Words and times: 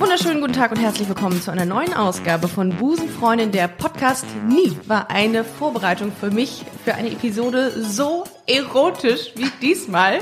Wunderschönen 0.00 0.40
guten 0.40 0.52
Tag 0.52 0.70
und 0.70 0.76
herzlich 0.76 1.08
willkommen 1.08 1.42
zu 1.42 1.50
einer 1.50 1.64
neuen 1.64 1.92
Ausgabe 1.92 2.46
von 2.46 2.70
Busenfreundin, 2.70 3.50
der 3.50 3.66
Podcast. 3.66 4.24
Nie 4.48 4.76
war 4.86 5.10
eine 5.10 5.42
Vorbereitung 5.42 6.12
für 6.12 6.30
mich 6.30 6.64
für 6.84 6.94
eine 6.94 7.10
Episode 7.10 7.72
so 7.82 8.22
erotisch 8.46 9.32
wie 9.34 9.50
diesmal. 9.60 10.20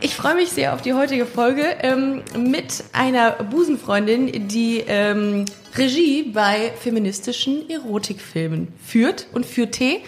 Ich 0.00 0.16
freue 0.16 0.34
mich 0.34 0.50
sehr 0.50 0.74
auf 0.74 0.82
die 0.82 0.92
heutige 0.92 1.24
Folge 1.24 1.62
ähm, 1.82 2.22
mit 2.36 2.82
einer 2.92 3.30
Busenfreundin, 3.44 4.48
die 4.48 4.82
ähm, 4.88 5.44
Regie 5.76 6.24
bei 6.24 6.72
feministischen 6.80 7.70
Erotikfilmen 7.70 8.72
führt 8.84 9.28
und 9.32 9.46
führt 9.46 9.72
Tee. 9.72 10.00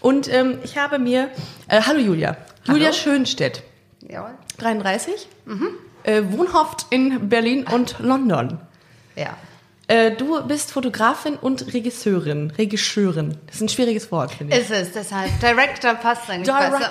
Und 0.00 0.32
ähm, 0.32 0.58
ich 0.64 0.76
habe 0.76 0.98
mir, 0.98 1.30
äh, 1.68 1.82
hallo 1.82 2.00
Julia, 2.00 2.36
Julia 2.64 2.86
Hallo. 2.86 2.94
Schönstedt, 2.94 3.62
Jawohl. 4.08 4.34
33, 4.58 5.28
äh, 6.04 6.22
wohnhaft 6.28 6.86
in 6.90 7.28
Berlin 7.28 7.66
und 7.66 7.96
London. 7.98 8.58
Ja. 9.16 9.36
Äh, 9.86 10.12
du 10.12 10.42
bist 10.46 10.72
Fotografin 10.72 11.36
und 11.36 11.74
Regisseurin. 11.74 12.50
Regisseurin. 12.56 13.36
Das 13.46 13.56
ist 13.56 13.62
ein 13.62 13.68
schwieriges 13.68 14.10
Wort, 14.10 14.32
finde 14.32 14.56
ich. 14.56 14.62
Ist 14.62 14.70
es, 14.70 14.92
deshalb. 14.92 15.30
Director 15.40 15.94
passt 15.94 16.30
eigentlich 16.30 16.54
besser. 16.54 16.90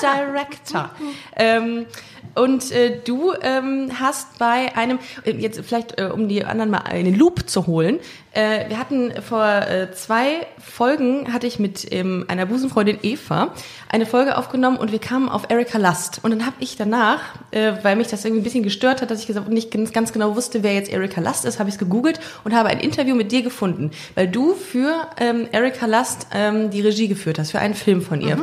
Director. 0.00 0.90
Director. 0.90 0.90
ähm, 1.36 1.86
und 2.34 2.70
äh, 2.72 3.00
du 3.04 3.32
ähm, 3.42 3.90
hast 3.98 4.38
bei 4.38 4.76
einem, 4.76 4.98
äh, 5.24 5.32
jetzt 5.32 5.60
vielleicht 5.60 6.00
äh, 6.00 6.04
um 6.04 6.28
die 6.28 6.44
anderen 6.44 6.70
mal 6.70 6.80
in 6.92 7.04
den 7.04 7.16
Loop 7.16 7.48
zu 7.48 7.66
holen, 7.66 7.98
äh, 8.32 8.68
wir 8.68 8.78
hatten 8.78 9.12
vor 9.22 9.44
äh, 9.44 9.90
zwei 9.92 10.46
Folgen, 10.58 11.32
hatte 11.32 11.48
ich 11.48 11.58
mit 11.58 11.92
ähm, 11.92 12.24
einer 12.28 12.46
Busenfreundin 12.46 12.98
Eva 13.02 13.52
eine 13.88 14.06
Folge 14.06 14.38
aufgenommen 14.38 14.76
und 14.76 14.92
wir 14.92 15.00
kamen 15.00 15.28
auf 15.28 15.50
Erika 15.50 15.78
Lust. 15.78 16.20
Und 16.22 16.30
dann 16.30 16.46
habe 16.46 16.56
ich 16.60 16.76
danach, 16.76 17.20
äh, 17.50 17.72
weil 17.82 17.96
mich 17.96 18.06
das 18.06 18.24
irgendwie 18.24 18.42
ein 18.42 18.44
bisschen 18.44 18.62
gestört 18.62 19.02
hat, 19.02 19.10
dass 19.10 19.20
ich 19.20 19.26
gesagt, 19.26 19.48
nicht 19.48 19.72
ganz, 19.72 19.92
ganz 19.92 20.12
genau 20.12 20.36
wusste, 20.36 20.62
wer 20.62 20.74
jetzt 20.74 20.92
Erika 20.92 21.20
Lust 21.20 21.44
ist, 21.44 21.58
habe 21.58 21.68
ich 21.68 21.74
es 21.74 21.78
gegoogelt 21.80 22.20
und 22.44 22.54
habe 22.54 22.68
ein 22.68 22.78
Interview 22.78 23.16
mit 23.16 23.32
dir 23.32 23.42
gefunden, 23.42 23.90
weil 24.14 24.28
du 24.28 24.54
für 24.54 25.08
ähm, 25.18 25.48
Erika 25.50 25.86
Lust 25.86 26.28
ähm, 26.32 26.70
die 26.70 26.82
Regie 26.82 27.08
geführt 27.08 27.38
hast, 27.40 27.50
für 27.50 27.58
einen 27.58 27.74
Film 27.74 28.00
von 28.00 28.20
ihr 28.20 28.38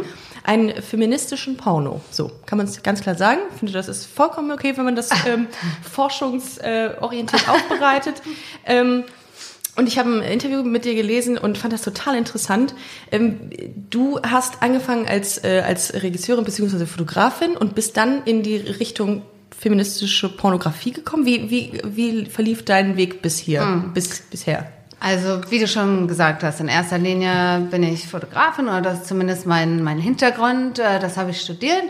einen 0.47 0.81
feministischen 0.81 1.57
Porno. 1.57 2.01
So, 2.09 2.31
kann 2.45 2.57
man 2.57 2.67
es 2.67 2.81
ganz 2.81 3.01
klar 3.01 3.15
sagen. 3.15 3.41
Ich 3.51 3.59
finde, 3.59 3.73
das 3.73 3.89
ist 3.89 4.05
vollkommen 4.05 4.49
okay, 4.51 4.77
wenn 4.77 4.85
man 4.85 4.95
das 4.95 5.09
ähm, 5.27 5.47
forschungsorientiert 5.91 7.49
aufbereitet. 7.49 8.21
Ähm, 8.65 9.03
und 9.75 9.87
ich 9.87 9.99
habe 9.99 10.09
ein 10.09 10.21
Interview 10.23 10.63
mit 10.63 10.85
dir 10.85 10.95
gelesen 10.95 11.37
und 11.37 11.57
fand 11.57 11.73
das 11.73 11.81
total 11.81 12.15
interessant. 12.15 12.73
Ähm, 13.11 13.51
du 13.89 14.19
hast 14.21 14.63
angefangen 14.63 15.05
als, 15.05 15.43
äh, 15.43 15.61
als 15.65 15.93
Regisseurin 15.93 16.45
bzw. 16.45 16.85
Fotografin 16.85 17.57
und 17.57 17.75
bist 17.75 17.97
dann 17.97 18.23
in 18.23 18.41
die 18.41 18.55
Richtung 18.55 19.23
feministische 19.55 20.29
Pornografie 20.29 20.93
gekommen. 20.93 21.25
Wie, 21.25 21.49
wie, 21.49 21.81
wie 21.83 22.25
verlief 22.25 22.63
dein 22.63 22.95
Weg 22.95 23.21
bis 23.21 23.37
hier, 23.37 23.91
bis, 23.93 24.21
bisher? 24.21 24.71
Also, 24.99 25.41
wie 25.49 25.59
du 25.59 25.67
schon 25.67 26.07
gesagt 26.07 26.43
hast, 26.43 26.59
in 26.59 26.67
erster 26.67 26.97
Linie 26.97 27.67
bin 27.69 27.83
ich 27.83 28.07
Fotografin 28.07 28.67
oder 28.67 28.81
das 28.81 28.99
ist 28.99 29.07
zumindest 29.07 29.45
mein, 29.45 29.83
mein 29.83 29.99
Hintergrund. 29.99 30.79
äh, 30.79 30.99
Das 30.99 31.17
habe 31.17 31.31
ich 31.31 31.41
studiert. 31.41 31.83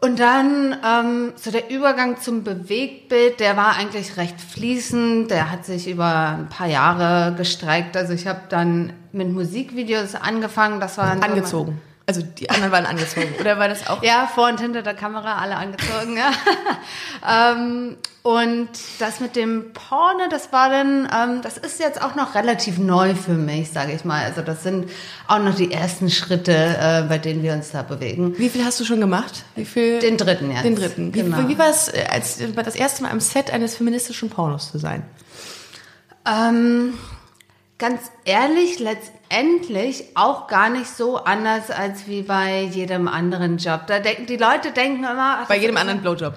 Und 0.00 0.18
dann 0.18 0.76
ähm, 0.84 1.32
so 1.36 1.50
der 1.50 1.70
Übergang 1.70 2.20
zum 2.20 2.42
Bewegtbild, 2.44 3.40
der 3.40 3.56
war 3.56 3.76
eigentlich 3.76 4.16
recht 4.16 4.38
fließend. 4.38 5.30
Der 5.30 5.50
hat 5.50 5.64
sich 5.64 5.88
über 5.88 6.36
ein 6.38 6.48
paar 6.48 6.66
Jahre 6.66 7.34
gestreckt. 7.36 7.96
Also 7.96 8.12
ich 8.12 8.26
habe 8.26 8.40
dann 8.50 8.92
mit 9.12 9.30
Musikvideos 9.30 10.14
angefangen. 10.14 10.80
Das 10.80 10.98
war 10.98 11.06
dann 11.06 11.20
so 11.20 11.24
Angezogen. 11.24 11.80
Also 12.06 12.20
die 12.22 12.50
anderen 12.50 12.70
waren 12.72 12.86
angezogen. 12.86 13.34
Oder 13.40 13.58
war 13.58 13.68
das 13.68 13.86
auch? 13.86 14.02
Ja, 14.02 14.26
vor 14.32 14.48
und 14.48 14.60
hinter 14.60 14.82
der 14.82 14.94
Kamera 14.94 15.38
alle 15.38 15.56
angezogen, 15.56 16.16
ja. 16.18 16.32
ähm, 17.52 17.96
und 18.22 18.68
das 19.00 19.20
mit 19.20 19.36
dem 19.36 19.72
Porno, 19.74 20.28
das 20.30 20.50
war 20.52 20.70
dann, 20.70 21.08
ähm, 21.14 21.42
das 21.42 21.58
ist 21.58 21.78
jetzt 21.78 22.00
auch 22.00 22.14
noch 22.14 22.34
relativ 22.34 22.78
neu 22.78 23.14
für 23.14 23.32
mich, 23.32 23.70
sage 23.70 23.92
ich 23.92 24.04
mal. 24.04 24.24
Also 24.24 24.40
das 24.40 24.62
sind 24.62 24.90
auch 25.28 25.38
noch 25.40 25.54
die 25.54 25.72
ersten 25.72 26.10
Schritte, 26.10 26.52
äh, 26.52 27.02
bei 27.08 27.18
denen 27.18 27.42
wir 27.42 27.52
uns 27.52 27.70
da 27.70 27.82
bewegen. 27.82 28.38
Wie 28.38 28.48
viel 28.48 28.64
hast 28.64 28.80
du 28.80 28.84
schon 28.84 29.00
gemacht? 29.00 29.44
Wie 29.56 29.66
viel? 29.66 29.98
Den 29.98 30.16
dritten 30.16 30.50
jetzt. 30.50 30.64
Den 30.64 30.76
dritten. 30.76 31.14
Wie, 31.14 31.22
Genau. 31.22 31.48
wie 31.48 31.58
war 31.58 31.68
es, 31.68 31.88
äh, 31.88 32.06
als 32.10 32.40
äh, 32.40 32.50
das 32.52 32.76
erste 32.76 33.02
Mal 33.02 33.12
am 33.12 33.20
Set 33.20 33.50
eines 33.50 33.76
feministischen 33.76 34.30
Pornos 34.30 34.70
zu 34.70 34.78
sein? 34.78 35.02
Ähm, 36.26 36.94
ganz 37.78 38.10
ehrlich, 38.24 38.78
letztendlich 38.78 40.04
auch 40.14 40.46
gar 40.46 40.70
nicht 40.70 40.86
so 40.86 41.16
anders 41.18 41.70
als 41.70 42.06
wie 42.06 42.22
bei 42.22 42.62
jedem 42.62 43.08
anderen 43.08 43.58
Job. 43.58 43.86
Da 43.86 43.98
denken 43.98 44.26
die 44.26 44.36
Leute 44.36 44.70
denken 44.70 45.04
immer, 45.04 45.40
ach, 45.42 45.48
Bei 45.48 45.56
jedem 45.56 45.76
anderen 45.76 46.00
Blowjob. 46.00 46.34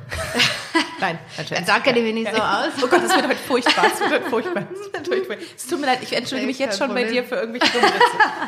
Nein, 0.99 1.19
Scherz. 1.35 1.65
Da 1.67 1.79
kenne 1.79 1.99
ich 1.99 2.05
mich 2.05 2.13
nicht 2.15 2.35
so 2.35 2.41
aus. 2.41 2.69
Oh 2.81 2.87
Gott, 2.87 3.03
das 3.03 3.15
wird 3.15 3.27
heute 3.27 3.35
furchtbar. 3.35 3.83
Das 3.87 3.99
wird 3.99 4.11
heute 4.11 4.29
furchtbar. 4.29 4.63
Das 4.93 4.93
wird 4.93 5.07
furchtbar. 5.07 5.37
Es 5.55 5.67
tut 5.67 5.79
mir 5.79 5.85
leid, 5.85 5.99
ich 6.01 6.13
entschuldige 6.13 6.47
mich 6.47 6.59
jetzt 6.59 6.79
schon 6.79 6.89
bei 6.89 7.03
Problem. 7.03 7.13
dir 7.13 7.23
für 7.23 7.35
irgendwelche 7.35 7.71
dummen 7.71 7.93
Witze. 7.93 8.03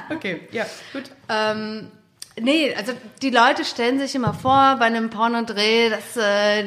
Okay, 0.16 0.42
ja, 0.52 0.66
gut. 0.92 1.04
Ähm, 1.30 1.92
nee, 2.40 2.74
also 2.76 2.94
die 3.22 3.30
Leute 3.30 3.66
stellen 3.66 4.00
sich 4.00 4.16
immer 4.16 4.34
vor, 4.34 4.78
bei 4.80 4.86
einem 4.86 5.12
Pornodreh, 5.12 5.92
das 5.92 6.18
äh, 6.18 6.64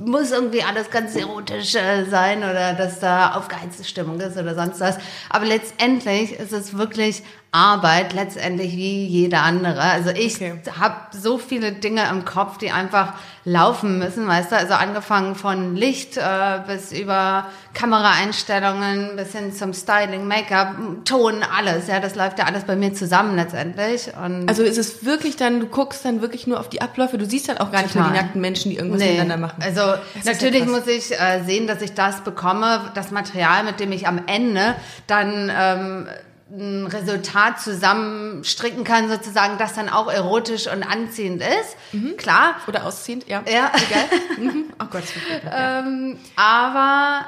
muss 0.00 0.30
irgendwie 0.30 0.62
alles 0.62 0.90
ganz 0.90 1.14
erotisch 1.14 1.74
äh, 1.74 2.04
sein 2.04 2.38
oder 2.38 2.72
dass 2.72 3.00
da 3.00 3.34
aufgeheizte 3.34 3.84
Stimmung 3.84 4.18
ist 4.20 4.36
oder 4.36 4.54
sonst 4.54 4.80
was. 4.80 4.98
Aber 5.28 5.44
letztendlich 5.44 6.32
ist 6.32 6.52
es 6.52 6.76
wirklich 6.76 7.22
Arbeit, 7.52 8.12
letztendlich 8.12 8.76
wie 8.76 9.06
jeder 9.06 9.42
andere. 9.42 9.80
Also 9.80 10.10
ich 10.10 10.36
Okay. 10.36 10.60
habe 10.78 10.94
so 11.10 11.36
viele 11.38 11.72
Dinge 11.72 12.08
im 12.08 12.24
Kopf, 12.24 12.58
die 12.58 12.70
einfach 12.70 13.14
laufen 13.44 13.98
müssen, 13.98 14.28
weißt 14.28 14.52
du? 14.52 14.56
Also 14.56 14.74
angefangen 14.74 15.34
von 15.34 15.74
Licht 15.74 16.16
äh, 16.16 16.60
bis 16.68 16.92
über 16.92 17.46
Kameraeinstellungen 17.74 19.16
bis 19.16 19.32
hin 19.32 19.52
zum 19.52 19.72
Styling, 19.72 20.26
Make-up, 20.28 20.74
Ton, 21.04 21.42
alles. 21.42 21.88
Ja, 21.88 22.00
das 22.00 22.14
läuft 22.14 22.38
ja 22.38 22.44
alles 22.46 22.64
bei 22.64 22.76
mir 22.76 22.92
zusammen 22.94 23.34
letztendlich. 23.36 24.08
Und 24.22 24.48
Also 24.48 24.62
ist 24.62 24.78
es 24.78 25.04
wirklich 25.04 25.36
dann, 25.36 25.60
du 25.60 25.66
guckst 25.66 26.04
dann 26.04 26.20
wirklich 26.20 26.46
nur 26.46 26.60
auf 26.60 26.68
die 26.68 26.80
Abläufe, 26.82 27.18
du 27.18 27.26
siehst 27.26 27.48
dann 27.48 27.58
auch 27.58 27.72
gar 27.72 27.82
nicht 27.82 27.94
mehr 27.94 28.04
die 28.04 28.10
nackten 28.16 28.40
Menschen, 28.40 28.70
die 28.70 28.76
irgendwas 28.76 29.00
Nee, 29.00 29.12
miteinander 29.12 29.36
machen. 29.38 29.62
Also 29.62 29.80
Das 30.14 30.24
ja 30.24 30.32
natürlich 30.32 30.66
muss 30.66 30.86
ich 30.86 31.12
äh, 31.18 31.42
sehen, 31.44 31.66
dass 31.66 31.82
ich 31.82 31.94
das 31.94 32.20
bekomme, 32.22 32.90
das 32.94 33.10
Material, 33.10 33.64
mit 33.64 33.80
dem 33.80 33.92
ich 33.92 34.06
am 34.06 34.20
Ende 34.26 34.74
dann 35.06 35.50
ähm, 35.54 36.08
ein 36.50 36.86
Resultat 36.86 37.60
zusammenstricken 37.60 38.84
kann, 38.84 39.08
sozusagen, 39.08 39.58
das 39.58 39.74
dann 39.74 39.88
auch 39.88 40.12
erotisch 40.12 40.66
und 40.66 40.82
anziehend 40.82 41.42
ist. 41.42 42.16
Klar. 42.16 42.56
Oder 42.66 42.86
ausziehend, 42.86 43.28
ja. 43.28 43.42
Ja. 43.48 43.72
Egal. 43.74 44.04
Mhm. 44.38 44.64
Oh 44.82 44.86
Gott, 44.90 45.02
gut. 45.02 45.52
Ähm, 45.52 46.16
aber 46.36 47.26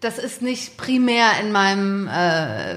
das 0.00 0.18
ist 0.18 0.42
nicht 0.42 0.76
primär 0.76 1.28
in 1.40 1.52
meinem 1.52 2.08
äh, 2.08 2.76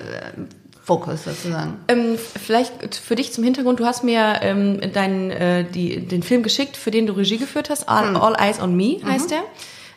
Fokus 0.83 1.25
sozusagen. 1.25 1.79
Ähm, 1.89 2.17
vielleicht 2.17 2.95
für 2.95 3.15
dich 3.15 3.33
zum 3.33 3.43
Hintergrund, 3.43 3.79
du 3.79 3.85
hast 3.85 4.03
mir 4.03 4.39
ähm, 4.41 4.79
deinen, 4.93 5.31
äh, 5.31 5.65
die, 5.65 6.05
den 6.07 6.23
Film 6.23 6.43
geschickt, 6.43 6.77
für 6.77 6.91
den 6.91 7.07
du 7.07 7.13
Regie 7.13 7.37
geführt 7.37 7.69
hast, 7.69 7.89
All, 7.89 8.15
All 8.15 8.35
Eyes 8.39 8.61
on 8.61 8.77
Me 8.77 8.99
heißt 9.03 9.31
der. 9.31 9.43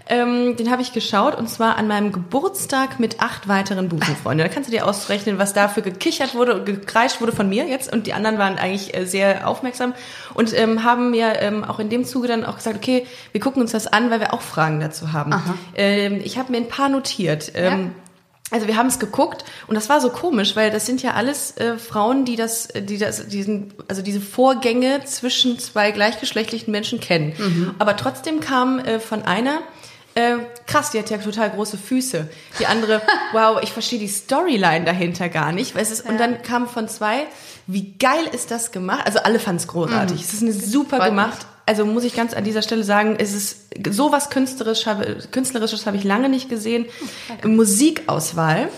Ähm, 0.08 0.56
den 0.56 0.70
habe 0.70 0.82
ich 0.82 0.92
geschaut 0.92 1.36
und 1.36 1.48
zwar 1.48 1.76
an 1.76 1.86
meinem 1.86 2.10
Geburtstag 2.10 2.98
mit 2.98 3.20
acht 3.20 3.46
weiteren 3.46 3.88
Busenfreunden. 3.88 4.46
Da 4.46 4.52
kannst 4.52 4.68
du 4.68 4.72
dir 4.72 4.86
ausrechnen, 4.86 5.38
was 5.38 5.52
dafür 5.52 5.82
gekichert 5.82 6.34
wurde 6.34 6.54
und 6.54 6.66
gekreischt 6.66 7.20
wurde 7.20 7.32
von 7.32 7.48
mir 7.48 7.66
jetzt 7.66 7.92
und 7.92 8.06
die 8.06 8.12
anderen 8.12 8.38
waren 8.38 8.58
eigentlich 8.58 8.96
äh, 8.96 9.04
sehr 9.06 9.46
aufmerksam 9.46 9.94
und 10.34 10.56
ähm, 10.58 10.82
haben 10.82 11.10
mir 11.10 11.40
ähm, 11.40 11.62
auch 11.64 11.78
in 11.78 11.90
dem 11.90 12.04
Zuge 12.04 12.28
dann 12.28 12.44
auch 12.44 12.56
gesagt, 12.56 12.76
okay, 12.76 13.06
wir 13.32 13.40
gucken 13.40 13.62
uns 13.62 13.72
das 13.72 13.86
an, 13.86 14.10
weil 14.10 14.20
wir 14.20 14.34
auch 14.34 14.42
Fragen 14.42 14.80
dazu 14.80 15.12
haben. 15.12 15.32
Ähm, 15.76 16.20
ich 16.24 16.38
habe 16.38 16.50
mir 16.50 16.58
ein 16.58 16.68
paar 16.68 16.88
notiert. 16.88 17.52
Ähm, 17.54 17.92
also 18.50 18.66
wir 18.66 18.76
haben 18.76 18.88
es 18.88 18.98
geguckt 18.98 19.44
und 19.68 19.74
das 19.74 19.88
war 19.88 20.00
so 20.00 20.10
komisch, 20.10 20.56
weil 20.56 20.70
das 20.70 20.86
sind 20.86 21.02
ja 21.02 21.14
alles 21.14 21.56
äh, 21.56 21.78
Frauen, 21.78 22.24
die 22.24 22.36
das, 22.36 22.68
die 22.74 22.98
das, 22.98 23.28
diesen, 23.28 23.72
also 23.88 24.02
diese 24.02 24.20
Vorgänge 24.20 25.04
zwischen 25.04 25.58
zwei 25.58 25.90
gleichgeschlechtlichen 25.92 26.70
Menschen 26.70 27.00
kennen. 27.00 27.74
Aber 27.78 27.96
trotzdem 27.96 28.40
kam 28.40 28.78
äh, 28.80 28.98
von 28.98 29.22
einer, 29.22 29.58
äh, 30.14 30.38
krass, 30.66 30.90
die 30.90 30.98
hat 30.98 31.10
ja 31.10 31.18
total 31.18 31.50
große 31.50 31.78
Füße. 31.78 32.28
Die 32.58 32.66
andere, 32.66 33.00
wow, 33.32 33.60
ich 33.62 33.72
verstehe 33.72 33.98
die 33.98 34.08
Storyline 34.08 34.84
dahinter 34.84 35.28
gar 35.28 35.52
nicht. 35.52 35.74
Weil 35.74 35.82
es 35.82 35.90
ist, 35.90 36.08
Und 36.08 36.18
dann 36.18 36.42
kam 36.42 36.68
von 36.68 36.88
zwei, 36.88 37.26
wie 37.66 37.92
geil 37.98 38.24
ist 38.32 38.50
das 38.50 38.72
gemacht? 38.72 39.02
Also 39.06 39.20
alle 39.20 39.38
fanden 39.38 39.60
es 39.60 39.68
großartig. 39.68 40.20
Es 40.20 40.32
ist 40.32 40.42
eine 40.42 40.52
super 40.52 40.96
Freut 40.96 41.10
gemacht. 41.10 41.46
Also 41.66 41.84
muss 41.84 42.04
ich 42.04 42.14
ganz 42.14 42.34
an 42.34 42.44
dieser 42.44 42.62
Stelle 42.62 42.84
sagen, 42.84 43.16
es 43.18 43.32
ist 43.32 43.68
sowas 43.90 44.30
künstlerisch 44.30 44.84
künstlerisches 45.30 45.86
habe 45.86 45.96
ich 45.96 46.04
lange 46.04 46.28
nicht 46.28 46.48
gesehen. 46.48 46.86
Musikauswahl 47.44 48.68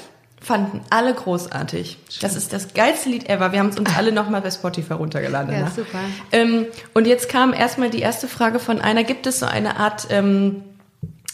fanden 0.42 0.80
alle 0.90 1.14
großartig. 1.14 1.98
Das 2.20 2.34
ist 2.34 2.52
das 2.52 2.74
geilste 2.74 3.08
Lied 3.08 3.28
ever. 3.28 3.52
Wir 3.52 3.60
haben 3.60 3.68
es 3.68 3.78
uns 3.78 3.94
alle 3.96 4.12
nochmal 4.12 4.40
bei 4.40 4.50
Spotify 4.50 4.94
runtergeladen. 4.94 5.52
Ja, 5.52 5.60
ne? 5.60 5.72
super. 5.74 6.00
Ähm, 6.32 6.66
und 6.94 7.06
jetzt 7.06 7.28
kam 7.28 7.52
erstmal 7.52 7.90
die 7.90 8.00
erste 8.00 8.26
Frage 8.26 8.58
von 8.58 8.80
einer. 8.80 9.04
Gibt 9.04 9.26
es 9.26 9.38
so 9.38 9.46
eine 9.46 9.76
Art, 9.76 10.08
ähm, 10.10 10.64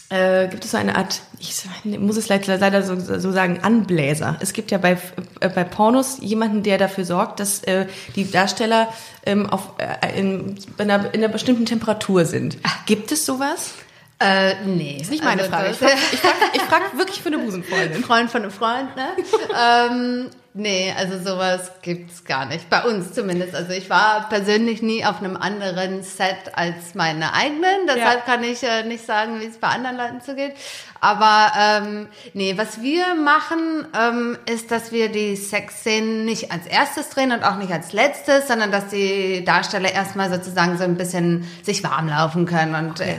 äh, 0.09 0.47
gibt 0.47 0.65
es 0.65 0.71
so 0.71 0.77
eine 0.77 0.95
Art, 0.95 1.21
ich 1.39 1.63
muss 1.85 2.17
es 2.17 2.29
leider, 2.29 2.57
leider 2.57 2.83
so, 2.83 2.99
so 2.99 3.31
sagen, 3.31 3.59
Anbläser. 3.61 4.37
Es 4.39 4.53
gibt 4.53 4.71
ja 4.71 4.79
bei, 4.79 4.97
äh, 5.39 5.49
bei 5.49 5.63
Pornos 5.63 6.17
jemanden, 6.19 6.63
der 6.63 6.77
dafür 6.77 7.05
sorgt, 7.05 7.39
dass 7.39 7.63
äh, 7.63 7.85
die 8.15 8.29
Darsteller 8.29 8.91
ähm, 9.25 9.47
auf, 9.47 9.73
äh, 9.77 10.19
in, 10.19 10.57
in, 10.77 10.91
einer, 10.91 11.13
in 11.13 11.23
einer 11.23 11.31
bestimmten 11.31 11.65
Temperatur 11.65 12.25
sind. 12.25 12.57
Gibt 12.87 13.11
es 13.11 13.25
sowas? 13.25 13.73
Äh, 14.19 14.55
nee. 14.65 14.97
Ist 14.99 15.11
nicht 15.11 15.23
meine 15.23 15.41
Also 15.43 15.53
Frage. 15.53 15.71
Ich 15.71 15.77
frage 15.77 15.93
ich 16.11 16.19
frag, 16.19 16.33
ich 16.53 16.61
frag 16.63 16.97
wirklich 16.97 17.21
für 17.21 17.29
eine 17.29 17.37
Busenfreundin. 17.37 18.03
Freund 18.03 18.29
von 18.29 18.41
einem 18.41 18.51
Freund, 18.51 18.89
ne? 18.95 19.07
ähm, 19.89 20.29
nee, 20.59 20.93
also 20.95 21.17
sowas 21.17 21.71
gibt's 21.81 22.23
gar 22.25 22.45
nicht. 22.45 22.69
Bei 22.69 22.83
uns 22.83 23.13
zumindest. 23.13 23.55
Also 23.55 23.71
ich 23.71 23.89
war 23.89 24.29
persönlich 24.29 24.81
nie 24.81 25.05
auf 25.05 25.19
einem 25.19 25.37
anderen 25.37 26.03
Set 26.03 26.51
als 26.53 26.93
meine 26.93 27.33
eigenen. 27.33 27.87
Deshalb 27.87 28.25
kann 28.25 28.43
ich 28.43 28.61
äh, 28.63 28.83
nicht 28.83 29.05
sagen, 29.05 29.39
wie 29.39 29.45
es 29.45 29.57
bei 29.57 29.69
anderen 29.69 29.97
Leuten 29.97 30.21
zugeht. 30.21 30.53
Aber 31.01 31.51
ähm, 31.57 32.07
nee, 32.33 32.57
was 32.57 32.81
wir 32.81 33.15
machen, 33.15 33.87
ähm, 33.97 34.37
ist, 34.51 34.69
dass 34.71 34.91
wir 34.91 35.09
die 35.09 35.35
Sexszenen 35.35 36.25
nicht 36.25 36.51
als 36.51 36.65
erstes 36.65 37.09
drehen 37.09 37.31
und 37.31 37.43
auch 37.43 37.55
nicht 37.57 37.71
als 37.71 37.93
letztes, 37.93 38.47
sondern 38.47 38.71
dass 38.71 38.87
die 38.87 39.43
Darsteller 39.45 39.91
erstmal 39.91 40.29
sozusagen 40.29 40.77
so 40.77 40.83
ein 40.83 40.95
bisschen 40.97 41.47
sich 41.63 41.83
warm 41.83 42.07
laufen 42.09 42.45
können 42.45 42.75
und 42.75 42.99
äh, 42.99 43.15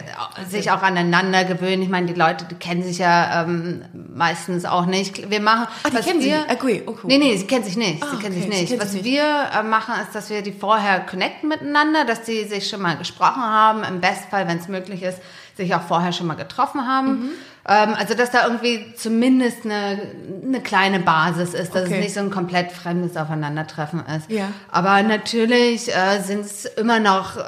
sich 0.48 0.70
auch 0.70 0.82
aneinander 0.82 1.44
gewöhnen. 1.44 1.82
Ich 1.82 1.88
meine, 1.88 2.06
die 2.06 2.14
Leute, 2.18 2.44
die 2.50 2.54
kennen 2.54 2.82
sich 2.82 2.98
ja 2.98 3.42
ähm, 3.44 3.82
meistens 3.92 4.64
auch 4.64 4.86
nicht. 4.86 5.30
Wir 5.30 5.40
machen, 5.40 5.66
Ah, 5.82 5.88
die 5.90 5.96
was 5.96 6.04
kennen 6.06 6.20
wir, 6.22 6.42
sich. 6.42 6.50
Okay, 6.50 6.82
okay. 6.86 7.06
Nee, 7.06 7.18
nee, 7.18 7.36
sie 7.36 7.46
kennen 7.46 7.64
sich 7.64 7.76
nicht. 7.76 8.02
Ah, 8.02 8.06
sie 8.10 8.16
kennen 8.18 8.34
okay, 8.36 8.42
sich 8.42 8.42
sie 8.42 8.60
nicht. 8.60 8.68
kennen 8.68 8.80
Was 8.82 9.04
wir 9.04 9.22
äh, 9.58 9.62
machen, 9.62 9.94
ist, 10.02 10.14
dass 10.14 10.28
wir 10.30 10.42
die 10.42 10.52
vorher 10.52 11.00
connecten 11.00 11.48
miteinander, 11.48 12.04
dass 12.04 12.22
die 12.22 12.44
sich 12.44 12.68
schon 12.68 12.82
mal 12.82 12.96
gesprochen 12.96 13.42
haben, 13.42 13.84
im 13.84 14.00
Bestfall, 14.00 14.46
wenn 14.48 14.58
es 14.58 14.68
möglich 14.68 15.02
ist, 15.02 15.18
sich 15.56 15.74
auch 15.74 15.82
vorher 15.82 16.12
schon 16.12 16.26
mal 16.26 16.34
getroffen 16.36 16.86
haben. 16.86 17.08
Mhm. 17.20 17.30
Ähm, 17.68 17.94
also, 17.98 18.14
dass 18.14 18.30
da 18.30 18.46
irgendwie 18.46 18.94
zumindest 18.96 19.64
eine, 19.64 20.00
eine 20.44 20.60
kleine 20.60 21.00
Basis 21.00 21.54
ist, 21.54 21.74
dass 21.74 21.84
Okay. 21.86 21.94
es 21.98 22.04
nicht 22.04 22.14
so 22.14 22.20
ein 22.20 22.30
komplett 22.30 22.72
fremdes 22.72 23.16
Aufeinandertreffen 23.16 24.02
ist. 24.16 24.30
Ja. 24.30 24.48
Aber 24.70 25.02
natürlich 25.02 25.94
äh, 25.94 26.20
sind 26.20 26.40
es 26.40 26.64
immer 26.64 27.00
noch 27.00 27.36
äh, 27.36 27.42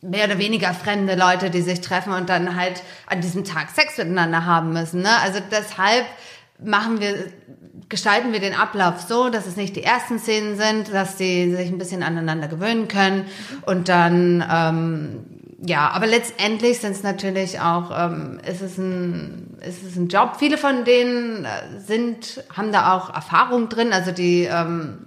mehr 0.00 0.24
oder 0.24 0.38
weniger 0.38 0.74
fremde 0.74 1.14
Leute, 1.14 1.50
die 1.50 1.60
sich 1.62 1.80
treffen 1.80 2.12
und 2.12 2.28
dann 2.28 2.56
halt 2.56 2.82
an 3.06 3.20
diesem 3.20 3.44
Tag 3.44 3.70
Sex 3.70 3.98
miteinander 3.98 4.46
haben 4.46 4.72
müssen. 4.72 5.02
Ne? 5.02 5.10
Also 5.22 5.38
deshalb 5.50 6.04
machen 6.64 7.00
wir, 7.00 7.14
gestalten 7.88 8.32
wir 8.32 8.40
den 8.40 8.54
Ablauf 8.54 9.00
so, 9.02 9.28
dass 9.28 9.46
es 9.46 9.56
nicht 9.56 9.76
die 9.76 9.84
ersten 9.84 10.18
Szenen 10.18 10.56
sind, 10.58 10.92
dass 10.92 11.16
die 11.16 11.54
sich 11.54 11.68
ein 11.68 11.78
bisschen 11.78 12.02
aneinander 12.02 12.48
gewöhnen 12.48 12.88
können 12.88 13.26
und 13.66 13.88
dann 13.88 14.44
ähm, 14.50 15.26
ja, 15.64 15.90
aber 15.90 16.06
letztendlich 16.06 16.80
sind 16.80 16.92
es 16.92 17.02
natürlich 17.04 17.60
auch, 17.60 17.90
ähm, 17.96 18.40
ist 18.44 18.62
es 18.62 18.78
ein, 18.78 19.58
ist 19.66 19.82
es 19.84 19.96
ein 19.96 20.08
Job. 20.08 20.36
Viele 20.38 20.58
von 20.58 20.84
denen 20.84 21.44
äh, 21.44 21.78
sind, 21.78 22.42
haben 22.56 22.72
da 22.72 22.94
auch 22.94 23.14
Erfahrung 23.14 23.68
drin, 23.68 23.92
also 23.92 24.10
die 24.10 24.42
ähm, 24.44 25.06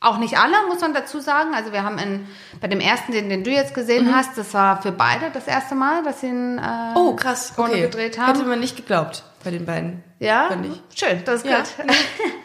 auch 0.00 0.18
nicht 0.18 0.36
alle, 0.38 0.54
muss 0.68 0.82
man 0.82 0.92
dazu 0.92 1.18
sagen. 1.18 1.54
Also 1.54 1.72
wir 1.72 1.82
haben 1.82 1.98
in, 1.98 2.26
bei 2.60 2.68
dem 2.68 2.80
ersten, 2.80 3.12
den, 3.12 3.30
den 3.30 3.42
du 3.42 3.50
jetzt 3.50 3.72
gesehen 3.74 4.14
hast, 4.14 4.36
das 4.36 4.52
war 4.52 4.82
für 4.82 4.92
beide 4.92 5.30
das 5.32 5.46
erste 5.46 5.74
Mal, 5.74 6.02
dass 6.02 6.20
sie 6.20 6.26
ihn 6.28 6.58
äh, 6.58 6.92
Oh, 6.94 7.16
krass. 7.16 7.54
Okay. 7.56 7.80
gedreht 7.80 8.18
haben. 8.18 8.34
Hätte 8.34 8.46
man 8.46 8.60
nicht 8.60 8.76
geglaubt 8.76 9.22
bei 9.42 9.50
den 9.50 9.64
beiden. 9.64 10.04
Ja, 10.18 10.50
schön, 10.94 11.22
das 11.24 11.36
ist 11.42 11.46
Ja. 11.50 11.58
gut. 11.60 11.68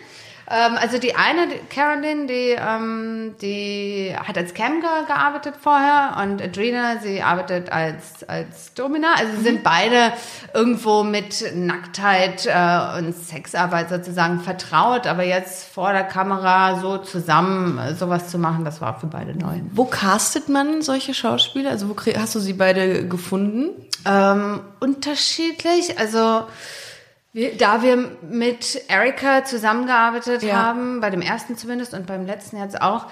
ähm, 0.51 0.77
also 0.79 0.97
die 0.97 1.15
eine, 1.15 1.47
die 1.47 1.59
Caroline, 1.69 2.25
die, 2.25 2.55
ähm, 2.57 3.35
die 3.39 4.15
hat 4.15 4.37
als 4.37 4.53
Camgirl 4.55 5.05
gearbeitet 5.05 5.53
vorher 5.61 6.17
und 6.23 6.41
Adrena, 6.41 6.97
sie 7.01 7.21
arbeitet 7.21 7.71
als, 7.71 8.23
als 8.27 8.73
Domina. 8.73 9.13
Also 9.15 9.37
sie 9.37 9.43
sind 9.43 9.63
beide 9.63 10.11
irgendwo 10.53 11.03
mit 11.03 11.55
Nacktheit 11.55 12.47
äh, 12.47 12.97
und 12.97 13.15
Sexarbeit 13.15 13.89
sozusagen 13.89 14.39
vertraut, 14.39 15.05
aber 15.05 15.23
jetzt 15.23 15.71
vor 15.71 15.93
der 15.93 16.03
Kamera 16.03 16.79
so 16.79 16.97
zusammen 16.97 17.77
äh, 17.77 17.93
sowas 17.93 18.29
zu 18.29 18.39
machen, 18.39 18.65
das 18.65 18.81
war 18.81 18.99
für 18.99 19.07
beide 19.07 19.37
neu. 19.37 19.59
Wo 19.71 19.85
castet 19.85 20.49
man 20.49 20.81
solche 20.81 21.13
Schauspieler? 21.13 21.69
Also 21.69 21.89
wo 21.89 21.95
hast 22.17 22.33
du 22.33 22.39
sie 22.39 22.53
beide 22.53 23.07
gefunden? 23.07 23.69
Ähm, 24.05 24.61
unterschiedlich. 24.79 25.99
Also 25.99 26.43
wir, 27.33 27.57
da 27.57 27.81
wir 27.83 27.97
mit 28.21 28.81
Erika 28.87 29.43
zusammengearbeitet 29.43 30.43
Ja. 30.43 30.55
haben, 30.63 30.99
bei 30.99 31.09
dem 31.09 31.21
ersten 31.21 31.57
zumindest 31.57 31.93
und 31.93 32.07
beim 32.07 32.25
letzten 32.25 32.57
jetzt 32.57 32.81
auch, 32.81 33.05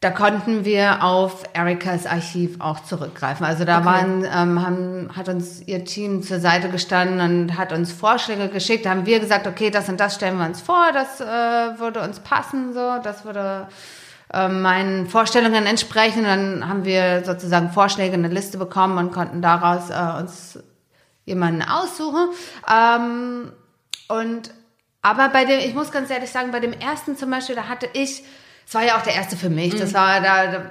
da 0.00 0.10
konnten 0.10 0.64
wir 0.64 1.02
auf 1.02 1.44
Erikas 1.54 2.04
Archiv 2.06 2.60
auch 2.60 2.80
zurückgreifen. 2.80 3.46
Also 3.46 3.64
da 3.64 3.84
waren, 3.84 4.24
ähm, 4.24 4.64
haben, 4.64 5.10
hat 5.16 5.28
uns 5.30 5.62
ihr 5.66 5.86
Team 5.86 6.22
zur 6.22 6.38
Seite 6.38 6.68
gestanden 6.68 7.20
und 7.20 7.56
hat 7.56 7.72
uns 7.72 7.92
Vorschläge 7.92 8.48
geschickt. 8.48 8.84
Da 8.84 8.90
haben 8.90 9.06
wir 9.06 9.20
gesagt, 9.20 9.46
okay, 9.46 9.70
das 9.70 9.88
und 9.88 9.98
das 9.98 10.14
stellen 10.14 10.38
wir 10.38 10.44
uns 10.44 10.60
vor, 10.60 10.84
das 10.92 11.20
äh, 11.20 11.24
würde 11.80 12.02
uns 12.02 12.20
passen, 12.20 12.74
so, 12.74 12.96
das 13.02 13.24
würde 13.24 13.68
äh, 14.34 14.48
meinen 14.48 15.06
Vorstellungen 15.06 15.64
entsprechen. 15.64 16.20
Und 16.20 16.26
dann 16.26 16.68
haben 16.68 16.84
wir 16.84 17.24
sozusagen 17.24 17.70
Vorschläge, 17.70 18.14
eine 18.14 18.28
Liste 18.28 18.58
bekommen 18.58 18.98
und 18.98 19.12
konnten 19.12 19.40
daraus 19.40 19.88
äh, 19.88 20.20
uns 20.20 20.58
jemanden 21.26 21.62
aussuchen. 21.62 22.28
Ähm, 22.72 23.52
und 24.08 24.50
aber 25.02 25.28
bei 25.28 25.44
dem, 25.44 25.60
ich 25.60 25.74
muss 25.74 25.92
ganz 25.92 26.10
ehrlich 26.10 26.30
sagen, 26.30 26.50
bei 26.50 26.60
dem 26.60 26.72
ersten 26.72 27.16
zum 27.16 27.30
Beispiel, 27.30 27.54
da 27.54 27.68
hatte 27.68 27.88
ich, 27.92 28.24
es 28.66 28.74
war 28.74 28.82
ja 28.82 28.96
auch 28.96 29.02
der 29.02 29.14
erste 29.14 29.36
für 29.36 29.50
mich, 29.50 29.76
das 29.76 29.92
war 29.92 30.20
da, 30.20 30.46
da 30.46 30.70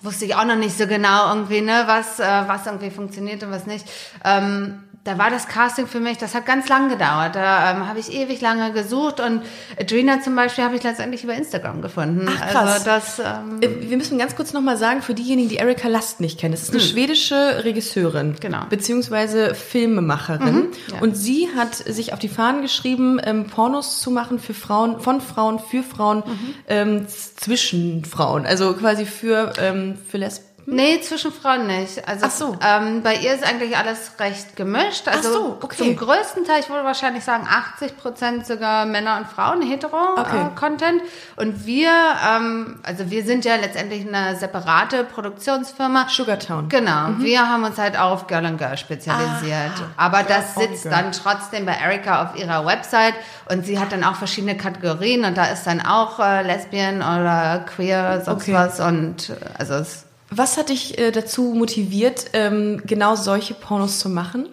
wusste 0.00 0.24
ich 0.24 0.34
auch 0.34 0.44
noch 0.44 0.56
nicht 0.56 0.76
so 0.76 0.86
genau 0.86 1.28
irgendwie, 1.34 1.60
ne, 1.60 1.84
was, 1.86 2.18
äh, 2.18 2.24
was 2.46 2.66
irgendwie 2.66 2.90
funktioniert 2.90 3.42
und 3.42 3.50
was 3.50 3.66
nicht. 3.66 3.86
Ähm, 4.24 4.87
da 5.04 5.16
war 5.16 5.30
das 5.30 5.46
Casting 5.48 5.86
für 5.86 6.00
mich, 6.00 6.18
das 6.18 6.34
hat 6.34 6.44
ganz 6.44 6.68
lang 6.68 6.90
gedauert. 6.90 7.34
Da 7.34 7.70
ähm, 7.70 7.88
habe 7.88 7.98
ich 7.98 8.12
ewig 8.12 8.40
lange 8.42 8.72
gesucht 8.72 9.20
und 9.20 9.42
Adrena 9.80 10.20
zum 10.20 10.36
Beispiel 10.36 10.64
habe 10.64 10.76
ich 10.76 10.82
letztendlich 10.82 11.24
über 11.24 11.34
Instagram 11.34 11.80
gefunden. 11.80 12.26
Ach, 12.28 12.50
krass. 12.50 12.72
Also 12.72 12.84
das, 12.84 13.18
ähm, 13.18 13.60
Äh, 13.62 13.88
Wir 13.88 13.96
müssen 13.96 14.18
ganz 14.18 14.36
kurz 14.36 14.52
nochmal 14.52 14.76
sagen, 14.76 15.00
für 15.00 15.14
diejenigen, 15.14 15.48
die 15.48 15.56
Erika 15.56 15.88
Last 15.88 16.20
nicht 16.20 16.38
kennen, 16.38 16.52
das 16.52 16.62
ist 16.64 16.72
eine 16.72 16.80
schwedische 16.80 17.64
Regisseurin, 17.64 18.36
Genau. 18.40 18.64
beziehungsweise 18.68 19.54
Filmemacherin. 19.54 20.68
ja. 20.92 21.00
Und 21.00 21.16
sie 21.16 21.48
hat 21.56 21.74
sich 21.74 22.12
auf 22.12 22.18
die 22.18 22.28
Fahnen 22.28 22.60
geschrieben, 22.62 23.18
ähm, 23.24 23.46
Pornos 23.46 24.00
zu 24.00 24.10
machen 24.10 24.38
für 24.38 24.52
Frauen, 24.54 25.00
von 25.00 25.20
Frauen, 25.20 25.58
für 25.58 25.82
Frauen, 25.82 26.22
ähm, 26.68 27.06
z- 27.08 27.40
zwischen 27.40 28.04
Frauen. 28.04 28.44
Also 28.46 28.74
quasi 28.74 29.06
für, 29.06 29.52
ähm, 29.58 29.96
für 30.10 30.18
Lesben. 30.18 30.47
Nee, 30.70 31.00
zwischen 31.00 31.32
Frauen 31.32 31.66
nicht. 31.66 32.06
Also? 32.06 32.26
Ach 32.26 32.30
so. 32.30 32.56
ähm, 32.62 33.02
bei 33.02 33.14
ihr 33.14 33.32
ist 33.32 33.42
eigentlich 33.42 33.74
alles 33.78 34.12
recht 34.20 34.54
gemischt. 34.54 35.08
Also 35.08 35.32
so, 35.32 35.58
okay. 35.62 35.76
zum 35.76 35.96
größten 35.96 36.44
Teil, 36.44 36.60
ich 36.60 36.68
würde 36.68 36.84
wahrscheinlich 36.84 37.24
sagen, 37.24 37.48
80 37.50 37.96
Prozent 37.96 38.46
sogar 38.46 38.84
Männer 38.84 39.16
und 39.16 39.26
Frauen, 39.28 39.62
hetero 39.62 39.96
Okay. 40.18 40.48
äh. 40.54 41.00
Und 41.36 41.64
wir, 41.64 41.90
ähm, 41.90 42.80
also 42.82 43.10
wir 43.10 43.24
sind 43.24 43.46
ja 43.46 43.56
letztendlich 43.56 44.06
eine 44.06 44.36
separate 44.36 45.04
Produktionsfirma. 45.04 46.06
Sugartown. 46.10 46.68
Genau, 46.68 47.12
wir 47.16 47.48
haben 47.48 47.64
uns 47.64 47.78
halt 47.78 47.98
auf 47.98 48.26
Girl 48.26 48.44
and 48.44 48.58
Girl 48.58 48.76
spezialisiert. 48.76 49.72
Ah, 49.96 50.04
Aber 50.06 50.22
Girl 50.22 50.36
das 50.36 50.54
sitzt 50.54 50.82
Girl. 50.82 50.92
dann 50.94 51.12
trotzdem 51.12 51.64
bei 51.64 51.72
Erika 51.82 52.24
auf 52.24 52.36
ihrer 52.36 52.66
Website 52.66 53.14
und 53.50 53.64
sie 53.64 53.78
hat 53.78 53.92
dann 53.92 54.04
auch 54.04 54.16
verschiedene 54.16 54.54
Kategorien 54.56 55.24
und 55.24 55.34
da 55.38 55.46
ist 55.46 55.66
dann 55.66 55.80
auch 55.80 56.20
äh, 56.20 56.42
Lesbian 56.42 56.96
oder 56.96 57.64
Queer, 57.74 58.20
sonst 58.22 58.42
Okay. 58.42 58.52
was 58.52 58.80
und 58.80 59.30
äh, 59.30 59.36
also 59.58 59.74
es 59.74 60.04
Was 60.30 60.56
hat 60.58 60.68
dich 60.68 60.98
äh, 60.98 61.10
dazu 61.10 61.54
motiviert, 61.56 62.26
ähm, 62.34 62.82
genau 62.86 63.14
solche 63.16 63.54
Pornos 63.54 63.98
zu 63.98 64.08
machen? 64.10 64.48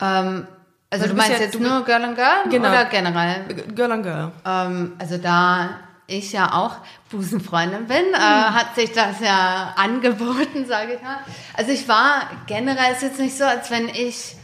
Ähm, 0.00 0.46
also 0.90 1.04
du 1.04 1.10
du 1.10 1.16
meinst 1.16 1.32
ja- 1.32 1.38
jetzt 1.44 1.54
du 1.54 1.60
nur 1.60 1.84
Girl 1.84 2.02
and 2.04 2.16
Girl 2.16 2.48
Genau. 2.50 2.68
oder 2.68 2.84
generell? 2.86 3.44
Girl 3.74 3.92
on 3.92 4.02
Girl. 4.02 4.32
Ähm, 4.44 4.92
also 4.98 5.16
da 5.18 5.70
ich 6.06 6.32
ja 6.32 6.52
auch 6.54 6.76
Busenfreundin 7.10 7.86
bin, 7.86 8.04
äh, 8.14 8.18
hat 8.18 8.74
sich 8.74 8.92
das 8.92 9.20
ja 9.20 9.74
angeboten, 9.76 10.64
sage 10.66 10.94
ich 10.94 11.02
mal. 11.02 11.18
Also 11.54 11.72
ich 11.72 11.86
war 11.88 12.22
generell 12.46 12.92
ist 12.92 13.02
jetzt 13.02 13.18
nicht 13.18 13.36
so, 13.36 13.44
als 13.44 13.70
wenn 13.70 13.88
ich 13.88 14.36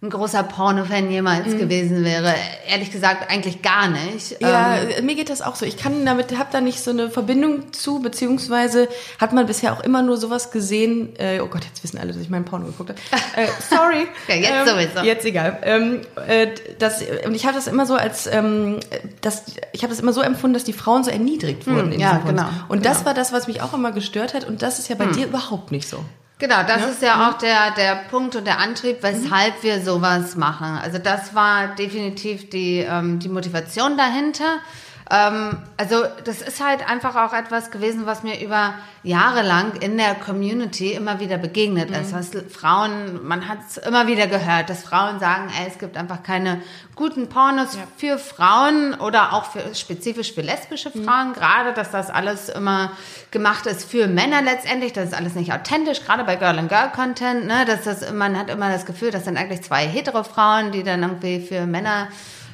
ein 0.00 0.10
großer 0.10 0.44
Porno-Fan 0.44 1.10
jemals 1.10 1.56
gewesen 1.56 2.04
wäre. 2.04 2.32
Ehrlich 2.68 2.92
gesagt, 2.92 3.32
eigentlich 3.32 3.62
gar 3.62 3.88
nicht. 3.88 4.40
Ja, 4.40 4.76
Ähm, 4.76 4.90
äh, 4.90 5.02
mir 5.02 5.16
geht 5.16 5.28
das 5.28 5.42
auch 5.42 5.56
so. 5.56 5.66
Ich 5.66 5.76
kann 5.76 6.06
damit, 6.06 6.38
habe 6.38 6.50
da 6.52 6.60
nicht 6.60 6.84
so 6.84 6.92
eine 6.92 7.10
Verbindung 7.10 7.72
zu, 7.72 7.98
beziehungsweise 7.98 8.88
hat 9.18 9.32
man 9.32 9.46
bisher 9.46 9.72
auch 9.72 9.80
immer 9.80 10.02
nur 10.02 10.16
sowas 10.16 10.52
gesehen. 10.52 11.18
Äh, 11.18 11.40
oh 11.40 11.48
Gott, 11.48 11.64
jetzt 11.64 11.82
wissen 11.82 11.98
alle, 11.98 12.12
dass 12.12 12.22
ich 12.22 12.30
meinen 12.30 12.44
Porno 12.44 12.66
geguckt 12.66 12.90
habe. 12.90 13.00
Äh, 13.34 13.48
sorry. 13.68 14.06
Ja, 14.28 14.34
jetzt 14.36 14.52
ähm, 14.52 14.68
sowieso. 14.68 15.04
Jetzt 15.04 15.24
egal. 15.26 15.58
Ähm, 15.62 16.02
äh, 16.28 16.46
das, 16.78 17.02
und 17.26 17.34
ich 17.34 17.44
habe 17.44 17.56
das 17.56 17.66
immer 17.66 17.84
so 17.84 17.96
als, 17.96 18.28
ähm, 18.28 18.78
das, 19.20 19.46
ich 19.72 19.82
habe 19.82 19.92
das 19.92 19.98
immer 19.98 20.12
so 20.12 20.20
empfunden, 20.20 20.54
dass 20.54 20.62
die 20.62 20.72
Frauen 20.74 21.02
so 21.02 21.10
erniedrigt 21.10 21.66
wurden. 21.66 21.90
in 21.90 21.94
Hm, 21.94 22.00
ja, 22.00 22.18
genau, 22.24 22.46
Und 22.68 22.86
das 22.86 22.98
genau. 22.98 23.00
Hm. 23.00 23.06
war 23.06 23.14
das, 23.14 23.32
was 23.32 23.48
mich 23.48 23.62
auch 23.62 23.74
immer 23.74 23.90
gestört 23.90 24.34
hat. 24.34 24.44
Und 24.44 24.62
das 24.62 24.78
ist 24.78 24.88
ja 24.88 24.94
bei 24.94 25.06
dir 25.06 25.26
überhaupt 25.26 25.72
nicht 25.72 25.88
so. 25.88 26.04
Genau, 26.40 26.62
das 26.62 26.88
ist 26.88 27.02
ja 27.02 27.28
auch 27.28 27.38
der, 27.38 27.72
der 27.72 27.96
Punkt 28.10 28.36
und 28.36 28.44
der 28.44 28.58
Antrieb, 28.60 28.98
weshalb 29.02 29.60
wir 29.64 29.80
sowas 29.82 30.36
machen. 30.36 30.78
Also 30.80 30.98
das 30.98 31.34
war 31.34 31.74
definitiv 31.74 32.48
die, 32.48 32.78
ähm, 32.78 33.18
die 33.18 33.28
Motivation 33.28 33.96
dahinter. 33.96 34.60
Ähm, 35.10 35.58
also 35.78 36.04
das 36.24 36.42
ist 36.42 36.62
halt 36.62 36.88
einfach 36.88 37.16
auch 37.16 37.32
etwas 37.32 37.70
gewesen, 37.70 38.04
was 38.04 38.22
mir 38.22 38.40
über 38.40 38.74
Jahre 39.02 39.42
lang 39.42 39.76
in 39.80 39.96
der 39.96 40.14
Community 40.14 40.92
immer 40.92 41.18
wieder 41.18 41.38
begegnet 41.38 41.90
ist. 41.90 42.12
Was 42.12 42.30
Frauen, 42.52 43.26
man 43.26 43.48
hat 43.48 43.58
es 43.66 43.78
immer 43.78 44.06
wieder 44.06 44.26
gehört, 44.26 44.68
dass 44.68 44.82
Frauen 44.82 45.18
sagen, 45.18 45.50
ey, 45.58 45.66
es 45.68 45.78
gibt 45.78 45.96
einfach 45.96 46.22
keine 46.22 46.60
guten 46.94 47.28
Pornos 47.28 47.78
für 47.96 48.18
Frauen 48.18 48.94
oder 48.94 49.32
auch 49.32 49.46
für, 49.46 49.74
spezifisch 49.74 50.34
für 50.34 50.42
lesbische 50.42 50.90
Frauen. 50.90 51.32
Gerade, 51.32 51.72
dass 51.72 51.90
das 51.90 52.10
alles 52.10 52.50
immer 52.50 52.92
gemacht 53.30 53.66
ist 53.66 53.90
für 53.90 54.08
Männer 54.08 54.42
letztendlich. 54.42 54.92
Das 54.92 55.06
ist 55.06 55.14
alles 55.14 55.34
nicht 55.34 55.52
authentisch, 55.52 56.04
gerade 56.04 56.24
bei 56.24 56.36
Girl 56.36 56.58
and 56.58 56.68
Girl 56.68 56.90
Content. 56.90 57.46
Ne, 57.46 57.64
dass 57.64 57.84
das, 57.84 58.12
man 58.12 58.36
hat 58.36 58.50
immer 58.50 58.70
das 58.70 58.84
Gefühl, 58.84 59.10
das 59.10 59.24
sind 59.24 59.38
eigentlich 59.38 59.62
zwei 59.62 59.86
hetero 59.86 60.22
Frauen, 60.22 60.70
die 60.72 60.82
dann 60.82 61.02
irgendwie 61.02 61.40
für 61.40 61.66
Männer 61.66 62.08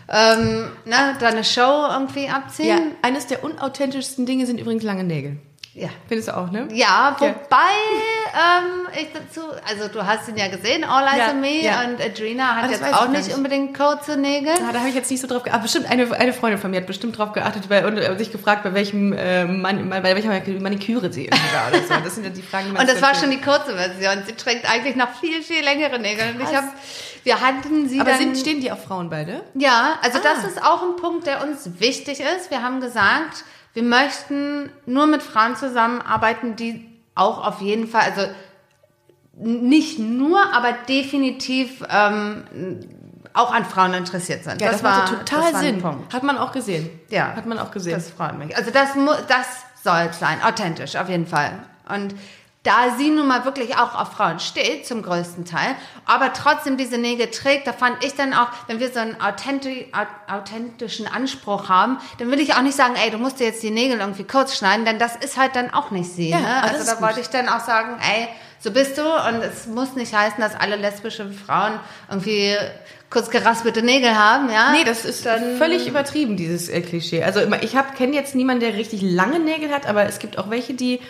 ähm, 0.08 0.70
ne, 0.84 1.16
da 1.18 1.28
eine 1.28 1.44
Show 1.44 1.86
irgendwie 1.90 2.28
abziehen. 2.28 2.66
Ja, 2.68 2.78
eines 3.02 3.26
der 3.26 3.44
unauthentischsten 3.44 4.26
Dinge 4.26 4.46
sind 4.46 4.58
übrigens 4.60 4.82
lange 4.82 5.04
Nägel. 5.04 5.38
Ja. 5.76 5.88
Findest 6.06 6.28
du 6.28 6.36
auch, 6.36 6.52
ne? 6.52 6.68
Ja, 6.70 7.16
wobei 7.18 7.32
ähm, 8.32 8.86
ich 8.96 9.08
dazu, 9.12 9.40
also 9.68 9.88
du 9.88 10.06
hast 10.06 10.28
ihn 10.28 10.36
ja 10.36 10.46
gesehen, 10.46 10.84
All 10.84 11.04
Eyes 11.04 11.18
Ja, 11.18 11.30
on 11.32 11.40
Me 11.40 11.62
ja. 11.62 11.80
und 11.80 12.00
Adrena 12.00 12.54
hat 12.54 12.66
Ah, 12.66 12.70
jetzt 12.70 12.94
auch 12.94 13.08
nicht 13.08 13.34
unbedingt 13.34 13.76
kurze 13.76 14.16
Nägel. 14.16 14.52
Ah, 14.52 14.72
da 14.72 14.78
habe 14.78 14.88
ich 14.88 14.94
jetzt 14.94 15.10
nicht 15.10 15.20
so 15.20 15.26
drauf 15.26 15.42
geachtet. 15.42 15.64
Bestimmt 15.64 15.90
eine, 15.90 16.12
eine 16.14 16.32
Freundin 16.32 16.60
von 16.60 16.70
mir 16.70 16.76
hat 16.76 16.86
bestimmt 16.86 17.18
drauf 17.18 17.32
geachtet 17.32 17.68
bei, 17.68 17.84
und 17.84 17.98
äh, 17.98 18.16
sich 18.16 18.30
gefragt, 18.30 18.62
bei 18.62 18.72
welchem 18.72 19.12
äh, 19.14 19.46
Man, 19.46 19.90
bei 19.90 20.14
welcher 20.14 20.28
Maniküre 20.28 21.12
sie 21.12 21.24
irgendwie 21.24 21.54
war 21.54 21.68
oder 21.68 21.82
so. 21.82 22.04
Das 22.04 22.14
sind 22.14 22.22
ja 22.22 22.30
die 22.30 22.42
Fragen, 22.42 22.66
die 22.66 22.72
man 22.72 22.80
Und 22.86 22.88
das 22.88 23.02
war 23.02 23.16
schon 23.16 23.32
die 23.32 23.40
kurze 23.40 23.74
Version. 23.76 24.22
Sie 24.26 24.34
trägt 24.34 24.70
eigentlich 24.70 24.94
noch 24.94 25.12
viel, 25.18 25.42
viel 25.42 25.64
längere 25.64 25.98
Nägel. 25.98 26.36
Und 26.36 26.40
ich 26.40 26.50
Krass. 26.50 26.66
Wir 27.24 27.40
hatten 27.40 27.88
sie 27.88 28.00
Aber 28.00 28.10
dann, 28.10 28.18
sind, 28.20 28.38
stehen 28.38 28.60
die 28.60 28.70
auf 28.70 28.84
Frauen 28.84 29.10
beide? 29.10 29.42
Ja, 29.54 29.98
also 30.02 30.18
das 30.18 30.44
Ah. 30.44 30.46
ist 30.46 30.62
auch 30.62 30.82
ein 30.82 30.96
Punkt, 30.96 31.26
der 31.26 31.42
uns 31.42 31.68
wichtig 31.80 32.20
ist. 32.20 32.50
Wir 32.50 32.62
haben 32.62 32.80
gesagt, 32.80 33.44
wir 33.72 33.82
möchten 33.82 34.70
nur 34.86 35.06
mit 35.06 35.22
Frauen 35.22 35.56
zusammenarbeiten, 35.56 36.54
die 36.56 36.88
auch 37.16 37.44
auf 37.46 37.60
jeden 37.60 37.88
Fall, 37.88 38.02
also 38.02 38.28
nicht 39.36 39.98
nur, 39.98 40.52
aber 40.54 40.72
definitiv 40.88 41.82
ähm, 41.90 42.44
auch 43.32 43.52
an 43.52 43.64
Frauen 43.64 43.94
interessiert 43.94 44.44
sind. 44.44 44.60
Ja, 44.60 44.70
das, 44.70 44.82
macht 44.82 45.10
ja 45.10 45.16
total 45.18 45.40
das 45.42 45.52
war 45.54 45.60
Sinn. 45.60 45.82
Punkt. 45.82 46.14
Hat 46.14 46.22
man 46.22 46.38
auch 46.38 46.52
gesehen. 46.52 46.88
Ja. 47.08 47.34
Hat 47.34 47.46
man 47.46 47.58
auch 47.58 47.72
gesehen. 47.72 47.94
Das 47.94 48.10
freut 48.10 48.38
mich. 48.38 48.56
Also 48.56 48.70
das, 48.70 48.90
das 49.26 49.46
soll 49.82 50.08
es 50.10 50.18
sein, 50.20 50.40
authentisch 50.42 50.94
auf 50.96 51.08
jeden 51.08 51.26
Fall. 51.26 51.52
Und 51.88 52.14
da 52.64 52.96
sie 52.98 53.10
nun 53.10 53.28
mal 53.28 53.44
wirklich 53.44 53.76
auch 53.76 53.94
auf 53.94 54.12
Frauen 54.12 54.40
steht, 54.40 54.86
zum 54.86 55.02
größten 55.02 55.44
Teil, 55.44 55.76
aber 56.06 56.32
trotzdem 56.32 56.76
diese 56.76 56.98
Nägel 56.98 57.30
trägt, 57.30 57.66
da 57.66 57.72
fand 57.72 58.02
ich 58.04 58.14
dann 58.14 58.32
auch, 58.34 58.48
wenn 58.66 58.80
wir 58.80 58.90
so 58.90 58.98
einen 58.98 59.20
authenti 59.20 59.86
au- 59.92 60.34
authentischen 60.34 61.06
Anspruch 61.06 61.68
haben, 61.68 61.98
dann 62.18 62.30
will 62.30 62.40
ich 62.40 62.54
auch 62.54 62.62
nicht 62.62 62.76
sagen, 62.76 62.94
ey, 62.96 63.10
du 63.10 63.18
musst 63.18 63.38
dir 63.38 63.44
jetzt 63.46 63.62
die 63.62 63.70
Nägel 63.70 63.98
irgendwie 64.00 64.24
kurz 64.24 64.56
schneiden, 64.56 64.84
denn 64.84 64.98
das 64.98 65.14
ist 65.16 65.36
halt 65.36 65.54
dann 65.56 65.72
auch 65.72 65.90
nicht 65.90 66.10
sie. 66.10 66.30
Ja, 66.30 66.40
ne? 66.40 66.62
Also 66.62 66.84
da 66.86 66.94
gut. 66.94 67.02
wollte 67.02 67.20
ich 67.20 67.28
dann 67.28 67.48
auch 67.48 67.60
sagen, 67.60 68.00
ey, 68.00 68.28
so 68.60 68.70
bist 68.70 68.96
du 68.96 69.02
und 69.02 69.42
es 69.42 69.66
muss 69.66 69.94
nicht 69.94 70.14
heißen, 70.14 70.40
dass 70.40 70.54
alle 70.58 70.76
lesbische 70.76 71.30
Frauen 71.30 71.78
irgendwie 72.08 72.56
kurz 73.10 73.28
geraspelte 73.28 73.82
Nägel 73.82 74.14
haben, 74.18 74.50
ja? 74.50 74.72
Nee, 74.72 74.84
das 74.84 75.04
ist 75.04 75.26
Dann- 75.26 75.58
völlig 75.58 75.86
übertrieben, 75.86 76.38
dieses 76.38 76.70
äh, 76.70 76.80
Klischee. 76.80 77.22
Also 77.22 77.40
ich 77.60 77.76
kenne 77.96 78.14
jetzt 78.14 78.34
niemanden, 78.34 78.60
der 78.64 78.74
richtig 78.74 79.02
lange 79.02 79.38
Nägel 79.38 79.70
hat, 79.70 79.86
aber 79.86 80.06
es 80.06 80.18
gibt 80.18 80.38
auch 80.38 80.48
welche, 80.48 80.72
die 80.72 81.00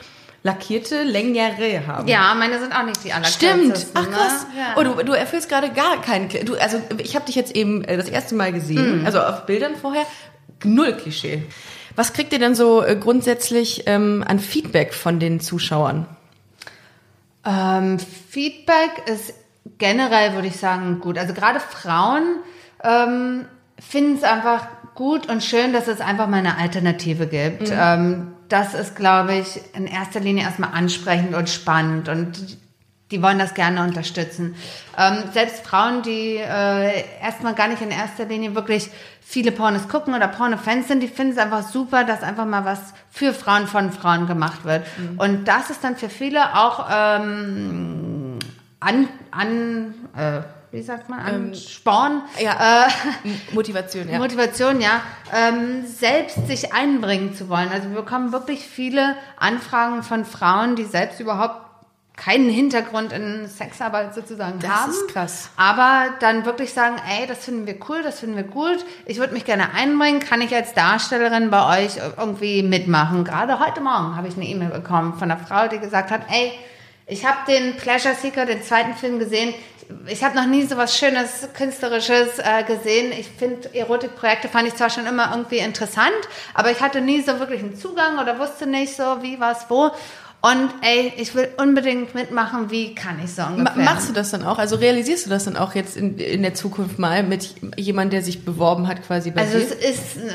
lackierte, 0.45 1.03
längere 1.03 1.87
haben. 1.87 2.07
Ja, 2.07 2.35
meine 2.35 2.61
sind 2.61 2.73
auch 2.73 2.85
nicht 2.85 3.03
die 3.03 3.11
Stimmt. 3.11 3.53
allerkürzesten, 3.53 3.91
Ach 3.95 4.07
ne? 4.07 4.11
krass. 4.13 4.47
Ja. 4.57 4.75
Oh, 4.77 4.83
du, 4.85 5.03
du 5.05 5.13
erfüllst 5.13 5.49
gerade 5.49 5.71
gar 5.71 6.01
keinen. 6.01 6.29
Du, 6.29 6.55
also 6.55 6.81
ich 6.99 7.17
habe 7.17 7.25
dich 7.27 7.35
jetzt 7.35 7.57
eben 7.57 7.83
äh, 7.85 7.97
das 7.97 8.09
erste 8.09 8.35
Mal 8.37 8.53
gesehen, 8.53 9.01
Mhm. 9.01 9.07
also 9.07 9.21
auf 9.21 9.47
Bildern 9.47 9.75
vorher. 9.75 10.05
Null 10.63 10.93
Klischee. 10.93 11.43
Was 11.97 12.13
kriegt 12.13 12.33
ihr 12.33 12.39
denn 12.39 12.55
so 12.55 12.83
äh, 12.85 12.95
grundsätzlich 12.95 13.85
ähm, 13.87 14.23
an 14.27 14.39
Feedback 14.39 14.93
von 14.95 15.19
den 15.19 15.41
Zuschauern? 15.41 16.07
Ähm, 17.47 17.99
Feedback 17.99 18.91
ist 19.07 19.35
generell, 19.79 20.35
würde 20.35 20.49
ich 20.49 20.57
sagen, 20.57 21.01
gut. 21.01 21.19
Also 21.19 21.35
gerade 21.35 21.61
Frauen 21.61 22.37
ähm, 22.83 23.47
finden 23.79 24.17
es 24.17 24.23
einfach 24.25 24.67
gut 24.95 25.29
und 25.29 25.43
schön, 25.43 25.73
dass 25.73 25.89
es 25.89 26.01
einfach 26.01 26.29
mal 26.29 26.39
eine 26.39 26.59
Alternative 26.59 27.27
gibt. 27.27 27.71
Ähm, 27.73 28.33
das 28.49 28.75
ist, 28.75 28.97
glaube 28.97 29.35
ich, 29.35 29.61
in 29.75 29.87
erster 29.87 30.21
Linie 30.21 30.45
erstmal 30.45 30.71
ansprechend 30.73 31.35
und 31.35 31.49
spannend 31.49 32.09
und 32.09 32.59
die 33.11 33.23
wollen 33.23 33.39
das 33.39 33.55
gerne 33.55 33.83
unterstützen. 33.83 34.57
Ähm, 34.99 35.25
selbst 35.33 35.65
Frauen, 35.65 36.03
die 36.03 36.37
äh, 36.37 37.05
erstmal 37.23 37.55
gar 37.55 37.69
nicht 37.69 37.83
in 37.83 37.91
erster 37.91 38.25
Linie 38.25 38.55
wirklich 38.55 38.91
viele 39.21 39.53
Pornos 39.53 39.89
gucken 39.89 40.15
oder 40.15 40.29
Porno-Fans 40.29 40.89
sind, 40.89 41.03
die 41.03 41.09
finden 41.09 41.33
es 41.33 41.39
einfach 41.39 41.63
super, 41.63 42.05
dass 42.05 42.23
einfach 42.23 42.47
mal 42.47 42.65
was 42.65 42.81
für 43.11 43.33
Frauen 43.33 43.67
von 43.67 43.93
Frauen 43.93 44.27
gemacht 44.27 44.65
wird. 44.65 44.87
Und 45.17 45.47
das 45.49 45.71
ist 45.71 45.85
dann 45.85 45.97
für 45.97 46.09
viele 46.09 46.57
auch 46.57 46.89
ähm, 46.91 48.39
an, 48.81 49.09
an 49.31 49.95
äh, 50.17 50.41
wie 50.75 50.83
sagt 50.83 51.09
man, 51.09 51.21
an 51.21 51.55
Sporn, 51.55 52.23
ja. 52.41 52.87
äh, 52.87 52.91
Motivation, 53.53 54.09
ja. 54.11 54.19
Motivation, 54.19 54.81
ja, 54.81 55.03
ähm, 55.33 55.87
selbst 55.87 56.49
sich 56.49 56.75
einbringen 56.75 57.35
zu 57.35 57.49
wollen. 57.49 57.69
Also 57.73 57.91
wir 57.91 57.97
bekommen 57.97 58.33
wirklich 58.33 58.67
viele 58.67 59.15
Anfragen 59.37 60.03
von 60.03 60.25
Frauen, 60.25 60.75
die 60.75 60.85
selbst 60.85 61.21
überhaupt 61.21 61.61
keinen 62.17 62.49
Hintergrund 62.49 63.13
in 63.13 63.47
Sexarbeit 63.47 64.15
sozusagen 64.15 64.59
Das 64.59 64.71
haben. 64.71 64.91
ist 64.91 65.09
krass. 65.09 65.51
Aber 65.57 66.11
dann 66.21 66.45
wirklich 66.45 66.73
sagen, 66.73 66.97
ey, 67.09 67.27
das 67.27 67.45
finden 67.45 67.67
wir 67.67 67.77
cool, 67.89 68.03
das 68.03 68.21
finden 68.21 68.37
wir 68.37 68.45
gut. 68.45 68.85
Ich 69.07 69.19
würde 69.19 69.33
mich 69.33 69.45
gerne 69.45 69.75
einbringen. 69.75 70.21
Kann 70.21 70.41
ich 70.41 70.53
als 70.55 70.75
Darstellerin 70.75 71.51
bei 71.51 71.85
euch 71.85 71.99
irgendwie 72.17 72.63
mitmachen? 72.65 73.25
Gerade 73.25 73.61
heute 73.61 73.81
Morgen 73.81 74.17
habe 74.17 74.27
ich 74.27 74.37
eine 74.37 74.47
E-Mail 74.47 74.71
bekommen 74.71 75.15
von 75.15 75.31
einer 75.31 75.41
Frau, 75.41 75.69
die 75.69 75.79
gesagt 75.79 76.11
hat, 76.11 76.23
ey, 76.31 76.53
ich 77.07 77.27
habe 77.27 77.37
den 77.47 77.77
Pleasure 77.77 78.15
Seeker, 78.15 78.47
den 78.47 78.63
zweiten 78.63 78.95
Film 78.95 79.19
gesehen. 79.19 79.53
Ich 80.07 80.23
habe 80.25 80.37
noch 80.37 80.47
nie 80.47 80.63
so 80.65 80.77
was 80.77 80.97
Schönes, 80.97 81.49
Künstlerisches 81.55 82.39
äh, 82.39 82.63
gesehen. 82.65 83.13
Ich 83.13 83.29
finde, 83.29 83.75
Erotikprojekte 83.75 84.49
fand 84.49 84.69
ich 84.69 84.75
zwar 84.75 84.91
schon 84.91 85.07
immer 85.07 85.31
irgendwie 85.31 85.59
interessant, 85.59 86.13
aber 86.55 86.71
ich 86.71 86.81
hatte 86.81 87.01
nie 87.01 87.21
so 87.21 87.39
wirklich 87.39 87.61
einen 87.61 87.77
Zugang 87.77 88.19
oder 88.19 88.39
wusste 88.39 88.67
nicht 88.67 88.97
so, 88.97 89.23
wie, 89.23 89.41
was, 89.41 89.69
wo. 89.69 89.91
Und 90.45 90.69
ey, 90.83 91.11
ich 91.17 91.35
will 91.35 91.49
unbedingt 91.57 92.15
mitmachen, 92.15 92.71
wie 92.71 92.95
kann 92.95 93.19
ich 93.25 93.33
so 93.33 93.41
ungefähr. 93.45 93.83
machst 93.83 94.11
du 94.11 94.13
das 94.13 94.31
dann 94.31 94.45
auch? 94.45 94.59
Also 94.59 94.77
realisierst 94.77 95.25
du 95.25 95.31
das 95.31 95.45
dann 95.47 95.57
auch 95.57 95.75
jetzt 95.75 95.97
in, 95.97 96.19
in 96.19 96.43
der 96.43 96.53
Zukunft 96.53 96.99
mal 96.99 97.23
mit 97.23 97.55
jemandem, 97.79 98.11
der 98.11 98.23
sich 98.23 98.45
beworben 98.45 98.87
hat 98.87 99.03
quasi 99.07 99.31
bei 99.31 99.41
Also 99.41 99.57
dir? 99.57 99.65
es 99.65 99.73
ist, 99.73 100.17
äh, 100.19 100.31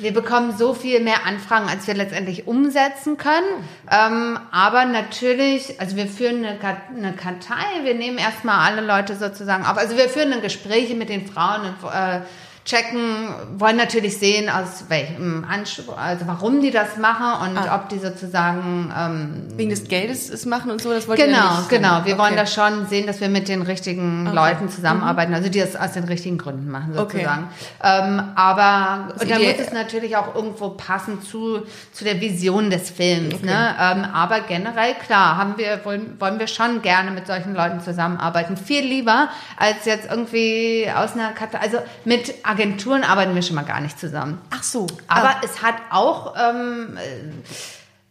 wir 0.00 0.12
bekommen 0.12 0.56
so 0.58 0.74
viel 0.74 0.98
mehr 0.98 1.24
Anfragen, 1.26 1.68
als 1.68 1.86
wir 1.86 1.94
letztendlich 1.94 2.48
umsetzen 2.48 3.18
können. 3.18 3.46
Ähm, 3.88 4.36
aber 4.50 4.84
natürlich, 4.84 5.80
also 5.80 5.94
wir 5.94 6.08
führen 6.08 6.44
eine, 6.44 6.58
eine 6.96 7.12
Kartei, 7.12 7.84
wir 7.84 7.94
nehmen 7.94 8.18
erstmal 8.18 8.68
alle 8.68 8.84
Leute 8.84 9.14
sozusagen 9.14 9.64
auf. 9.64 9.78
Also 9.78 9.96
wir 9.96 10.08
führen 10.08 10.32
dann 10.32 10.42
Gespräche 10.42 10.96
mit 10.96 11.08
den 11.08 11.24
Frauen 11.28 11.60
und 11.60 11.88
äh, 11.88 12.22
checken, 12.64 13.26
wollen 13.56 13.76
natürlich 13.76 14.18
sehen, 14.18 14.48
aus 14.48 14.84
welchem 14.88 15.44
Anspruch, 15.50 15.98
also 15.98 16.26
warum 16.26 16.60
die 16.60 16.70
das 16.70 16.96
machen 16.96 17.50
und 17.50 17.58
Ah. 17.58 17.74
ob 17.74 17.88
die 17.88 17.98
sozusagen 17.98 18.92
ähm, 18.96 19.48
Wegen 19.56 19.70
des 19.70 19.84
Geldes 19.88 20.30
es 20.30 20.46
machen 20.46 20.70
und 20.70 20.80
so, 20.80 20.90
das 20.92 21.08
wollt 21.08 21.18
ja 21.18 21.26
Genau, 21.26 21.56
nicht. 21.58 21.68
genau. 21.68 22.04
Wir 22.04 22.16
wollen 22.18 22.34
Okay. 22.34 22.42
da 22.42 22.46
schon 22.46 22.86
sehen, 22.86 23.06
dass 23.06 23.20
wir 23.20 23.28
mit 23.28 23.48
den 23.48 23.62
richtigen 23.62 24.26
Leuten 24.26 24.68
zusammenarbeiten, 24.68 25.34
also 25.34 25.48
die 25.48 25.58
das 25.58 25.74
aus 25.74 25.92
den 25.92 26.04
richtigen 26.04 26.38
Gründen 26.38 26.70
machen, 26.70 26.92
Okay. 26.96 27.18
sozusagen. 27.18 27.48
Ähm, 27.82 28.22
aber 28.36 29.12
und 29.20 29.30
dann 29.30 29.42
muss 29.42 29.54
es 29.58 29.72
natürlich 29.72 30.16
auch 30.16 30.34
irgendwo 30.34 30.70
passen 30.70 31.20
zu, 31.22 31.62
zu 31.92 32.04
der 32.04 32.20
Vision 32.20 32.70
des 32.70 32.90
Films. 32.90 33.42
Ne? 33.42 33.74
Ähm, 33.80 34.04
aber 34.14 34.40
generell, 34.42 34.94
klar, 35.04 35.36
haben 35.36 35.54
wir, 35.58 35.80
wollen, 35.84 36.14
wollen 36.20 36.38
wir 36.38 36.46
schon 36.46 36.80
gerne 36.82 37.10
mit 37.10 37.26
solchen 37.26 37.54
Leuten 37.54 37.80
zusammenarbeiten. 37.80 38.56
Viel 38.56 38.84
lieber 38.84 39.28
als 39.56 39.84
jetzt 39.84 40.08
irgendwie 40.10 40.86
aus 40.94 41.14
einer 41.14 41.30
Karte. 41.32 41.60
Also 41.60 41.78
mit 42.04 42.34
Agenturen 42.52 43.04
arbeiten 43.04 43.34
wir 43.34 43.42
schon 43.42 43.56
mal 43.56 43.64
gar 43.64 43.80
nicht 43.80 43.98
zusammen. 43.98 44.38
Ach 44.50 44.62
so. 44.62 44.86
Aber 45.08 45.30
Ah. 45.30 45.40
es 45.44 45.62
hat 45.62 45.74
auch, 45.90 46.34
ähm, 46.36 46.96
äh, 46.96 47.00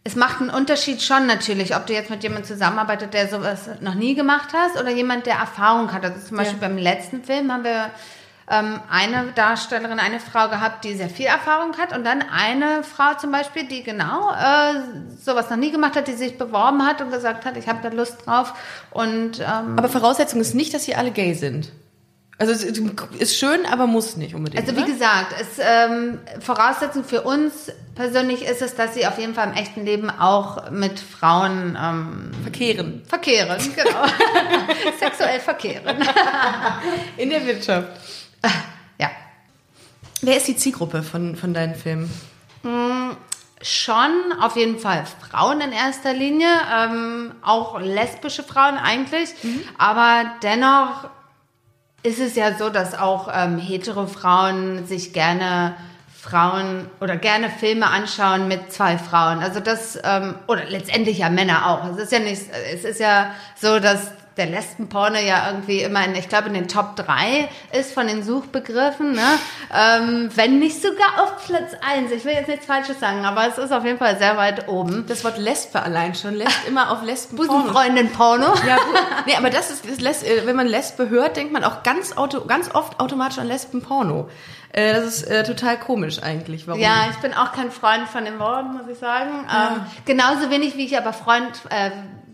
es 0.04 0.16
macht 0.16 0.40
einen 0.40 0.50
Unterschied 0.50 1.00
schon 1.02 1.26
natürlich, 1.26 1.76
ob 1.76 1.86
du 1.86 1.92
jetzt 1.92 2.10
mit 2.10 2.22
jemandem 2.22 2.46
zusammenarbeitet, 2.46 3.14
der 3.14 3.28
sowas 3.28 3.60
noch 3.80 3.94
nie 3.94 4.14
gemacht 4.14 4.48
hast 4.52 4.80
oder 4.80 4.90
jemand, 4.90 5.26
der 5.26 5.36
Erfahrung 5.36 5.92
hat. 5.92 6.04
Also 6.04 6.18
zum 6.28 6.36
Beispiel 6.38 6.60
Ja. 6.60 6.68
beim 6.68 6.76
letzten 6.78 7.22
Film 7.24 7.52
haben 7.52 7.64
wir 7.64 7.90
ähm, 8.50 8.80
eine 8.90 9.26
Darstellerin, 9.36 10.00
eine 10.00 10.18
Frau 10.18 10.48
gehabt, 10.48 10.84
die 10.84 10.94
sehr 10.94 11.08
viel 11.08 11.26
Erfahrung 11.26 11.78
hat 11.78 11.96
und 11.96 12.04
dann 12.04 12.22
eine 12.28 12.82
Frau 12.82 13.14
zum 13.16 13.30
Beispiel, 13.30 13.64
die 13.68 13.84
genau 13.84 14.30
äh, 14.32 14.80
sowas 15.24 15.48
noch 15.48 15.56
nie 15.56 15.70
gemacht 15.70 15.94
hat, 15.94 16.08
die 16.08 16.12
sich 16.14 16.36
beworben 16.36 16.84
hat 16.84 17.00
und 17.00 17.12
gesagt 17.12 17.44
hat, 17.46 17.56
ich 17.56 17.68
habe 17.68 17.78
da 17.88 17.94
Lust 17.94 18.26
drauf 18.26 18.52
und 18.90 19.38
ähm, 19.38 19.78
Aber 19.78 19.88
Voraussetzung 19.88 20.40
ist 20.40 20.54
nicht, 20.56 20.74
dass 20.74 20.84
sie 20.84 20.96
alle 20.96 21.12
gay 21.12 21.34
sind. 21.34 21.70
Also 22.38 22.52
es 22.52 22.64
ist 22.64 23.36
schön, 23.36 23.66
aber 23.66 23.86
muss 23.86 24.16
nicht 24.16 24.34
unbedingt. 24.34 24.60
Also 24.60 24.76
wie 24.76 24.82
oder? 24.82 24.92
gesagt, 24.92 25.34
es, 25.40 25.60
ähm, 25.60 26.18
Voraussetzung 26.40 27.04
für 27.04 27.22
uns 27.22 27.70
persönlich 27.94 28.42
ist 28.44 28.62
es, 28.62 28.74
dass 28.74 28.94
sie 28.94 29.06
auf 29.06 29.18
jeden 29.18 29.34
Fall 29.34 29.48
im 29.48 29.54
echten 29.54 29.84
Leben 29.84 30.10
auch 30.10 30.70
mit 30.70 30.98
Frauen 30.98 31.78
ähm, 31.80 32.30
verkehren. 32.42 33.02
verkehren, 33.06 33.58
genau. 33.76 34.06
Sexuell 34.98 35.40
verkehren. 35.40 36.04
In 37.16 37.30
der 37.30 37.46
Wirtschaft. 37.46 37.88
ja. 38.98 39.10
Wer 40.22 40.36
ist 40.38 40.48
die 40.48 40.56
Zielgruppe 40.56 41.02
von, 41.02 41.36
von 41.36 41.54
deinen 41.54 41.74
Filmen? 41.74 42.10
Schon, 43.60 44.10
auf 44.40 44.56
jeden 44.56 44.78
Fall 44.80 45.04
Frauen 45.30 45.60
in 45.60 45.70
erster 45.70 46.12
Linie, 46.12 46.48
ähm, 46.48 47.32
auch 47.42 47.78
lesbische 47.80 48.42
Frauen 48.42 48.76
eigentlich, 48.76 49.30
aber 49.78 50.24
dennoch 50.42 51.08
ist 52.02 52.20
es 52.20 52.34
ja 52.34 52.54
so, 52.56 52.68
dass 52.68 52.98
auch 52.98 53.28
ähm, 53.32 53.58
hetero 53.58 54.06
Frauen 54.06 54.86
sich 54.86 55.12
gerne 55.12 55.74
Frauen 56.22 56.88
oder 57.00 57.16
gerne 57.16 57.50
Filme 57.50 57.88
anschauen 57.88 58.46
mit 58.46 58.72
zwei 58.72 58.96
Frauen. 58.96 59.40
Also 59.40 59.60
das, 59.60 59.98
ähm, 60.04 60.36
oder 60.46 60.64
letztendlich 60.64 61.18
ja 61.18 61.30
Männer 61.30 61.68
auch. 61.68 61.84
Es 61.90 62.04
ist 62.04 62.12
ja 62.12 62.20
nicht, 62.20 62.42
es 62.72 62.84
ist 62.84 63.00
ja 63.00 63.32
so, 63.60 63.80
dass 63.80 64.12
der 64.36 64.46
Lesbenporno 64.46 65.18
ja 65.18 65.48
irgendwie 65.48 65.82
immer 65.82 66.04
in, 66.04 66.14
ich 66.14 66.28
glaube, 66.28 66.48
in 66.48 66.54
den 66.54 66.68
Top 66.68 66.96
3 66.96 67.48
ist 67.78 67.92
von 67.92 68.06
den 68.06 68.22
Suchbegriffen, 68.22 69.12
ne? 69.12 69.38
Ähm, 69.74 70.30
wenn 70.34 70.58
nicht 70.58 70.80
sogar 70.80 71.22
auf 71.22 71.46
Platz 71.46 71.72
1. 71.86 72.10
Ich 72.12 72.24
will 72.24 72.32
jetzt 72.32 72.48
nichts 72.48 72.66
Falsches 72.66 73.00
sagen, 73.00 73.24
aber 73.24 73.46
es 73.46 73.58
ist 73.58 73.72
auf 73.72 73.84
jeden 73.84 73.98
Fall 73.98 74.18
sehr 74.18 74.36
weit 74.36 74.68
oben. 74.68 75.04
Das 75.06 75.24
Wort 75.24 75.38
Lesbe 75.38 75.82
allein 75.82 76.14
schon 76.14 76.34
lässt 76.34 76.66
immer 76.66 76.90
auf 76.90 77.02
Lesben 77.02 77.36
Busenfreundin-Porno. 77.36 78.54
Ja, 78.66 78.76
gut. 78.76 79.02
Nee, 79.26 79.36
aber 79.36 79.50
das 79.50 79.70
ist, 79.70 79.88
das 79.88 80.00
lässt, 80.00 80.26
äh, 80.26 80.46
wenn 80.46 80.56
man 80.56 80.66
Lesbe 80.66 81.08
hört, 81.08 81.36
denkt 81.36 81.52
man 81.52 81.64
auch 81.64 81.82
ganz, 81.82 82.16
auto, 82.16 82.44
ganz 82.46 82.74
oft 82.74 83.00
automatisch 83.00 83.38
an 83.38 83.48
Lesbenporno. 83.48 84.28
Äh, 84.72 84.94
das 84.94 85.04
ist 85.04 85.22
äh, 85.24 85.44
total 85.44 85.78
komisch 85.78 86.22
eigentlich. 86.22 86.66
Warum? 86.66 86.80
Ja, 86.80 87.08
ich 87.10 87.16
bin 87.18 87.34
auch 87.34 87.52
kein 87.52 87.70
Freund 87.70 88.08
von 88.08 88.24
dem 88.24 88.38
Wort, 88.38 88.72
muss 88.72 88.88
ich 88.90 88.98
sagen. 88.98 89.46
Ähm, 89.50 89.86
genauso 90.06 90.50
wenig 90.50 90.76
wie 90.76 90.86
ich 90.86 90.96
aber 90.96 91.12
Freund, 91.12 91.60
äh, 91.68 91.90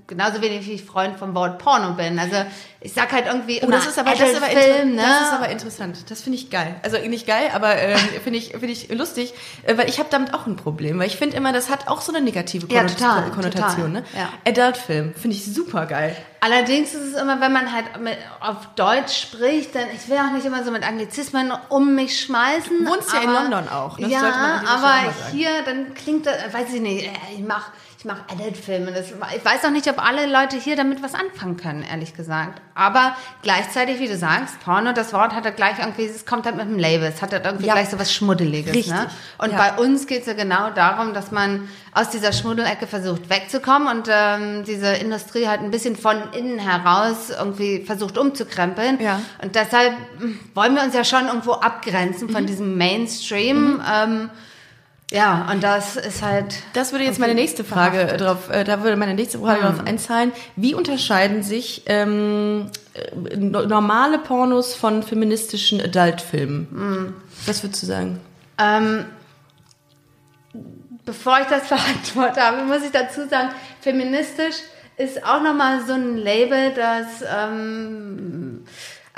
genauso 0.09 0.41
wenig 0.43 0.67
wie 0.67 0.73
ich 0.73 0.85
Freund 0.85 1.17
vom 1.19 1.35
Wort 1.37 1.59
Porno 1.59 1.93
bin. 1.93 2.19
Also 2.19 2.35
ich 2.81 2.93
sag 2.93 3.13
halt 3.13 3.27
irgendwie 3.27 3.59
Oh, 3.61 3.67
immer 3.67 3.77
das 3.77 3.87
ist 3.87 3.99
aber, 3.99 4.11
das 4.13 4.31
ist 4.31 4.37
aber, 4.37 4.47
Film, 4.47 4.95
ne? 4.97 5.03
das 5.03 5.29
ist 5.29 5.33
aber 5.35 5.49
interessant. 5.51 6.11
Das 6.11 6.23
finde 6.23 6.39
ich 6.39 6.51
geil. 6.51 6.77
Also 6.83 6.97
nicht 6.99 7.27
geil, 7.27 7.51
aber 7.55 7.77
ähm, 7.77 7.99
finde 8.25 8.39
ich, 8.39 8.51
finde 8.51 8.69
ich 8.69 8.89
lustig, 8.91 9.35
äh, 9.65 9.77
weil 9.79 9.89
ich 9.89 9.99
habe 10.01 10.09
damit 10.11 10.35
auch 10.35 10.47
ein 10.47 10.57
Problem, 10.57 10.99
weil 10.99 11.07
ich 11.07 11.17
finde 11.17 11.37
immer, 11.37 11.53
das 11.53 11.71
hat 11.71 11.87
auch 11.89 12.01
so 12.01 12.13
eine 12.13 12.23
negative 12.25 12.67
Ja, 12.73 12.81
Konnot- 12.83 12.95
total, 12.99 13.31
Konnotation. 13.31 13.77
total, 13.77 13.89
Ne? 13.91 14.05
ja. 14.17 14.29
Adult-Film 14.51 15.15
finde 15.15 15.37
ich 15.37 15.45
super 15.45 15.87
geil. 15.87 16.17
Allerdings 16.41 16.95
ist 16.95 17.15
es 17.15 17.21
immer, 17.21 17.41
wenn 17.41 17.53
man 17.53 17.73
halt 17.73 18.01
mit, 18.01 18.17
auf 18.41 18.57
Deutsch 18.77 19.21
spricht, 19.23 19.75
dann 19.75 19.85
ich 19.95 20.09
will 20.09 20.17
auch 20.19 20.33
nicht 20.33 20.47
immer 20.47 20.63
so 20.65 20.71
mit 20.71 20.87
Anglizismen 20.87 21.53
um 21.69 21.95
mich 21.97 22.21
schmeißen. 22.21 22.85
Du 22.85 22.91
wohnst 22.91 23.13
ja 23.13 23.21
in 23.23 23.31
London 23.33 23.69
auch, 23.69 23.99
ne? 23.99 24.05
Das 24.09 24.13
Ja, 24.13 24.63
aber 24.69 25.13
hier 25.33 25.49
dann 25.67 25.95
klingt 25.95 26.27
das, 26.27 26.37
weiß 26.53 26.73
ich 26.75 26.81
nicht, 26.81 27.07
äh, 27.07 27.11
ich 27.35 27.41
mach 27.41 27.71
ich 27.99 28.05
mach 28.05 28.19
Adult-Filme. 28.31 28.93
Das- 28.93 29.11
Ich 29.11 29.45
weiß 29.45 29.65
auch 29.65 29.71
nicht, 29.71 29.89
ob 29.89 30.01
alle 30.01 30.27
Leute 30.27 30.57
hier 30.57 30.77
damit 30.77 31.03
was 31.03 31.15
anfangen 31.15 31.57
können, 31.57 31.83
ehrlich 31.83 32.15
gesagt. 32.15 32.63
Aber 32.77 33.17
gleichzeitig, 33.43 33.99
wie 33.99 34.07
du 34.07 34.17
sagst, 34.17 34.61
Porno, 34.65 34.93
das 34.93 35.13
Wort 35.13 35.35
hat 35.35 35.45
ja 35.45 35.51
gleich 35.51 35.81
irgendwie, 35.81 36.05
es 36.05 36.25
kommt 36.25 36.47
halt 36.47 36.55
mit 36.57 36.67
dem 36.67 36.79
Label, 36.79 37.09
es 37.09 37.21
hat 37.21 37.33
halt 37.33 37.45
irgendwie 37.45 37.67
Ja. 37.67 37.73
gleich 37.75 37.89
so 37.89 37.99
was 37.99 38.13
Schmuddeliges. 38.15 38.73
Richtig, 38.73 38.93
Ne? 38.95 39.09
Und 39.39 39.51
ja. 39.51 39.57
bei 39.59 39.83
uns 39.83 40.07
geht 40.07 40.21
es 40.21 40.27
ja 40.29 40.35
genau 40.35 40.71
darum, 40.71 41.13
dass 41.13 41.33
man 41.33 41.69
aus 41.93 42.09
dieser 42.11 42.33
Schmuddelecke 42.33 42.87
versucht 42.87 43.29
wegzukommen 43.31 43.89
und 43.89 44.09
ähm, 44.09 44.63
diese 44.65 44.93
Industrie 44.93 45.49
halt 45.49 45.63
ein 45.63 45.73
bisschen 45.73 45.97
von 45.97 46.23
innen 46.35 46.61
heraus 46.61 47.31
irgendwie 47.31 47.85
versucht 47.85 48.17
umzukrempeln. 48.17 49.01
Ja. 49.01 49.21
Und 49.43 49.57
deshalb 49.57 49.95
mm, 50.21 50.35
wollen 50.55 50.77
wir 50.77 50.85
uns 50.85 50.95
ja 50.95 51.03
schon 51.03 51.27
irgendwo 51.27 51.55
abgrenzen 51.55 52.29
Mhm. 52.29 52.33
von 52.33 52.47
diesem 52.47 52.79
Mainstream. 52.79 53.83
Ähm, 53.93 54.31
ja, 55.11 55.49
und 55.51 55.63
das 55.63 55.97
ist 55.97 56.23
halt. 56.23 56.57
Das 56.75 56.93
würde 56.93 57.05
jetzt 57.05 57.19
meine 57.19 57.35
nächste 57.35 57.65
Frage 57.65 58.01
äh, 58.01 58.17
drauf, 58.19 58.51
äh, 58.51 58.65
da 58.65 58.83
würde 58.83 58.97
meine 58.97 59.15
nächste 59.15 59.39
Frage 59.39 59.63
Hm. 59.67 59.77
drauf 59.77 59.87
einzahlen. 59.87 60.33
Wie 60.57 60.75
unterscheiden 60.75 61.43
sich 61.43 61.83
ähm, 61.87 62.71
äh, 62.95 63.37
no- 63.37 63.65
normale 63.67 64.19
Pornos 64.19 64.75
von 64.75 65.03
feministischen 65.03 65.81
Adult-Filmen? 65.81 66.69
Hm. 66.71 67.15
Was 67.47 67.63
würdest 67.63 67.83
du 67.83 67.87
sagen? 67.87 68.21
Ähm, 68.59 69.07
bevor 71.05 71.39
ich 71.41 71.47
das 71.47 71.69
beantworte 71.69 72.41
habe, 72.41 72.65
muss 72.65 72.83
ich 72.85 72.91
dazu 72.91 73.27
sagen, 73.29 73.51
feministisch 73.81 74.57
ist 74.97 75.25
auch 75.25 75.41
nochmal 75.43 75.81
so 75.87 75.93
ein 75.93 76.17
Label, 76.17 76.73
das, 76.75 77.07
ähm, 77.33 78.65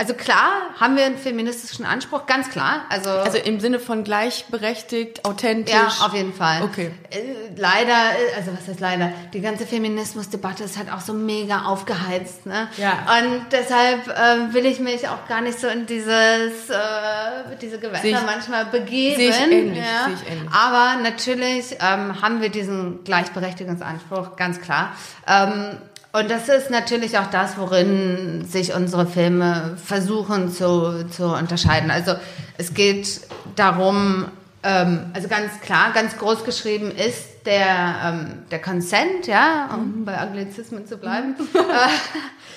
also 0.00 0.14
klar, 0.14 0.50
haben 0.80 0.96
wir 0.96 1.04
einen 1.04 1.18
feministischen 1.18 1.84
Anspruch, 1.84 2.24
ganz 2.24 2.48
klar. 2.48 2.86
Also, 2.88 3.10
Also 3.10 3.36
im 3.36 3.60
Sinne 3.60 3.78
von 3.78 4.02
gleichberechtigt, 4.02 5.26
authentisch. 5.26 5.74
ja, 5.74 5.88
auf 6.06 6.14
jeden 6.14 6.32
Fall. 6.32 6.62
Okay. 6.62 6.90
Äh, 7.10 7.18
Leider, 7.56 7.92
äh, 7.92 8.36
also 8.38 8.52
was 8.58 8.66
heißt 8.66 8.80
leider, 8.80 9.12
die 9.34 9.42
ganze 9.42 9.66
Feminismusdebatte 9.66 10.64
ist 10.64 10.78
halt 10.78 10.90
auch 10.90 11.00
so 11.00 11.12
mega 11.12 11.64
aufgeheizt. 11.64 12.46
Ne? 12.46 12.68
Ja. 12.78 12.92
Und 13.18 13.42
deshalb 13.52 14.06
ähm, 14.08 14.54
will 14.54 14.64
ich 14.64 14.80
mich 14.80 15.06
auch 15.08 15.28
gar 15.28 15.42
nicht 15.42 15.60
so 15.60 15.66
in 15.66 15.84
dieses, 15.84 16.70
äh, 16.70 17.56
diese 17.60 17.78
Gewässer 17.78 18.04
ich- 18.06 18.22
manchmal 18.24 18.64
begeben. 18.66 19.16
sehe 19.16 19.30
ich 19.30 19.40
ähnlich, 19.40 19.76
ja. 19.76 20.04
sehe 20.06 20.14
ich 20.14 20.32
ähnlich. 20.32 20.50
Aber 20.54 21.02
natürlich 21.02 21.76
ähm, 21.80 22.22
haben 22.22 22.40
wir 22.40 22.48
diesen 22.48 23.04
Gleichberechtigungsanspruch, 23.04 24.36
ganz 24.36 24.60
klar. 24.62 24.92
Ähm, 25.26 25.76
und 26.12 26.30
das 26.30 26.48
ist 26.48 26.70
natürlich 26.70 27.18
auch 27.18 27.30
das, 27.30 27.56
worin 27.56 28.44
sich 28.44 28.74
unsere 28.74 29.06
Filme 29.06 29.76
versuchen 29.84 30.50
zu, 30.50 31.06
zu 31.08 31.26
unterscheiden. 31.26 31.90
Also 31.90 32.14
es 32.58 32.74
geht 32.74 33.20
darum, 33.54 34.26
ähm, 34.62 35.10
also 35.14 35.28
ganz 35.28 35.60
klar, 35.60 35.92
ganz 35.92 36.18
groß 36.18 36.44
geschrieben 36.44 36.90
ist 36.90 37.46
der, 37.46 37.94
ähm, 38.04 38.42
der 38.50 38.60
Consent, 38.60 39.26
ja, 39.26 39.70
um 39.72 40.04
bei 40.04 40.18
Anglizismen 40.18 40.86
zu 40.86 40.98
bleiben, 40.98 41.36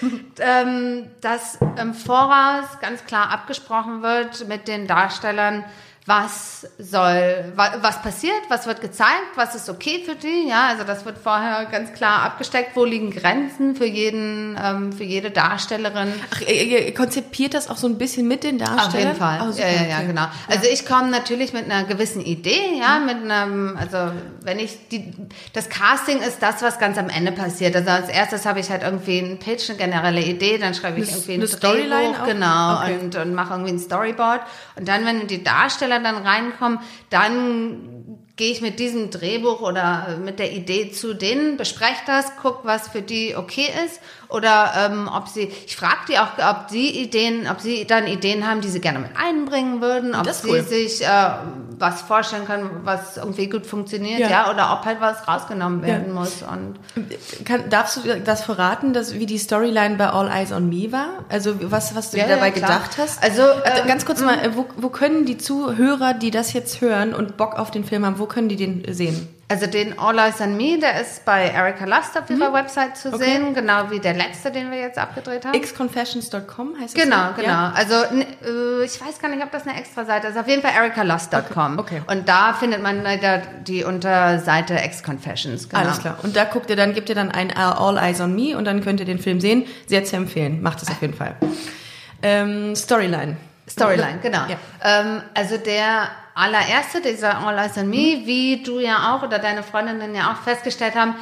äh, 0.01 0.11
ähm, 0.39 1.11
dass 1.21 1.59
im 1.79 1.93
Voraus 1.93 2.65
ganz 2.81 3.05
klar 3.05 3.29
abgesprochen 3.29 4.01
wird 4.01 4.47
mit 4.47 4.67
den 4.67 4.87
Darstellern, 4.87 5.63
was 6.05 6.67
soll, 6.79 7.53
wa- 7.55 7.75
was 7.81 8.01
passiert, 8.01 8.33
was 8.49 8.67
wird 8.67 8.81
gezeigt, 8.81 9.35
was 9.35 9.55
ist 9.55 9.69
okay 9.69 10.03
für 10.05 10.15
die, 10.15 10.49
ja, 10.49 10.67
also 10.67 10.83
das 10.83 11.05
wird 11.05 11.17
vorher 11.17 11.65
ganz 11.71 11.93
klar 11.93 12.23
abgesteckt, 12.23 12.75
wo 12.75 12.83
liegen 12.83 13.09
Grenzen 13.11 13.75
für 13.77 13.85
jeden, 13.85 14.59
ähm, 14.61 14.91
für 14.91 15.05
jede 15.05 15.31
Darstellerin. 15.31 16.11
Ach, 16.33 16.41
ihr, 16.41 16.93
konzipiert 16.93 17.53
das 17.53 17.69
auch 17.69 17.77
so 17.77 17.87
ein 17.87 17.97
bisschen 17.97 18.27
mit 18.27 18.43
den 18.43 18.57
Darstellern? 18.57 18.87
Auf 18.87 18.99
jeden 18.99 19.15
Fall. 19.15 19.39
Oh, 19.49 19.51
ja, 19.57 19.67
ja, 19.69 19.83
ja, 19.87 20.01
genau. 20.01 20.25
Also 20.49 20.67
ich 20.69 20.85
komme 20.85 21.09
natürlich 21.09 21.53
mit 21.53 21.71
einer 21.71 21.85
gewissen 21.85 22.19
Idee, 22.21 22.77
ja, 22.79 22.99
mit 22.99 23.17
einem, 23.23 23.77
also 23.77 24.11
wenn 24.41 24.59
ich 24.59 24.89
die, 24.89 25.13
das 25.53 25.69
Casting 25.69 26.19
ist 26.21 26.43
das, 26.43 26.61
was 26.61 26.79
ganz 26.79 26.97
am 26.97 27.07
Ende 27.09 27.31
passiert. 27.31 27.77
Also 27.77 27.89
als 27.91 28.09
erstes 28.09 28.45
habe 28.45 28.59
ich 28.59 28.69
halt 28.69 28.83
irgendwie 28.83 29.19
einen 29.19 29.39
Pitch, 29.39 29.69
eine 29.69 29.77
generelle 29.79 30.21
Idee, 30.21 30.57
dann 30.57 30.73
schreibe 30.73 30.99
ich 30.99 31.07
Eine- 31.07 31.15
irgendwie 31.17 31.33
ein 31.35 31.39
eine 31.39 31.47
Storyline 31.47 31.89
Drehbuch, 32.09 32.19
auch? 32.19 32.25
genau, 32.27 32.73
Okay. 32.81 32.97
und, 33.01 33.15
und 33.15 33.33
mache 33.33 33.53
irgendwie 33.53 33.71
ein 33.71 33.79
Storyboard. 33.79 34.41
Und 34.75 34.85
dann, 34.87 35.05
wenn 35.05 35.27
die 35.27 35.41
Darsteller 35.43 35.92
dann 35.99 36.17
reinkommen, 36.17 36.79
dann 37.09 37.92
gehe 38.35 38.51
ich 38.51 38.61
mit 38.61 38.79
diesem 38.79 39.11
Drehbuch 39.11 39.61
oder 39.61 40.17
mit 40.23 40.39
der 40.39 40.51
Idee 40.53 40.91
zu 40.91 41.13
denen, 41.13 41.55
bespreche 41.57 42.01
das, 42.07 42.25
guck, 42.41 42.61
was 42.65 42.87
für 42.87 43.03
die 43.03 43.35
okay 43.35 43.67
ist 43.85 43.99
oder 44.27 44.71
ähm, 44.75 45.07
ob 45.15 45.27
sie, 45.27 45.51
ich 45.67 45.75
frage 45.77 45.99
die 46.09 46.17
auch, 46.17 46.29
ob 46.49 46.67
die 46.69 46.99
Ideen, 47.03 47.47
ob 47.47 47.59
sie 47.61 47.85
dann 47.85 48.07
Ideen 48.07 48.49
haben, 48.49 48.61
die 48.61 48.69
sie 48.69 48.79
gerne 48.81 48.97
mit 48.97 49.11
einbringen 49.15 49.81
würden, 49.81 50.15
ob 50.15 50.27
sie 50.31 50.49
cool. 50.49 50.63
sich 50.63 51.05
äh, 51.05 51.07
was 51.77 52.01
vorstellen 52.01 52.45
können, 52.45 52.69
was 52.83 53.17
irgendwie 53.17 53.47
gut 53.47 53.67
funktioniert, 53.67 54.19
Ja. 54.19 54.29
ja, 54.29 54.49
oder 54.51 54.73
ob 54.73 54.85
halt 54.85 54.99
was 54.99 55.27
rausgenommen 55.27 55.83
werden 55.83 56.13
muss 56.13 56.41
und 56.41 56.79
Kann, 57.45 57.69
darfst 57.69 57.97
du 57.97 58.19
das 58.19 58.43
verraten, 58.43 58.93
dass, 58.93 59.13
wie 59.13 59.27
die 59.27 59.37
Storyline 59.37 59.95
bei 59.97 60.07
All 60.09 60.27
Eyes 60.29 60.51
on 60.51 60.69
Me 60.69 60.91
war? 60.91 61.25
Also 61.29 61.53
was, 61.69 61.95
was 61.95 62.09
du 62.09 62.17
Ja, 62.17 62.23
dir 62.25 62.35
dabei 62.35 62.47
ja, 62.47 62.53
gedacht 62.53 62.97
hast? 62.97 63.21
Also, 63.21 63.43
Äh, 63.43 63.81
ähm, 63.81 63.87
ganz 63.87 64.05
kurz 64.07 64.21
mal, 64.21 64.39
äh, 64.39 64.55
wo, 64.55 64.65
wo 64.77 64.89
können 64.89 65.25
die 65.27 65.37
Zuhörer, 65.37 66.15
die 66.15 66.31
das 66.31 66.53
jetzt 66.53 66.81
hören 66.81 67.13
und 67.13 67.37
Bock 67.37 67.53
auf 67.59 67.69
den 67.69 67.83
Film 67.83 68.03
haben, 68.05 68.17
wo 68.23 68.27
können 68.27 68.47
die 68.47 68.55
den 68.55 68.85
sehen? 68.93 69.27
Also 69.49 69.67
den 69.67 69.99
All 69.99 70.17
Eyes 70.17 70.39
on 70.39 70.55
Me, 70.55 70.79
der 70.79 71.01
ist 71.01 71.25
bei 71.25 71.49
Erika 71.49 71.83
Lust 71.85 72.17
auf 72.17 72.29
ihrer 72.29 72.53
Website 72.53 72.95
zu 72.95 73.09
Mhm. 73.09 73.13
Okay. 73.15 73.23
sehen, 73.25 73.53
genau 73.53 73.91
wie 73.91 73.99
der 73.99 74.13
letzte, 74.13 74.49
den 74.49 74.71
wir 74.71 74.79
jetzt 74.79 74.97
abgedreht 74.97 75.45
haben. 75.45 75.59
xconfessions.com 75.61 76.75
heißt 76.79 76.97
es 76.97 77.03
Genau, 77.03 77.27
so? 77.35 77.41
genau. 77.41 77.47
Ja? 77.49 77.73
Also 77.75 77.93
äh, 77.95 78.85
ich 78.85 78.99
weiß 79.05 79.19
gar 79.21 79.27
nicht, 79.29 79.43
ob 79.43 79.51
das 79.51 79.67
eine 79.67 79.77
extra 79.77 80.05
Seite 80.05 80.27
ist. 80.27 80.37
Auf 80.37 80.47
jeden 80.47 80.61
Fall 80.61 80.71
ericalust.com. 80.71 81.77
Okay, 81.79 82.01
okay. 82.01 82.01
Und 82.17 82.29
da 82.29 82.53
findet 82.53 82.81
man 82.81 83.03
leider 83.03 83.41
die 83.67 83.83
Unterseite 83.83 84.75
Ex-Confessions. 84.75 85.67
Genau. 85.69 85.81
Alles 85.81 85.99
klar. 85.99 86.17
Und 86.23 86.35
da 86.37 86.45
guckt 86.45 86.69
ihr 86.69 86.77
dann, 86.77 86.93
gebt 86.93 87.09
ihr 87.09 87.15
dann 87.15 87.29
ein 87.29 87.51
All 87.55 87.97
Eyes 87.97 88.21
on 88.21 88.33
Me 88.33 88.57
und 88.57 88.63
dann 88.65 88.81
könnt 88.83 89.01
ihr 89.01 89.05
den 89.05 89.19
Film 89.19 89.41
sehen. 89.41 89.65
Sehr 89.87 90.05
zu 90.05 90.15
empfehlen. 90.15 90.61
Macht 90.61 90.81
es 90.81 90.87
auf 90.89 91.01
jeden 91.01 91.13
Fall. 91.13 91.35
Ähm, 92.23 92.75
Storyline. 92.75 93.35
Storyline, 93.73 94.19
genau. 94.21 94.45
Ja. 94.47 94.57
Ähm, 94.83 95.21
also 95.33 95.57
der 95.57 96.09
allererste, 96.35 97.01
dieser 97.01 97.37
All 97.45 97.57
Eyes 97.57 97.77
on 97.77 97.89
Me, 97.89 98.21
wie 98.25 98.63
du 98.63 98.79
ja 98.79 99.13
auch 99.15 99.23
oder 99.23 99.39
deine 99.39 99.63
Freundinnen 99.63 100.15
ja 100.15 100.31
auch 100.31 100.41
festgestellt 100.43 100.95
haben, 100.95 101.15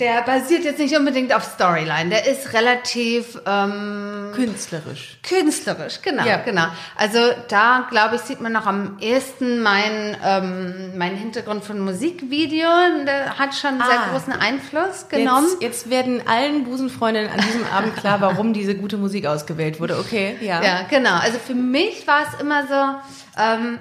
Der 0.00 0.22
basiert 0.22 0.64
jetzt 0.64 0.80
nicht 0.80 0.96
unbedingt 0.98 1.32
auf 1.32 1.44
Storyline. 1.44 2.10
Der 2.10 2.26
ist 2.26 2.52
relativ 2.52 3.38
ähm, 3.46 4.32
Künstlerisch. 4.34 5.18
künstlerisch, 5.22 6.02
genau, 6.02 6.26
Ja. 6.26 6.38
genau. 6.38 6.66
Also 6.96 7.20
da 7.48 7.86
glaube 7.90 8.16
ich 8.16 8.22
sieht 8.22 8.40
man 8.40 8.50
noch 8.50 8.66
am 8.66 8.98
ehesten 9.00 9.62
meinen 9.62 10.16
ähm, 10.24 10.98
meinen 10.98 11.16
Hintergrund 11.16 11.64
von 11.64 11.78
Musikvideo. 11.78 12.68
Der 13.06 13.38
hat 13.38 13.54
schon 13.54 13.70
einen 13.80 13.82
sehr 13.88 14.00
Ah. 14.00 14.08
großen 14.10 14.32
Einfluss 14.32 15.08
genommen. 15.08 15.46
Jetzt, 15.60 15.62
jetzt 15.62 15.90
werden 15.90 16.22
allen 16.26 16.64
Busenfreundinnen 16.64 17.30
an 17.30 17.38
diesem 17.46 17.64
Abend 17.72 17.96
klar, 17.96 18.20
warum 18.20 18.52
diese 18.52 18.74
gute 18.74 18.96
Musik 18.96 19.26
ausgewählt 19.26 19.78
wurde. 19.78 19.96
Okay, 20.00 20.36
ja. 20.40 20.60
Ja, 20.60 20.82
genau. 20.90 21.14
Also 21.20 21.38
für 21.38 21.54
mich 21.54 22.04
war 22.08 22.22
es 22.22 22.40
immer 22.40 22.66
so 22.66 23.40
ähm, 23.40 23.78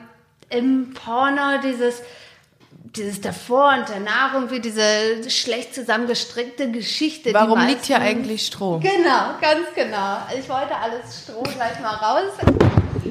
im 0.52 0.93
Porno 0.93 1.58
dieses 1.63 2.04
dieses 2.84 3.22
davor 3.22 3.69
und 3.78 3.86
danach 3.89 4.34
irgendwie 4.34 4.60
diese 4.60 5.30
schlecht 5.30 5.74
zusammengestrickte 5.74 6.69
Geschichte. 6.72 7.34
Warum 7.34 7.65
liegt 7.65 7.86
hier 7.86 8.00
eigentlich 8.00 8.46
Stroh? 8.46 8.80
Genau, 8.80 9.36
ganz 9.41 9.67
genau. 9.74 10.17
Ich 10.38 10.48
wollte 10.50 10.76
alles 10.76 11.24
Stroh 11.24 11.43
gleich 11.43 11.80
mal 11.80 11.96
raus. 11.96 12.32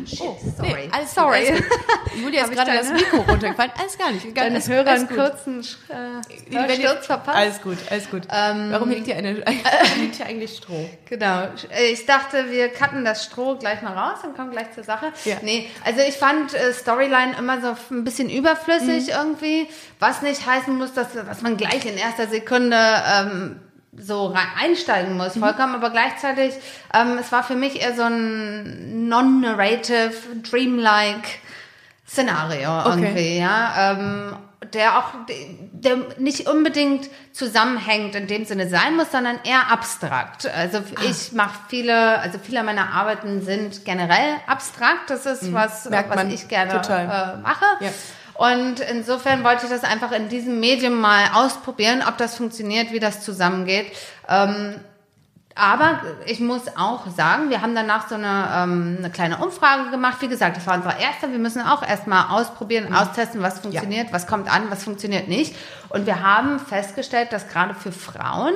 Shit, 0.06 0.18
sorry. 0.18 0.32
Oh, 0.58 0.62
Nee, 0.62 0.88
alles 0.90 1.14
sorry. 1.14 1.48
Alles 1.48 1.60
gut. 1.68 2.22
Julia 2.22 2.42
ist 2.44 2.52
gerade 2.52 2.72
das 2.74 2.90
Mikro 2.92 3.18
runtergefallen. 3.18 3.72
Alles 3.78 3.96
gar 3.98 4.10
nicht. 4.10 4.36
Deine 4.36 4.54
alles- 4.56 4.68
Hörer 4.68 4.90
einen 4.90 5.06
gut. 5.06 5.16
kurzen 5.16 5.60
äh, 5.60 6.54
Hörsturz 6.56 6.78
jetzt- 6.78 7.06
verpasst. 7.06 7.36
Alles 7.36 7.62
gut, 7.62 7.78
alles 7.90 8.10
gut. 8.10 8.22
Warum 8.28 8.90
liegt 8.90 9.04
hier, 9.06 9.16
eine, 9.16 9.32
liegt 10.00 10.14
hier 10.16 10.26
eigentlich 10.26 10.56
Stroh? 10.56 10.88
Genau. 11.08 11.48
Ich 11.92 12.04
dachte, 12.06 12.50
wir 12.50 12.70
cutten 12.70 13.04
das 13.04 13.24
Stroh 13.24 13.56
gleich 13.56 13.80
mal 13.82 13.92
raus 13.96 14.18
und 14.24 14.34
kommen 14.36 14.50
gleich 14.50 14.72
zur 14.72 14.82
Sache. 14.82 15.12
Ja. 15.24 15.36
Nee, 15.42 15.68
also 15.84 16.00
ich 16.00 16.16
fand 16.16 16.54
äh, 16.54 16.72
Storyline 16.72 17.36
immer 17.38 17.60
so 17.60 17.76
ein 17.94 18.02
bisschen 18.04 18.28
überflüssig 18.30 19.10
irgendwie, 19.10 19.61
was 19.98 20.22
nicht 20.22 20.46
heißen 20.46 20.76
muss, 20.76 20.92
dass, 20.92 21.12
dass 21.12 21.42
man 21.42 21.56
gleich 21.56 21.84
in 21.86 21.96
erster 21.96 22.26
Sekunde 22.28 22.76
ähm, 22.76 23.60
so 23.96 24.34
einsteigen 24.58 25.16
muss, 25.16 25.36
vollkommen, 25.36 25.74
aber 25.74 25.90
gleichzeitig, 25.90 26.54
ähm, 26.94 27.18
es 27.20 27.30
war 27.30 27.42
für 27.42 27.56
mich 27.56 27.80
eher 27.82 27.94
so 27.94 28.02
ein 28.02 29.08
non-narrative, 29.08 30.12
dreamlike 30.50 31.28
Szenario 32.08 32.84
irgendwie, 32.86 33.38
ja, 33.38 33.92
ähm, 33.92 34.36
der 34.72 34.98
auch, 34.98 35.12
der 35.72 35.96
nicht 36.18 36.48
unbedingt 36.48 37.10
zusammenhängend 37.32 38.14
in 38.14 38.26
dem 38.26 38.44
Sinne 38.44 38.68
sein 38.68 38.96
muss, 38.96 39.10
sondern 39.10 39.38
eher 39.44 39.70
abstrakt. 39.70 40.46
Also 40.46 40.82
ich 41.10 41.32
mache 41.32 41.58
viele, 41.68 42.18
also 42.20 42.38
viele 42.38 42.62
meiner 42.62 42.92
Arbeiten 42.92 43.42
sind 43.42 43.84
generell 43.84 44.36
abstrakt. 44.46 45.10
Das 45.10 45.26
ist 45.26 45.52
was, 45.52 45.88
Merkt 45.90 46.10
was 46.10 46.24
ich 46.24 46.48
gerne 46.48 46.74
äh, 46.74 47.36
mache. 47.42 47.64
Ja. 47.80 47.90
Und 48.42 48.80
insofern 48.80 49.44
wollte 49.44 49.66
ich 49.66 49.70
das 49.70 49.84
einfach 49.84 50.10
in 50.10 50.28
diesem 50.28 50.58
Medium 50.58 51.00
mal 51.00 51.26
ausprobieren, 51.32 52.02
ob 52.08 52.18
das 52.18 52.34
funktioniert, 52.34 52.90
wie 52.90 52.98
das 52.98 53.20
zusammengeht. 53.20 53.86
Ähm, 54.28 54.80
aber 55.54 56.00
ich 56.26 56.40
muss 56.40 56.62
auch 56.76 57.06
sagen, 57.16 57.50
wir 57.50 57.62
haben 57.62 57.76
danach 57.76 58.08
so 58.08 58.16
eine, 58.16 58.48
ähm, 58.52 58.96
eine 58.98 59.10
kleine 59.10 59.36
Umfrage 59.38 59.90
gemacht. 59.92 60.22
Wie 60.22 60.26
gesagt, 60.26 60.56
das 60.56 60.66
war 60.66 60.74
unser 60.74 60.98
erster. 60.98 61.30
Wir 61.30 61.38
müssen 61.38 61.62
auch 61.62 61.86
erstmal 61.86 62.36
ausprobieren, 62.36 62.92
austesten, 62.92 63.42
was 63.42 63.60
funktioniert, 63.60 64.12
was 64.12 64.26
kommt 64.26 64.52
an, 64.52 64.68
was 64.70 64.82
funktioniert 64.82 65.28
nicht. 65.28 65.54
Und 65.90 66.06
wir 66.06 66.20
haben 66.20 66.58
festgestellt, 66.58 67.32
dass 67.32 67.46
gerade 67.46 67.74
für 67.74 67.92
Frauen 67.92 68.54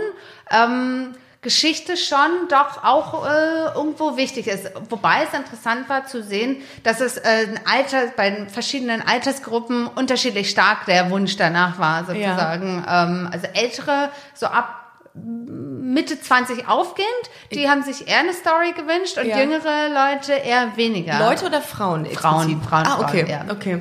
ähm, 0.51 1.14
Geschichte 1.46 1.96
schon 1.96 2.48
doch 2.48 2.82
auch 2.82 3.24
äh, 3.24 3.74
irgendwo 3.76 4.16
wichtig 4.16 4.48
ist. 4.48 4.68
Wobei 4.90 5.22
es 5.22 5.32
interessant 5.38 5.88
war 5.88 6.04
zu 6.06 6.20
sehen, 6.24 6.56
dass 6.82 7.00
es 7.00 7.18
äh, 7.18 7.46
ein 7.46 7.61
Alter, 7.64 8.09
bei 8.16 8.30
den 8.30 8.48
verschiedenen 8.48 9.00
Altersgruppen 9.00 9.87
unterschiedlich 9.87 10.50
stark 10.50 10.87
der 10.87 11.09
Wunsch 11.11 11.37
danach 11.37 11.78
war, 11.78 12.04
sozusagen. 12.04 12.85
Ähm, 12.88 13.28
also 13.32 13.46
ältere, 13.54 14.11
so 14.35 14.46
ab 14.46 14.82
Mitte 15.14 16.20
20 16.20 16.68
aufgehend, 16.68 17.09
die 17.52 17.70
haben 17.70 17.82
sich 17.85 18.09
eher 18.09 18.18
eine 18.18 18.32
Story 18.32 18.72
gewünscht 18.72 19.16
und 19.18 19.26
Ja. 19.26 19.38
jüngere 19.38 19.88
Leute 19.88 20.32
eher 20.32 20.76
weniger. 20.76 21.18
Leute 21.20 21.46
oder 21.46 21.62
Frauen? 21.62 22.06
Frauen, 22.06 22.42
explizit? 22.50 22.68
Frauen, 22.68 22.87
Ah, 22.87 22.98
okay, 23.00 23.24
Frauen, 23.24 23.46
ja. 23.48 23.54
okay. 23.54 23.78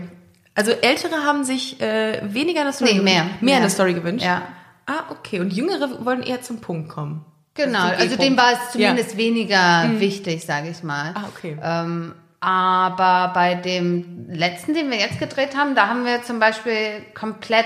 Also 0.54 0.72
Ältere 0.72 1.24
haben 1.26 1.44
sich 1.44 1.82
äh, 1.82 2.22
weniger 2.32 2.62
eine 2.62 2.72
Story 2.74 2.94
Nee, 2.94 3.02
mehr. 3.02 3.14
gewünscht? 3.24 3.42
Mehr, 3.42 3.54
Mehr. 3.56 3.58
eine 3.58 3.70
Story 3.72 3.94
gewünscht? 3.96 4.24
Ja. 4.26 4.44
Ah, 4.86 5.06
okay. 5.10 5.40
Und 5.40 5.52
Jüngere 5.52 6.06
wollen 6.06 6.22
eher 6.22 6.44
zum 6.44 6.62
Punkt 6.62 6.90
kommen. 6.90 7.26
Genau, 7.56 7.88
zum 7.90 7.98
also 7.98 8.16
dem 8.18 8.38
war 8.38 8.52
es 8.54 8.72
zumindest 8.74 9.14
Ja. 9.14 9.18
weniger 9.18 10.00
wichtig, 10.00 10.46
sage 10.46 10.70
ich 10.70 10.84
mal. 10.84 11.14
Ah, 11.16 11.24
okay. 11.30 11.58
Ähm, 11.64 12.14
aber 12.42 13.32
bei 13.34 13.56
dem 13.56 14.28
letzten, 14.30 14.74
den 14.74 14.92
wir 14.92 14.98
jetzt 14.98 15.20
gedreht 15.20 15.56
haben, 15.58 15.74
da 15.74 15.88
haben 15.88 16.06
wir 16.06 16.22
zum 16.22 16.40
Beispiel 16.40 17.02
komplett, 17.14 17.66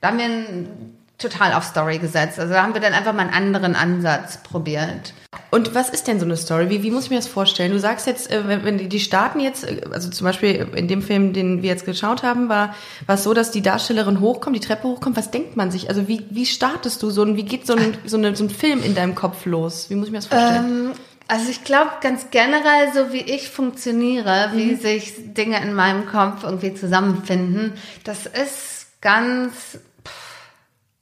da 0.00 0.08
haben 0.08 0.18
wir 0.18 0.24
ein, 0.24 0.96
total 1.28 1.52
auf 1.54 1.64
Story 1.64 1.98
gesetzt. 1.98 2.38
Also 2.38 2.52
da 2.52 2.62
haben 2.62 2.74
wir 2.74 2.80
dann 2.80 2.92
einfach 2.92 3.12
mal 3.12 3.22
einen 3.22 3.34
anderen 3.34 3.74
Ansatz 3.76 4.38
probiert. 4.42 5.12
Und 5.50 5.74
was 5.74 5.88
ist 5.88 6.06
denn 6.08 6.18
so 6.18 6.24
eine 6.24 6.36
Story? 6.36 6.68
Wie, 6.70 6.82
wie 6.82 6.90
muss 6.90 7.04
ich 7.04 7.10
mir 7.10 7.16
das 7.16 7.26
vorstellen? 7.28 7.72
Du 7.72 7.78
sagst 7.78 8.06
jetzt, 8.06 8.30
äh, 8.30 8.46
wenn, 8.46 8.64
wenn 8.64 8.78
die, 8.78 8.88
die 8.88 9.00
starten 9.00 9.40
jetzt, 9.40 9.64
äh, 9.64 9.82
also 9.92 10.10
zum 10.10 10.24
Beispiel 10.24 10.66
in 10.74 10.88
dem 10.88 11.02
Film, 11.02 11.32
den 11.32 11.62
wir 11.62 11.70
jetzt 11.70 11.84
geschaut 11.86 12.22
haben, 12.22 12.48
war, 12.48 12.74
war 13.06 13.14
es 13.14 13.24
so, 13.24 13.34
dass 13.34 13.50
die 13.50 13.62
Darstellerin 13.62 14.20
hochkommt, 14.20 14.56
die 14.56 14.60
Treppe 14.60 14.88
hochkommt. 14.88 15.16
Was 15.16 15.30
denkt 15.30 15.56
man 15.56 15.70
sich? 15.70 15.88
Also 15.88 16.08
wie, 16.08 16.24
wie 16.30 16.46
startest 16.46 17.02
du 17.02 17.10
so 17.10 17.22
ein, 17.22 17.36
wie 17.36 17.44
geht 17.44 17.66
so 17.66 17.74
ein, 17.74 17.96
so, 18.04 18.16
eine, 18.16 18.34
so 18.36 18.44
ein 18.44 18.50
Film 18.50 18.82
in 18.82 18.94
deinem 18.94 19.14
Kopf 19.14 19.46
los? 19.46 19.90
Wie 19.90 19.94
muss 19.94 20.06
ich 20.06 20.12
mir 20.12 20.18
das 20.18 20.26
vorstellen? 20.26 20.64
Ähm, 20.64 20.92
also 21.28 21.48
ich 21.48 21.64
glaube 21.64 21.90
ganz 22.00 22.26
generell, 22.30 22.92
so 22.92 23.12
wie 23.12 23.22
ich 23.22 23.48
funktioniere, 23.48 24.50
Mhm. 24.52 24.58
wie 24.58 24.74
sich 24.74 25.14
Dinge 25.34 25.60
in 25.62 25.72
meinem 25.74 26.06
Kopf 26.06 26.42
irgendwie 26.44 26.74
zusammenfinden, 26.74 27.72
das 28.04 28.26
ist 28.26 29.00
ganz, 29.00 29.78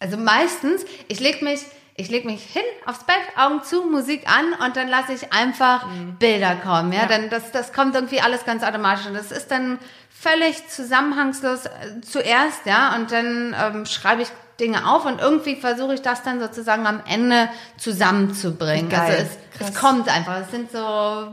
also 0.03 0.17
meistens, 0.17 0.85
ich 1.09 1.21
leg 1.21 1.41
mich, 1.43 1.61
ich 1.95 2.11
leg 2.11 2.25
mich 2.25 2.43
hin 2.43 2.63
aufs 2.87 3.05
Bett, 3.05 3.17
Augen 3.37 3.63
zu, 3.63 3.83
Musik 3.83 4.23
an 4.27 4.53
und 4.67 4.77
dann 4.77 4.89
lasse 4.89 5.13
ich 5.13 5.33
einfach 5.33 5.87
Bilder 6.19 6.57
kommen, 6.57 6.93
ja, 6.93 7.05
Mhm. 7.05 7.11
Ja. 7.11 7.19
dann 7.19 7.31
das, 7.31 7.53
das 7.53 7.73
kommt 7.73 7.95
irgendwie 7.95 8.21
alles 8.21 8.45
ganz 8.45 8.63
automatisch 8.65 9.07
und 9.07 9.15
das 9.15 9.31
ist 9.31 9.51
dann 9.51 9.79
völlig 10.11 10.69
zusammenhangslos 10.69 11.67
äh, 11.67 12.01
zuerst, 12.03 12.67
ja, 12.67 12.95
und 12.97 13.13
dann 13.13 13.55
ähm, 13.59 13.87
schreibe 13.87 14.23
ich 14.23 14.29
Dinge 14.61 14.87
auf 14.89 15.05
und 15.07 15.21
irgendwie 15.21 15.57
versuche 15.57 15.95
ich 15.95 16.03
das 16.03 16.23
dann 16.23 16.39
sozusagen 16.41 16.87
am 16.87 17.01
Ende 17.09 17.49
zusammenzubringen. 17.79 18.93
Also 18.95 19.25
es, 19.59 19.69
es 19.69 19.75
kommt 19.75 20.09
einfach. 20.09 20.41
Es 20.41 20.51
sind 20.51 20.71
so 20.71 21.29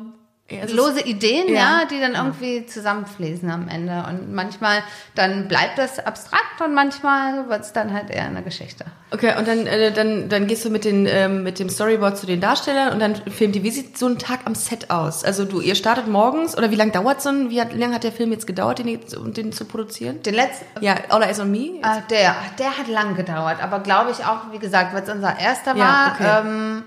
lose 0.72 1.02
Ideen, 1.02 1.48
ja. 1.50 1.54
ja, 1.54 1.86
die 1.86 2.00
dann 2.00 2.16
irgendwie 2.16 2.66
zusammenfließen 2.66 3.50
am 3.50 3.68
Ende. 3.68 4.04
Und 4.08 4.34
manchmal 4.34 4.84
dann 5.16 5.48
bleibt 5.48 5.78
das 5.78 6.00
abstrakt 6.00 6.62
und 6.64 6.74
manchmal 6.74 7.50
wird 7.50 7.62
es 7.62 7.74
dann 7.74 7.94
halt 7.94 8.10
eher 8.10 8.26
eine 8.26 8.42
Geschichte. 8.44 8.86
Okay, 9.12 9.36
und 9.38 9.48
dann, 9.48 9.66
äh, 9.66 9.92
dann, 9.92 10.30
dann 10.30 10.48
gehst 10.48 10.66
du 10.66 10.70
mit, 10.70 10.86
den, 10.86 11.06
ähm, 11.08 11.44
mit 11.44 11.60
dem 11.60 11.70
Storyboard 11.70 12.18
zu 12.18 12.26
den 12.26 12.42
Darstellern 12.42 12.94
und 12.94 13.00
dann 13.00 13.16
filmt 13.16 13.56
die. 13.56 13.64
Wie 13.64 13.72
sieht 13.72 13.98
so 13.98 14.08
ein 14.08 14.20
Tag 14.20 14.42
am 14.46 14.56
Set 14.56 14.90
aus? 14.92 15.24
Also 15.24 15.46
du, 15.46 15.62
ihr 15.62 15.76
startet 15.76 16.08
morgens 16.08 16.58
oder 16.58 16.72
wie 16.72 16.76
lange 16.76 16.92
dauert 16.92 17.22
so 17.22 17.30
ein, 17.30 17.50
wie 17.50 17.60
hat, 17.60 17.74
lange 17.74 17.96
hat 17.96 18.04
der 18.04 18.12
Film 18.12 18.32
jetzt 18.32 18.46
gedauert, 18.48 18.80
den, 18.80 19.00
den 19.34 19.52
zu 19.52 19.66
produzieren? 19.66 20.22
Den 20.24 20.36
letzten, 20.36 20.66
Ja, 20.84 20.96
All 21.10 21.24
Eyes 21.24 21.40
on 21.40 21.50
Me? 21.52 21.80
äh, 21.82 22.02
der, 22.10 22.36
der 22.60 22.78
hat 22.78 22.88
lang 22.88 23.16
gedauert, 23.16 23.62
aber 23.64 23.80
glaube 23.80 24.12
ich 24.12 24.26
auch, 24.26 24.52
wie 24.52 24.60
gesagt, 24.60 24.94
weil 24.94 25.04
es 25.04 25.10
unser 25.10 25.40
erster 25.40 25.76
Ja, 25.76 25.84
war, 25.86 26.12
okay. 26.14 26.48
ähm, 26.48 26.84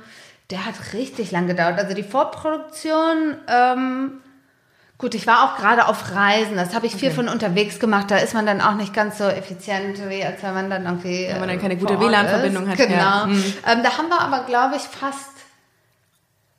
der 0.50 0.66
hat 0.66 0.74
richtig 0.92 1.31
lang 1.31 1.46
gedauert. 1.46 1.78
Also 1.78 1.94
die 1.94 2.02
Vorproduktion, 2.02 3.37
ähm, 3.48 4.12
Gut, 5.02 5.16
ich 5.16 5.26
war 5.26 5.42
auch 5.42 5.57
gerade 5.57 5.88
auf 5.88 6.14
Reisen. 6.14 6.55
Das 6.55 6.76
habe 6.76 6.87
ich 6.87 6.94
viel 6.94 7.11
von 7.11 7.28
unterwegs 7.28 7.81
gemacht. 7.81 8.09
Da 8.09 8.18
ist 8.18 8.35
man 8.35 8.46
dann 8.46 8.61
auch 8.61 8.74
nicht 8.76 8.94
ganz 8.94 9.18
so 9.18 9.24
effizient, 9.24 9.98
wie 10.09 10.22
als 10.22 10.44
wenn 10.44 10.55
man 10.55 10.70
dann 10.70 10.85
irgendwie. 10.85 11.26
Wenn 11.28 11.40
man 11.40 11.48
dann 11.48 11.59
äh, 11.59 11.61
keine 11.61 11.76
gute 11.76 11.98
WLAN-Verbindung 11.98 12.68
hat, 12.68 12.76
Genau. 12.76 12.94
ja. 12.94 13.26
Mhm. 13.26 13.42
Ähm, 13.66 13.83
da 13.83 13.98
haben 13.98 14.09
wir 14.09 14.20
aber, 14.20 14.44
glaube 14.44 14.76
ich, 14.76 14.83
fast. 14.83 15.33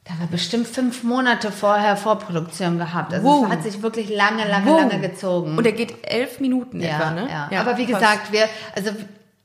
Da 0.03 0.13
wir 0.19 0.27
bestimmt 0.27 0.67
fünf 0.67 1.03
Monate 1.03 1.53
vorher 1.53 1.95
Vorproduktion 1.95 2.77
gehabt. 2.77 3.13
Also 3.13 3.25
Wow. 3.25 3.45
es 3.45 3.49
hat 3.51 3.63
sich 3.63 3.81
wirklich 3.81 4.09
lange, 4.09 4.45
lange, 4.45 4.65
Wow. 4.69 4.79
lange 4.91 4.99
gezogen. 4.99 5.57
Und 5.57 5.65
er 5.65 5.71
geht 5.71 6.05
elf 6.05 6.41
Minuten 6.41 6.81
ja, 6.81 6.97
etwa, 6.97 7.11
ne? 7.11 7.29
ja. 7.49 7.61
Aber 7.61 7.77
wie 7.77 7.85
krass. 7.85 8.01
gesagt, 8.01 8.31
wir, 8.33 8.49
also 8.75 8.91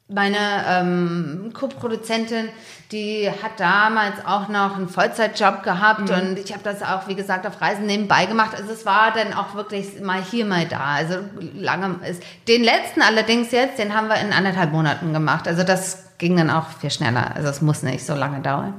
meine 0.08 0.38
ähm, 0.66 1.50
Co-Produzentin, 1.52 2.48
die 2.92 3.30
hat 3.42 3.58
damals 3.60 4.24
auch 4.24 4.48
noch 4.48 4.76
einen 4.76 4.88
Vollzeitjob 4.88 5.62
gehabt 5.62 6.08
Mhm. 6.08 6.30
und 6.30 6.38
ich 6.38 6.52
habe 6.52 6.62
das 6.64 6.82
auch, 6.82 7.06
wie 7.08 7.14
gesagt, 7.14 7.46
auf 7.46 7.60
Reisen 7.60 7.84
nebenbei 7.84 8.24
gemacht. 8.24 8.52
Also 8.56 8.72
es 8.72 8.86
war 8.86 9.12
dann 9.12 9.34
auch 9.34 9.54
wirklich 9.54 10.00
mal 10.00 10.22
hier, 10.22 10.46
mal 10.46 10.64
da. 10.66 10.80
Also 10.96 11.16
lange 11.54 11.96
ist. 12.08 12.22
Den 12.48 12.64
letzten 12.64 13.02
allerdings 13.02 13.50
jetzt, 13.50 13.78
den 13.78 13.94
haben 13.94 14.08
wir 14.08 14.16
in 14.16 14.32
anderthalb 14.32 14.72
Monaten 14.72 15.12
gemacht. 15.12 15.46
Also 15.46 15.62
das 15.62 16.04
ging 16.16 16.36
dann 16.38 16.48
auch 16.50 16.66
viel 16.80 16.90
schneller. 16.90 17.32
Also 17.36 17.48
es 17.50 17.60
muss 17.60 17.82
nicht 17.82 18.04
so 18.06 18.14
lange 18.14 18.40
dauern. 18.40 18.74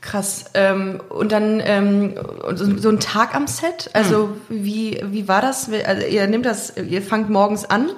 Krass. 0.00 0.46
Ähm, 0.54 1.00
und 1.08 1.30
dann 1.32 1.60
ähm, 1.64 2.14
so, 2.54 2.76
so 2.78 2.88
ein 2.88 2.98
Tag 3.00 3.34
am 3.36 3.46
Set. 3.46 3.90
Also 3.92 4.30
Hm. 4.48 4.64
wie 4.64 5.00
wie 5.04 5.28
war 5.28 5.40
das? 5.40 5.70
Also 5.86 6.06
ihr 6.06 6.26
nehmt 6.26 6.44
das, 6.46 6.76
ihr 6.76 7.02
fangt 7.02 7.30
morgens 7.30 7.64
an 7.64 7.88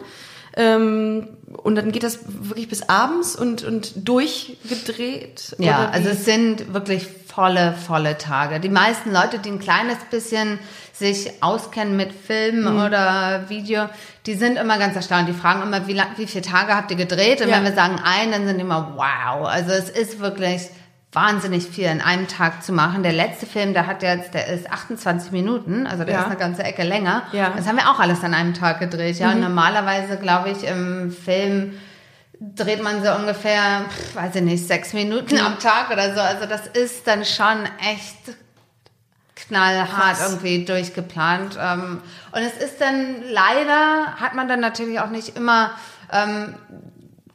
ähm, 0.58 1.28
und 1.62 1.76
dann 1.76 1.92
geht 1.92 2.02
das 2.02 2.18
wirklich 2.26 2.68
bis 2.68 2.88
abends 2.88 3.34
und 3.36 3.64
und 3.64 3.92
durchgedreht. 4.06 5.56
Ja, 5.58 5.88
also 5.90 6.10
es 6.10 6.24
sind 6.24 6.74
wirklich 6.74 7.06
volle, 7.26 7.74
volle 7.86 8.18
Tage. 8.18 8.60
Die 8.60 8.68
meisten 8.68 9.12
Leute, 9.12 9.38
die 9.38 9.50
ein 9.50 9.58
kleines 9.60 9.98
bisschen 10.10 10.58
sich 10.92 11.42
auskennen 11.42 11.96
mit 11.96 12.12
Film 12.12 12.62
Mhm. 12.62 12.80
oder 12.82 13.44
Video, 13.48 13.88
die 14.26 14.34
sind 14.34 14.56
immer 14.58 14.78
ganz 14.78 14.96
erstaunt. 14.96 15.28
Die 15.28 15.32
fragen 15.32 15.62
immer, 15.62 15.86
wie, 15.86 15.92
lang, 15.92 16.08
wie 16.16 16.26
viele 16.26 16.42
Tage 16.42 16.74
habt 16.74 16.90
ihr 16.90 16.96
gedreht? 16.96 17.40
Und 17.40 17.48
Ja. 17.48 17.56
wenn 17.56 17.64
wir 17.64 17.72
sagen 17.74 18.00
ein, 18.02 18.32
dann 18.32 18.46
sind 18.46 18.56
die 18.58 18.62
immer, 18.62 18.94
wow. 18.96 19.46
Also 19.46 19.70
es 19.70 19.88
ist 19.90 20.18
wirklich 20.18 20.62
wahnsinnig 21.12 21.66
viel 21.66 21.86
in 21.86 22.00
einem 22.02 22.28
Tag 22.28 22.62
zu 22.62 22.72
machen. 22.72 23.02
Der 23.02 23.12
letzte 23.14 23.46
Film, 23.46 23.72
der 23.72 23.86
hat 23.86 24.02
jetzt, 24.02 24.34
der 24.34 24.46
ist 24.48 24.70
28 24.70 25.32
Minuten, 25.32 25.86
also 25.86 26.04
der 26.04 26.14
Ja. 26.14 26.20
ist 26.20 26.26
eine 26.26 26.36
ganze 26.36 26.62
Ecke 26.64 26.82
länger. 26.82 27.22
Ja. 27.32 27.48
Mhm. 27.50 27.56
Das 27.56 27.66
haben 27.66 27.76
wir 27.76 27.90
auch 27.90 27.98
alles 27.98 28.22
an 28.24 28.34
einem 28.34 28.52
Tag 28.54 28.78
gedreht. 28.78 29.18
Ja, 29.18 29.30
Und 29.32 29.40
normalerweise 29.40 30.18
glaube 30.18 30.50
ich 30.50 30.64
im 30.64 31.10
Film 31.10 31.78
dreht 32.40 32.82
man 32.82 33.02
so 33.02 33.10
ungefähr, 33.14 33.82
pf, 33.88 34.14
weiß 34.16 34.34
ich 34.36 34.42
nicht, 34.42 34.66
sechs 34.66 34.92
Minuten 34.92 35.38
am 35.38 35.58
Tag 35.58 35.90
oder 35.90 36.14
so. 36.14 36.20
Also 36.20 36.46
das 36.46 36.66
ist 36.68 37.06
dann 37.06 37.24
schon 37.24 37.64
echt 37.80 38.36
knallhart 39.34 39.88
Krass. 40.18 40.28
irgendwie 40.30 40.64
durchgeplant. 40.64 41.56
Ähm, 41.60 42.00
und 42.32 42.42
es 42.42 42.56
ist 42.62 42.80
dann 42.80 43.22
leider, 43.30 44.14
hat 44.20 44.34
man 44.34 44.46
dann 44.48 44.60
natürlich 44.60 45.00
auch 45.00 45.10
nicht 45.10 45.36
immer, 45.36 45.70
ähm, 46.12 46.54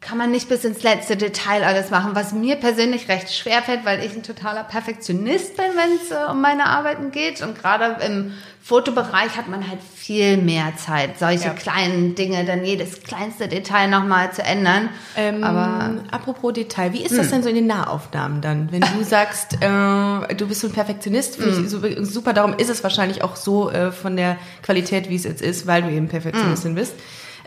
kann 0.06 0.18
man 0.18 0.32
nicht 0.32 0.50
bis 0.50 0.63
ins 0.66 0.84
letzte 0.84 1.16
Detail 1.18 1.63
alles 1.63 1.89
machen, 1.89 2.12
was 2.13 2.34
mir 2.34 2.58
persönlich 2.58 3.08
recht 3.10 3.34
schwer 3.34 3.62
fällt, 3.62 3.86
weil 3.86 4.04
ich 4.04 4.13
ein 4.13 4.24
totaler 4.24 4.63
Perfektionist 4.63 5.56
bin, 5.58 5.66
wenn 5.76 5.96
es 5.98 6.12
äh, 6.12 6.30
um 6.32 6.42
meine 6.42 6.66
Arbeiten 6.66 7.12
geht. 7.12 7.42
Und 7.42 7.58
gerade 7.60 7.98
im 8.06 8.34
Fotobereich 8.62 9.36
hat 9.36 9.50
man 9.50 9.68
halt 9.70 9.80
viel 9.82 10.38
mehr 10.38 10.74
Zeit, 10.78 11.20
solche 11.20 11.46
Ja. 11.48 11.54
kleinen 11.54 12.16
Dinge, 12.16 12.46
dann 12.46 12.63
jedes 12.63 13.04
kleinste 13.04 13.48
Detail 13.50 13.88
nochmal 13.89 14.32
zu 14.32 14.42
ändern. 14.42 14.89
Ähm, 15.18 15.44
Aber 15.44 15.92
apropos 16.12 16.54
Detail, 16.54 16.94
wie 16.94 17.04
ist 17.04 17.18
das 17.18 17.30
denn 17.30 17.44
so 17.44 17.50
in 17.50 17.56
den 17.56 17.68
Nahaufnahmen 17.68 18.39
dann? 18.42 18.72
Wenn 18.72 18.82
du 18.82 19.04
sagst, 19.04 19.56
äh, 19.62 20.36
du 20.36 20.48
bist 20.48 20.62
so 20.62 20.68
ein 20.68 20.74
Perfektionist, 20.74 21.36
finde 21.36 21.62
ich 21.62 21.70
su- 21.70 22.04
super, 22.06 22.32
darum 22.34 22.54
ist 22.58 22.70
es 22.70 22.84
wahrscheinlich 22.84 23.22
auch 23.22 23.36
so 23.36 23.70
äh, 23.70 23.92
von 23.92 24.16
der 24.16 24.38
Qualität, 24.62 25.10
wie 25.10 25.16
es 25.16 25.26
jetzt 25.26 25.42
ist, 25.42 25.68
weil 25.68 25.82
du 25.84 25.89
eben 25.89 26.08
Perfektionistin 26.08 26.76
bist. 26.76 26.94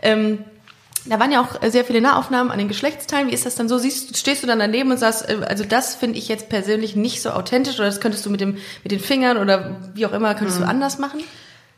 Ähm, 0.03 0.39
da 1.09 1.19
waren 1.19 1.31
ja 1.31 1.41
auch 1.41 1.61
äh, 1.61 1.69
sehr 1.71 1.85
viele 1.85 2.01
Nahaufnahmen 2.01 2.51
an 2.51 2.57
den 2.57 2.67
Geschlechtsteilen. 2.67 3.29
Wie 3.29 3.33
ist 3.33 3.45
das 3.45 3.55
dann 3.55 3.69
so? 3.69 3.77
Siehst, 3.77 4.17
stehst 4.17 4.43
du 4.43 4.47
dann 4.47 4.59
daneben 4.59 4.91
und 4.91 4.97
sagst, 4.97 5.29
äh, 5.29 5.37
also 5.47 5.63
das 5.63 5.95
finde 5.95 6.17
ich 6.17 6.27
jetzt 6.27 6.49
persönlich 6.49 6.95
nicht 6.95 7.21
so 7.21 7.31
authentisch 7.31 7.75
oder 7.75 7.85
das 7.85 8.01
könntest 8.01 8.25
du 8.25 8.29
mit 8.29 8.41
dem 8.41 8.57
mit 8.83 8.91
den 8.91 8.99
Fingern 8.99 9.37
oder 9.37 9.77
wie 9.93 10.05
auch 10.05 10.13
immer 10.13 10.35
könntest 10.35 10.59
du 10.59 10.65
anders 10.65 10.99
machen? 10.99 11.21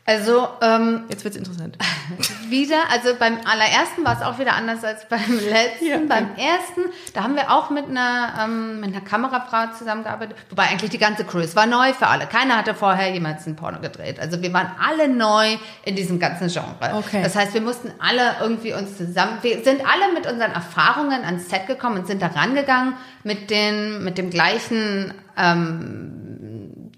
Also 0.06 0.48
ähm, 0.60 1.04
Jetzt 1.08 1.24
wird's 1.24 1.36
interessant. 1.36 1.78
wieder, 2.48 2.90
also 2.90 3.10
beim 3.18 3.38
allerersten 3.44 4.04
war 4.04 4.16
es 4.16 4.22
auch 4.22 4.38
wieder 4.38 4.54
anders 4.54 4.82
als 4.82 5.08
beim 5.08 5.38
letzten. 5.38 5.86
Ja. 5.86 5.98
Beim 6.08 6.34
ersten, 6.36 6.80
da 7.14 7.22
haben 7.22 7.36
wir 7.36 7.50
auch 7.50 7.70
mit 7.70 7.86
einer, 7.86 8.34
ähm, 8.42 8.80
mit 8.80 8.94
einer 8.94 9.02
Kamerafrau 9.02 9.72
zusammengearbeitet, 9.76 10.36
wobei 10.48 10.64
eigentlich 10.64 10.90
die 10.90 10.98
ganze 10.98 11.24
Crew, 11.24 11.38
es 11.38 11.54
war 11.54 11.66
neu 11.66 11.92
für 11.92 12.06
alle. 12.06 12.26
Keiner 12.26 12.56
hatte 12.56 12.74
vorher 12.74 13.12
jemals 13.12 13.46
ein 13.46 13.56
Porno 13.56 13.80
gedreht. 13.80 14.18
Also 14.18 14.42
wir 14.42 14.52
waren 14.52 14.70
alle 14.84 15.08
neu 15.08 15.56
in 15.84 15.96
diesem 15.96 16.18
ganzen 16.18 16.48
Genre. 16.48 16.94
Okay. 16.94 17.22
Das 17.22 17.36
heißt, 17.36 17.54
wir 17.54 17.60
mussten 17.60 17.92
alle 17.98 18.36
irgendwie 18.40 18.72
uns 18.72 18.96
zusammen, 18.96 19.38
wir 19.42 19.62
sind 19.62 19.82
alle 19.86 20.12
mit 20.14 20.26
unseren 20.26 20.52
Erfahrungen 20.52 21.24
ans 21.24 21.48
Set 21.48 21.66
gekommen 21.66 21.98
und 21.98 22.06
sind 22.06 22.22
da 22.22 22.28
rangegangen 22.28 22.94
mit 23.22 23.50
den, 23.50 24.02
mit 24.02 24.18
dem 24.18 24.30
gleichen, 24.30 25.14
ähm, 25.36 26.29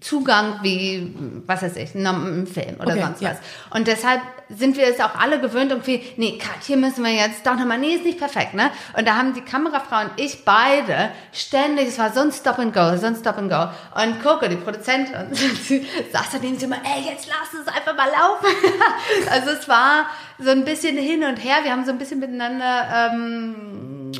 Zugang 0.02 0.58
wie, 0.62 1.14
was 1.46 1.62
weiß 1.62 1.76
ich, 1.76 1.94
ein 1.94 2.46
Film 2.46 2.76
oder 2.80 2.92
Okay, 2.92 3.02
sonst 3.02 3.22
ja. 3.22 3.30
was. 3.30 3.38
Und 3.76 3.86
deshalb 3.86 4.20
sind 4.48 4.76
wir 4.76 4.86
es 4.88 5.00
auch 5.00 5.14
alle 5.14 5.40
gewöhnt, 5.40 5.70
irgendwie, 5.70 6.02
nee, 6.16 6.38
Kat, 6.38 6.64
hier 6.66 6.76
müssen 6.76 7.04
wir 7.04 7.12
jetzt 7.12 7.46
doch 7.46 7.56
nochmal, 7.56 7.78
nee, 7.78 7.94
ist 7.94 8.04
nicht 8.04 8.18
perfekt, 8.18 8.54
ne? 8.54 8.70
Und 8.96 9.06
da 9.06 9.16
haben 9.16 9.32
die 9.32 9.40
Kamerafrau 9.40 10.00
und 10.02 10.10
ich 10.16 10.44
beide 10.44 11.10
ständig, 11.32 11.88
es 11.88 11.98
war 11.98 12.12
so 12.12 12.20
ein 12.20 12.32
Stop 12.32 12.58
and 12.58 12.74
Go, 12.74 12.96
so 12.96 13.06
ein 13.06 13.16
Stop 13.16 13.38
and 13.38 13.50
Go. 13.50 13.68
Und 14.02 14.22
Coco, 14.22 14.48
die 14.48 14.56
Produzentin, 14.56 15.14
sie 15.32 15.86
saß 16.12 16.26
daneben 16.32 16.58
sie 16.58 16.66
immer, 16.66 16.78
ey, 16.84 17.10
jetzt 17.10 17.28
lass 17.28 17.60
es 17.60 17.68
einfach 17.68 17.96
mal 17.96 18.10
laufen. 18.10 18.54
also 19.30 19.50
es 19.50 19.68
war 19.68 20.06
so 20.38 20.50
ein 20.50 20.64
bisschen 20.64 20.98
hin 20.98 21.24
und 21.24 21.36
her, 21.36 21.58
wir 21.62 21.70
haben 21.70 21.84
so 21.84 21.92
ein 21.92 21.98
bisschen 21.98 22.18
miteinander, 22.18 23.10
ähm, 23.12 24.12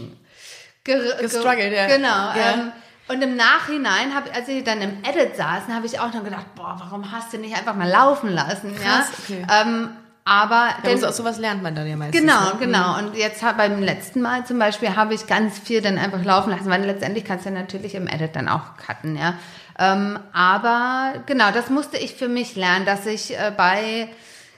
Gestruggelt, 0.84 1.72
ja. 1.72 1.86
Genau. 1.86 2.08
Ja. 2.08 2.54
Ähm, 2.54 2.72
und 3.08 3.22
im 3.22 3.36
Nachhinein, 3.36 4.14
hab, 4.14 4.34
als 4.34 4.48
wir 4.48 4.62
dann 4.64 4.80
im 4.80 4.98
Edit 5.04 5.36
saßen, 5.36 5.74
habe 5.74 5.86
ich 5.86 5.98
auch 6.00 6.12
noch 6.12 6.24
gedacht, 6.24 6.46
boah, 6.54 6.76
warum 6.78 7.10
hast 7.12 7.32
du 7.32 7.38
nicht 7.38 7.56
einfach 7.56 7.74
mal 7.74 7.88
laufen 7.88 8.30
lassen? 8.30 8.74
Krass, 8.74 9.10
ja? 9.28 9.36
okay. 9.36 9.46
Ähm, 9.50 9.88
aber 10.24 10.68
Ja, 10.84 10.90
denn- 10.90 11.04
aus 11.04 11.16
sowas 11.16 11.38
lernt 11.38 11.62
man 11.64 11.74
dann 11.74 11.86
ja 11.88 11.96
meistens. 11.96 12.20
Genau, 12.20 12.40
ne? 12.44 12.56
genau. 12.60 12.98
Und 12.98 13.16
jetzt 13.16 13.42
hab, 13.42 13.56
beim 13.56 13.82
letzten 13.82 14.22
Mal 14.22 14.46
zum 14.46 14.58
Beispiel 14.58 14.94
habe 14.94 15.14
ich 15.14 15.26
ganz 15.26 15.58
viel 15.58 15.80
dann 15.82 15.98
einfach 15.98 16.24
laufen 16.24 16.50
lassen, 16.50 16.70
weil 16.70 16.84
letztendlich 16.84 17.24
kannst 17.24 17.44
du 17.46 17.50
natürlich 17.50 17.94
im 17.96 18.06
Edit 18.06 18.36
dann 18.36 18.48
auch 18.48 18.76
cutten, 18.76 19.16
ja. 19.16 19.34
Ähm, 19.78 20.18
aber 20.32 21.14
genau, 21.26 21.50
das 21.50 21.70
musste 21.70 21.96
ich 21.96 22.14
für 22.14 22.28
mich 22.28 22.54
lernen, 22.54 22.84
dass 22.86 23.04
ich 23.06 23.36
äh, 23.36 23.52
bei 23.56 24.08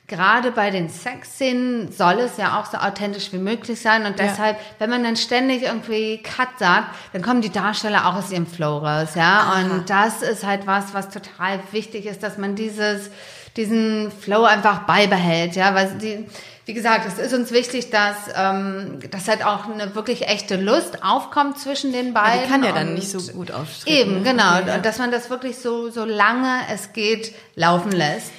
gerade 0.06 0.50
bei 0.50 0.70
den 0.70 0.88
Sexszenen 0.90 1.90
soll 1.90 2.20
es 2.20 2.36
ja 2.36 2.60
auch 2.60 2.66
so 2.66 2.76
authentisch 2.76 3.32
wie 3.32 3.38
möglich 3.38 3.80
sein 3.80 4.04
und 4.04 4.18
Ja. 4.18 4.26
deshalb, 4.26 4.58
wenn 4.78 4.90
man 4.90 5.02
dann 5.02 5.16
ständig 5.16 5.62
irgendwie 5.62 6.22
Cut 6.22 6.58
sagt, 6.58 6.94
dann 7.12 7.22
kommen 7.22 7.40
die 7.40 7.50
Darsteller 7.50 8.06
auch 8.06 8.14
aus 8.16 8.30
ihrem 8.30 8.46
Flow 8.46 8.78
raus, 8.78 9.10
ja. 9.14 9.54
Und 9.56 9.88
das 9.88 10.20
ist 10.22 10.44
halt 10.44 10.66
was, 10.66 10.92
was 10.92 11.08
total 11.08 11.58
wichtig 11.72 12.06
ist, 12.06 12.22
dass 12.22 12.36
man 12.38 12.54
dieses 12.54 13.10
diesen 13.56 14.10
Flow 14.10 14.42
einfach 14.42 14.80
beibehält, 14.80 15.54
ja, 15.54 15.76
weil 15.76 15.88
die, 16.02 16.26
wie 16.66 16.74
gesagt, 16.74 17.06
es 17.06 17.18
ist 17.20 17.32
uns 17.32 17.52
wichtig, 17.52 17.90
dass, 17.90 18.16
ähm, 18.34 18.98
dass 19.12 19.28
halt 19.28 19.44
auch 19.46 19.66
eine 19.68 19.94
wirklich 19.94 20.26
echte 20.26 20.56
Lust 20.56 21.04
aufkommt 21.04 21.60
zwischen 21.60 21.92
den 21.92 22.12
beiden. 22.12 22.40
Ja, 22.40 22.44
die 22.46 22.50
kann 22.50 22.64
ja 22.64 22.72
dann 22.72 22.88
und 22.88 22.94
nicht 22.94 23.08
so 23.10 23.20
gut 23.32 23.52
auftreten. 23.52 23.96
Eben, 23.96 24.22
ne? 24.24 24.30
genau, 24.30 24.56
Okay, 24.58 24.66
ja. 24.66 24.78
dass 24.78 24.98
man 24.98 25.12
das 25.12 25.30
wirklich 25.30 25.58
so, 25.58 25.88
so 25.88 26.04
lange 26.04 26.62
es 26.72 26.92
geht 26.92 27.32
laufen 27.54 27.92
lässt. 27.92 28.32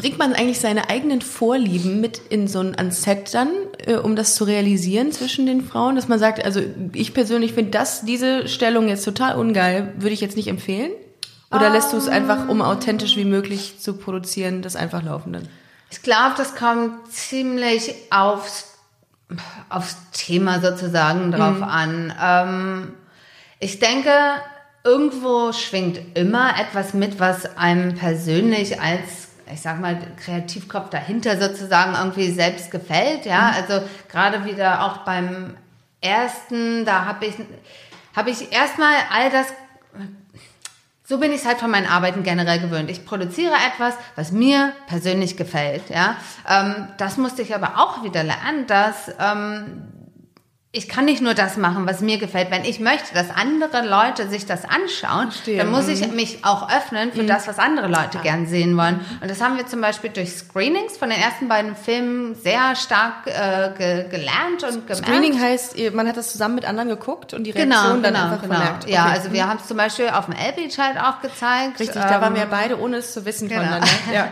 Bringt 0.00 0.18
man 0.18 0.32
eigentlich 0.32 0.60
seine 0.60 0.88
eigenen 0.88 1.20
Vorlieben 1.20 2.00
mit 2.00 2.18
in 2.30 2.48
so 2.48 2.60
ein 2.60 2.90
Set 2.90 3.34
dann, 3.34 3.48
äh, 3.86 3.96
um 3.96 4.16
das 4.16 4.34
zu 4.34 4.44
realisieren 4.44 5.12
zwischen 5.12 5.44
den 5.44 5.62
Frauen, 5.62 5.94
dass 5.94 6.08
man 6.08 6.18
sagt, 6.18 6.42
also 6.44 6.60
ich 6.94 7.12
persönlich 7.12 7.52
finde 7.52 7.72
das 7.72 8.02
diese 8.04 8.48
Stellung 8.48 8.88
jetzt 8.88 9.04
total 9.04 9.36
ungeil, 9.36 9.92
würde 9.98 10.14
ich 10.14 10.20
jetzt 10.22 10.36
nicht 10.36 10.48
empfehlen? 10.48 10.90
Oder 11.52 11.68
lässt 11.68 11.92
du 11.92 11.96
es 11.96 12.08
einfach, 12.08 12.48
um 12.48 12.62
authentisch 12.62 13.16
wie 13.16 13.24
möglich 13.24 13.80
zu 13.80 13.94
produzieren, 13.94 14.62
das 14.62 14.74
einfach 14.76 15.02
laufen 15.02 15.32
dann? 15.32 15.48
Ich 15.90 16.00
glaube, 16.02 16.34
das 16.36 16.54
kommt 16.54 17.12
ziemlich 17.12 17.92
aufs, 18.10 18.68
aufs 19.68 19.96
Thema 20.12 20.60
sozusagen 20.60 21.32
drauf 21.32 21.56
Mhm. 21.56 21.62
an. 21.64 22.14
Ähm, 22.22 22.92
ich 23.58 23.80
denke, 23.80 24.12
irgendwo 24.84 25.52
schwingt 25.52 25.98
immer 26.16 26.52
etwas 26.58 26.94
mit, 26.94 27.18
was 27.20 27.56
einem 27.58 27.96
persönlich 27.96 28.80
als 28.80 29.19
ich 29.52 29.60
sag 29.60 29.80
mal, 29.80 29.98
Kreativkopf 30.16 30.90
dahinter 30.90 31.40
sozusagen 31.40 31.94
irgendwie 31.94 32.30
selbst 32.30 32.70
gefällt, 32.70 33.26
ja. 33.26 33.52
Also 33.54 33.82
gerade 34.10 34.44
wieder 34.44 34.84
auch 34.84 34.98
beim 34.98 35.56
ersten, 36.00 36.84
da 36.84 37.04
habe 37.04 37.26
ich, 37.26 37.34
habe 38.14 38.30
ich 38.30 38.52
erstmal 38.52 38.94
all 39.12 39.30
das 39.30 39.46
so 41.10 41.18
bin 41.18 41.32
ich 41.32 41.40
es 41.40 41.44
halt 41.44 41.58
von 41.58 41.72
meinen 41.72 41.88
Arbeiten 41.88 42.22
generell 42.22 42.60
gewöhnt. 42.60 42.88
Ich 42.88 43.04
produziere 43.04 43.54
etwas, 43.66 43.94
was 44.14 44.30
mir 44.30 44.72
persönlich 44.86 45.36
gefällt. 45.36 45.90
Ja, 45.90 46.16
ähm, 46.48 46.86
das 46.98 47.16
musste 47.16 47.42
ich 47.42 47.52
aber 47.52 47.78
auch 47.78 48.04
wieder 48.04 48.22
lernen, 48.22 48.68
dass 48.68 49.10
ähm, 49.18 49.88
ich 50.72 50.88
kann 50.88 51.04
nicht 51.04 51.20
nur 51.20 51.34
das 51.34 51.56
machen, 51.56 51.84
was 51.88 52.00
mir 52.00 52.18
gefällt. 52.18 52.52
Wenn 52.52 52.64
ich 52.64 52.78
möchte, 52.78 53.12
dass 53.12 53.26
andere 53.34 53.84
Leute 53.84 54.28
sich 54.28 54.46
das 54.46 54.62
anschauen, 54.64 55.32
Verstehe. 55.32 55.58
dann 55.58 55.68
muss 55.72 55.88
ich 55.88 56.06
Mhm. 56.06 56.14
mich 56.14 56.44
auch 56.44 56.70
öffnen 56.70 57.12
für 57.12 57.24
das, 57.24 57.48
was 57.48 57.58
andere 57.58 57.88
Leute 57.88 58.18
gern 58.22 58.46
sehen 58.46 58.76
wollen. 58.76 59.00
Und 59.20 59.28
das 59.28 59.40
haben 59.42 59.56
wir 59.56 59.66
zum 59.66 59.80
Beispiel 59.80 60.10
durch 60.10 60.30
Screenings 60.36 60.96
von 60.96 61.10
den 61.10 61.18
ersten 61.20 61.48
beiden 61.48 61.74
Filmen 61.74 62.36
sehr 62.36 62.76
stark 62.76 63.26
äh, 63.26 63.70
ge 63.76 64.08
gelernt 64.10 64.62
und 64.62 64.86
gemerkt. 64.86 64.96
Screening 65.04 65.40
heißt, 65.40 65.76
man 65.92 66.06
hat 66.06 66.16
das 66.16 66.30
zusammen 66.30 66.54
mit 66.54 66.64
anderen 66.64 66.88
geguckt 66.88 67.34
und 67.34 67.42
die 67.42 67.50
Reaktion 67.50 67.70
Genau, 67.80 67.88
dann 67.94 68.02
genau, 68.14 68.24
einfach 68.26 68.42
genau. 68.42 68.54
vermerkt. 68.54 68.88
Ja, 68.88 69.06
Okay. 69.06 69.12
also 69.14 69.32
wir 69.32 69.48
haben 69.48 69.58
es 69.60 69.66
zum 69.66 69.76
Beispiel 69.76 70.10
auf 70.10 70.26
dem 70.26 70.34
L-Beach 70.34 70.78
halt 70.78 71.00
auch 71.00 71.20
gezeigt. 71.20 71.80
Richtig, 71.80 72.00
da 72.00 72.20
waren 72.20 72.36
wir 72.36 72.42
Ähm, 72.42 72.48
beide, 72.48 72.78
ohne 72.80 72.98
es 72.98 73.12
zu 73.12 73.24
wissen 73.24 73.48
Genau. 73.48 73.60
voneinander. 73.62 73.88
Ja. 74.14 74.28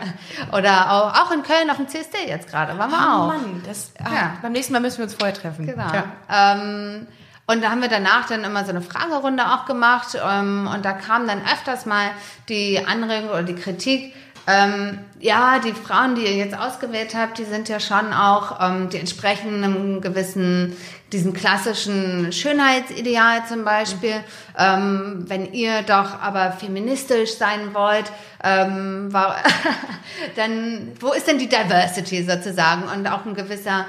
Oder 0.57 0.91
auch, 0.93 1.13
auch 1.25 1.31
in 1.31 1.43
Köln 1.43 1.69
auf 1.69 1.75
dem 1.75 1.89
CSD 1.89 2.17
jetzt 2.27 2.49
gerade, 2.49 2.77
waren 2.77 2.91
wir 2.91 2.97
Oh 2.97 3.11
auch. 3.23 3.27
Mann, 3.27 3.61
das, 3.67 3.91
ah, 4.01 4.07
Ja. 4.15 4.33
beim 4.41 4.53
nächsten 4.53 4.71
Mal 4.71 4.79
müssen 4.79 4.99
wir 4.99 5.03
uns 5.03 5.15
vorher 5.15 5.33
treffen. 5.33 5.65
Genau. 5.67 5.83
Ähm, 6.31 7.07
und 7.47 7.63
da 7.63 7.71
haben 7.71 7.81
wir 7.81 7.89
danach 7.89 8.27
dann 8.27 8.43
immer 8.43 8.63
so 8.63 8.69
eine 8.69 8.81
Fragerunde 8.81 9.43
auch 9.43 9.65
gemacht 9.65 10.15
ähm, 10.23 10.69
und 10.71 10.85
da 10.85 10.93
kam 10.93 11.27
dann 11.27 11.41
öfters 11.41 11.87
mal 11.87 12.11
die 12.47 12.85
Anregung 12.85 13.29
oder 13.29 13.41
die 13.41 13.55
Kritik, 13.55 14.13
ähm, 14.49 14.99
ja, 15.19 15.59
die 15.59 15.73
Frauen, 15.73 16.15
die 16.15 16.23
ihr 16.23 16.35
jetzt 16.35 16.57
ausgewählt 16.57 17.13
habt, 17.15 17.37
die 17.37 17.45
sind 17.45 17.69
ja 17.69 17.79
schon 17.79 18.13
auch, 18.13 18.59
ähm, 18.59 18.89
die 18.89 18.97
entsprechen 18.97 19.63
einem 19.63 20.01
gewissen, 20.01 20.75
diesem 21.11 21.33
klassischen 21.33 22.31
Schönheitsideal 22.31 23.45
zum 23.47 23.63
Beispiel. 23.63 24.23
Ähm, 24.57 25.25
wenn 25.27 25.53
ihr 25.53 25.83
doch 25.83 26.19
aber 26.21 26.51
feministisch 26.51 27.37
sein 27.37 27.73
wollt, 27.73 28.11
ähm, 28.43 29.13
war, 29.13 29.35
dann, 30.35 30.93
wo 30.99 31.11
ist 31.11 31.27
denn 31.27 31.37
die 31.37 31.49
Diversity 31.49 32.23
sozusagen 32.23 32.83
und 32.83 33.07
auch 33.07 33.25
ein 33.25 33.35
gewisser 33.35 33.85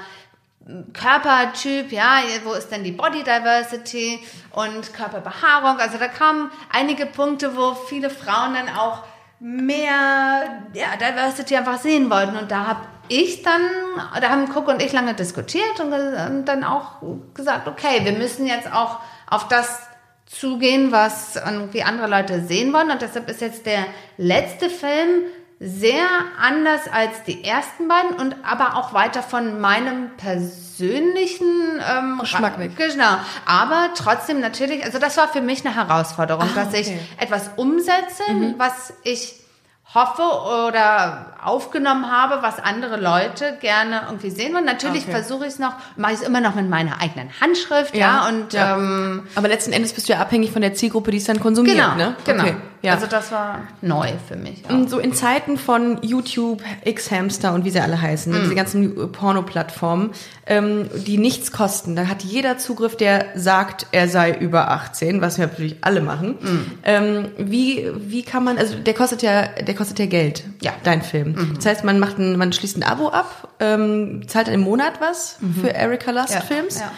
Körpertyp, 0.93 1.91
ja, 1.91 2.19
wo 2.43 2.53
ist 2.53 2.69
denn 2.69 2.83
die 2.83 2.91
Body 2.91 3.23
Diversity 3.23 4.19
und 4.51 4.93
Körperbehaarung. 4.93 5.79
Also 5.79 5.97
da 5.97 6.07
kamen 6.07 6.51
einige 6.71 7.05
Punkte, 7.05 7.55
wo 7.57 7.73
viele 7.73 8.09
Frauen 8.09 8.53
dann 8.53 8.69
auch 8.69 9.03
mehr 9.39 10.63
ja, 10.73 10.95
Diversity 10.99 11.55
einfach 11.55 11.79
sehen 11.79 12.09
wollten. 12.09 12.37
Und 12.37 12.51
da 12.51 12.67
habe 12.67 12.81
ich 13.07 13.41
dann, 13.41 13.61
da 14.19 14.29
haben 14.29 14.49
Cook 14.55 14.67
und 14.67 14.81
ich 14.81 14.93
lange 14.93 15.15
diskutiert 15.15 15.79
und, 15.79 15.91
und 15.91 16.45
dann 16.45 16.63
auch 16.63 17.01
gesagt, 17.33 17.67
okay, 17.67 18.05
wir 18.05 18.13
müssen 18.13 18.45
jetzt 18.45 18.71
auch 18.71 18.99
auf 19.27 19.47
das 19.47 19.81
zugehen, 20.27 20.91
was 20.91 21.35
irgendwie 21.35 21.83
andere 21.83 22.07
Leute 22.07 22.45
sehen 22.45 22.71
wollen. 22.71 22.91
Und 22.91 23.01
deshalb 23.01 23.29
ist 23.29 23.41
jetzt 23.41 23.65
der 23.65 23.85
letzte 24.17 24.69
Film 24.69 25.23
sehr 25.63 26.07
anders 26.41 26.81
als 26.91 27.21
die 27.27 27.43
ersten 27.43 27.87
beiden 27.87 28.15
und 28.19 28.35
aber 28.43 28.77
auch 28.77 28.93
weiter 28.93 29.21
von 29.21 29.61
meinem 29.61 30.09
persönlichen 30.17 31.79
ähm, 31.87 32.17
Geschmack 32.19 32.57
weg. 32.57 32.71
Genau. 32.75 33.17
Aber 33.45 33.89
trotzdem 33.95 34.39
natürlich, 34.39 34.83
also 34.83 34.97
das 34.97 35.17
war 35.17 35.27
für 35.27 35.41
mich 35.41 35.63
eine 35.63 35.75
Herausforderung, 35.75 36.49
Ah, 36.55 36.63
dass 36.63 36.73
ich 36.73 36.91
etwas 37.19 37.51
umsetze, 37.57 38.23
was 38.57 38.91
ich 39.03 39.35
hoffe 39.93 40.23
oder 40.67 41.33
aufgenommen 41.43 42.09
habe, 42.09 42.41
was 42.41 42.57
andere 42.59 42.97
Leute 42.99 43.57
gerne 43.59 44.03
irgendwie 44.07 44.29
sehen 44.31 44.55
wollen. 44.55 44.65
Natürlich 44.65 45.03
Okay. 45.03 45.11
versuche 45.11 45.45
ich 45.45 45.53
es 45.53 45.59
noch, 45.59 45.73
mache 45.97 46.13
ich 46.13 46.21
es 46.21 46.25
immer 46.25 46.39
noch 46.41 46.55
mit 46.55 46.69
meiner 46.69 47.01
eigenen 47.01 47.29
Handschrift, 47.41 47.93
ja, 47.95 48.27
und 48.29 48.53
ja. 48.53 48.77
Ähm, 48.77 49.27
Aber 49.35 49.47
letzten 49.49 49.73
Endes 49.73 49.93
bist 49.93 50.07
du 50.07 50.13
ja 50.13 50.19
abhängig 50.21 50.51
von 50.51 50.61
der 50.61 50.73
Zielgruppe, 50.73 51.11
die 51.11 51.17
es 51.17 51.25
dann 51.25 51.39
konsumiert, 51.41 51.75
genau, 51.75 51.95
ne? 51.95 52.15
genau. 52.25 52.43
Okay, 52.43 52.55
ja. 52.81 52.93
Also 52.95 53.07
das 53.07 53.31
war 53.31 53.59
neu 53.81 54.09
für 54.27 54.35
mich. 54.35 54.63
Auch. 54.69 54.87
So 54.87 54.99
in 54.99 55.13
Zeiten 55.13 55.57
von 55.57 55.99
YouTube, 56.01 56.61
X-Hamster 56.83 57.53
und 57.53 57.63
wie 57.65 57.69
sie 57.69 57.79
alle 57.79 58.01
heißen, 58.01 58.33
Mhm. 58.33 58.41
diese 58.43 58.55
ganzen 58.55 59.11
Porno-Plattformen, 59.11 60.11
ähm, 60.47 60.89
die 61.05 61.17
nichts 61.17 61.51
kosten, 61.51 61.95
da 61.95 62.07
hat 62.07 62.23
jeder 62.23 62.57
Zugriff, 62.57 62.95
der 62.97 63.25
sagt, 63.35 63.87
er 63.91 64.07
sei 64.07 64.33
über 64.33 64.71
18, 64.71 65.21
was 65.21 65.37
wir 65.37 65.47
natürlich 65.47 65.77
alle 65.81 66.01
machen. 66.01 66.37
Mhm. 66.41 66.71
Ähm, 66.83 67.25
wie, 67.37 67.89
wie 67.97 68.23
kann 68.23 68.43
man, 68.43 68.57
also 68.57 68.75
der 68.75 68.93
kostet 68.93 69.21
ja, 69.21 69.47
der 69.47 69.75
kostet 69.75 69.99
ja 69.99 70.05
Geld, 70.07 70.43
Ja. 70.61 70.71
dein 70.83 71.01
Film. 71.01 71.53
Das 71.55 71.65
heißt, 71.65 71.83
man 71.83 71.99
macht 71.99 72.17
ein, 72.17 72.37
man 72.37 72.51
schließt 72.53 72.77
ein 72.77 72.83
Abo 72.83 73.09
ab, 73.09 73.49
ähm, 73.59 74.27
zahlt 74.27 74.47
im 74.47 74.61
Monat 74.61 74.93
was 74.99 75.37
für 75.61 75.69
Erika 75.73 76.11
Lust 76.11 76.29
Mhm. 76.29 76.35
Ja, 76.35 76.41
Films. 76.41 76.79
ja. 76.79 76.91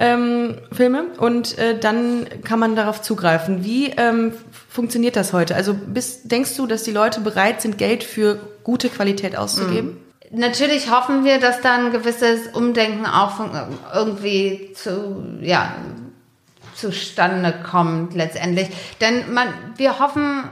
Ähm, 0.00 0.54
Filme 0.70 1.06
und 1.18 1.58
äh, 1.58 1.76
dann 1.76 2.24
kann 2.44 2.60
man 2.60 2.76
darauf 2.76 3.02
zugreifen. 3.02 3.64
Wie 3.64 3.88
ähm, 3.96 4.32
funktioniert 4.78 5.16
das 5.16 5.32
heute? 5.32 5.56
Also 5.56 5.74
bist, 5.74 6.30
denkst 6.30 6.56
du, 6.56 6.68
dass 6.68 6.84
die 6.84 6.92
Leute 6.92 7.20
bereit 7.20 7.60
sind, 7.60 7.78
Geld 7.78 8.04
für 8.04 8.38
gute 8.62 8.88
Qualität 8.88 9.34
auszugeben? 9.36 9.96
Natürlich 10.30 10.88
hoffen 10.88 11.24
wir, 11.24 11.40
dass 11.40 11.60
da 11.62 11.74
ein 11.74 11.90
gewisses 11.90 12.46
Umdenken 12.54 13.04
auch 13.04 13.32
von, 13.32 13.50
irgendwie 13.92 14.70
zu, 14.74 15.24
ja, 15.40 15.74
zustande 16.76 17.52
kommt 17.68 18.14
letztendlich. 18.14 18.68
Denn 19.00 19.34
man, 19.34 19.48
wir 19.78 19.98
hoffen, 19.98 20.44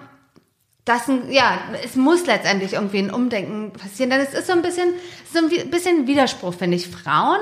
dass 0.84 1.06
ein, 1.06 1.30
ja, 1.30 1.60
es 1.84 1.94
muss 1.94 2.26
letztendlich 2.26 2.72
irgendwie 2.72 2.98
ein 2.98 3.12
Umdenken 3.12 3.74
passieren. 3.74 4.10
Denn 4.10 4.18
es 4.22 4.34
ist 4.34 4.48
so 4.48 4.54
ein 4.54 4.62
bisschen, 4.62 4.88
so 5.32 5.38
ein 5.38 5.70
bisschen 5.70 6.08
Widerspruch, 6.08 6.54
finde 6.54 6.78
ich. 6.78 6.88
Frauen 6.88 7.38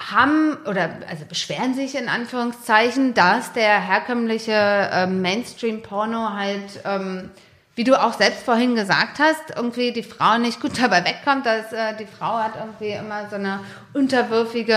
haben 0.00 0.56
oder 0.66 0.90
also 1.08 1.24
beschweren 1.26 1.74
sich 1.74 1.94
in 1.94 2.08
Anführungszeichen, 2.08 3.14
dass 3.14 3.52
der 3.52 3.80
herkömmliche 3.80 4.90
ähm, 4.92 5.20
Mainstream-Porno 5.20 6.30
halt, 6.32 6.80
ähm, 6.84 7.30
wie 7.80 7.84
du 7.84 7.98
auch 7.98 8.12
selbst 8.12 8.42
vorhin 8.42 8.74
gesagt 8.74 9.20
hast, 9.20 9.56
irgendwie 9.56 9.90
die 9.90 10.02
Frau 10.02 10.36
nicht 10.36 10.60
gut 10.60 10.72
dabei 10.82 11.02
wegkommt, 11.02 11.46
dass 11.46 11.72
äh, 11.72 11.96
die 11.98 12.04
Frau 12.04 12.34
hat 12.34 12.52
irgendwie 12.54 12.90
immer 12.90 13.26
so 13.30 13.36
eine 13.36 13.60
unterwürfige 13.94 14.76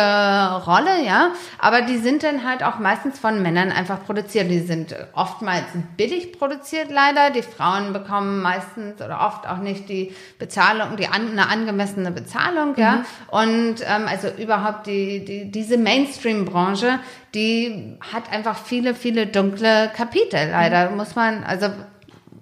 Rolle, 0.66 1.04
ja. 1.06 1.32
Aber 1.60 1.82
die 1.82 1.98
sind 1.98 2.24
dann 2.24 2.48
halt 2.48 2.64
auch 2.64 2.80
meistens 2.80 3.20
von 3.20 3.42
Männern 3.42 3.74
einfach 3.74 4.06
produziert. 4.06 4.50
Die 4.50 4.62
sind 4.62 4.96
oftmals 5.12 5.66
billig 5.98 6.40
produziert 6.40 6.92
leider. 6.92 7.30
Die 7.32 7.42
Frauen 7.42 7.92
bekommen 7.92 8.42
meistens 8.42 9.02
oder 9.02 9.20
oft 9.20 9.50
auch 9.50 9.58
nicht 9.58 9.90
die 9.90 10.16
Bezahlung, 10.40 10.96
die 10.96 11.08
an, 11.08 11.32
eine 11.32 11.50
angemessene 11.50 12.12
Bezahlung, 12.12 12.76
ja. 12.78 13.04
Und 13.28 13.82
ähm, 13.82 14.08
also 14.08 14.30
überhaupt 14.30 14.88
die, 14.88 15.26
die 15.26 15.52
diese 15.52 15.78
Mainstream-Branche, 15.78 17.00
die 17.36 17.98
hat 18.14 18.32
einfach 18.32 18.58
viele, 18.58 18.96
viele 18.96 19.28
dunkle 19.28 19.92
Kapitel. 19.94 20.52
Leider 20.52 20.90
muss 20.92 21.16
man, 21.16 21.44
also 21.44 21.68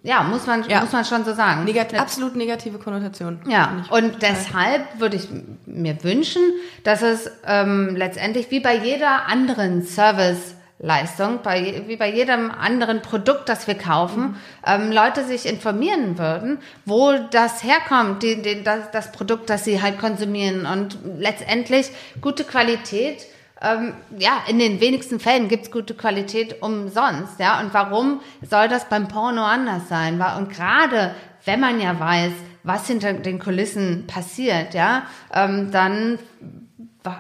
ja, 0.04 0.24
muss 0.24 0.48
man, 0.48 0.64
Ja. 0.68 0.82
muss 0.82 0.92
man 0.92 1.06
schon 1.06 1.24
so 1.26 1.34
sagen. 1.34 1.64
Negat 1.66 1.94
absolut 1.94 2.36
negative 2.36 2.80
Konnotation. 2.80 3.40
Ja, 3.48 3.84
und 3.92 4.22
deshalb 4.22 5.00
würde 5.00 5.18
ich 5.18 5.28
mir 5.66 6.04
wünschen, 6.04 6.42
dass 6.84 7.02
es 7.02 7.30
ähm, 7.46 7.96
letztendlich 7.96 8.50
wie 8.52 8.60
bei 8.62 8.76
jeder 8.76 9.28
anderen 9.28 9.84
Serviceleistung, 9.84 11.40
bei, 11.44 11.60
je- 11.60 11.84
wie 11.88 11.98
bei 11.98 12.10
jedem 12.12 12.50
anderen 12.52 13.02
Produkt, 13.02 13.48
das 13.50 13.68
wir 13.68 13.76
kaufen, 13.76 14.36
ähm, 14.66 14.92
Leute 14.92 15.24
sich 15.26 15.46
informieren 15.46 16.18
würden, 16.18 16.60
wo 16.86 17.14
das 17.32 17.64
herkommt, 17.64 18.24
die, 18.24 18.42
die, 18.42 18.64
das, 18.64 18.90
das 18.92 19.12
Produkt, 19.12 19.50
das 19.50 19.66
sie 19.66 19.82
halt 19.82 20.00
konsumieren 20.00 20.66
und 20.66 20.98
letztendlich 21.20 21.92
gute 22.22 22.44
Qualität 22.44 23.26
ähm, 23.62 23.94
ja, 24.18 24.44
in 24.48 24.60
den 24.60 24.80
wenigsten 24.80 25.20
Fällen 25.20 25.48
gibt's 25.48 25.72
gute 25.72 25.94
Qualität 25.94 26.62
umsonst, 26.62 27.40
ja. 27.40 27.60
Und 27.62 27.74
warum 27.74 28.22
soll 28.42 28.68
das 28.68 28.86
beim 28.86 29.08
Porno 29.08 29.44
anders 29.44 29.88
sein? 29.88 30.22
Und 30.38 30.50
gerade 30.50 31.16
wenn 31.46 31.60
man 31.60 31.80
ja 31.80 32.00
weiß, 32.00 32.32
was 32.64 32.88
hinter 32.88 33.14
den 33.14 33.40
Kulissen 33.40 34.06
passiert, 34.08 34.74
ja, 34.74 35.04
ähm, 35.34 35.72
dann 35.72 36.20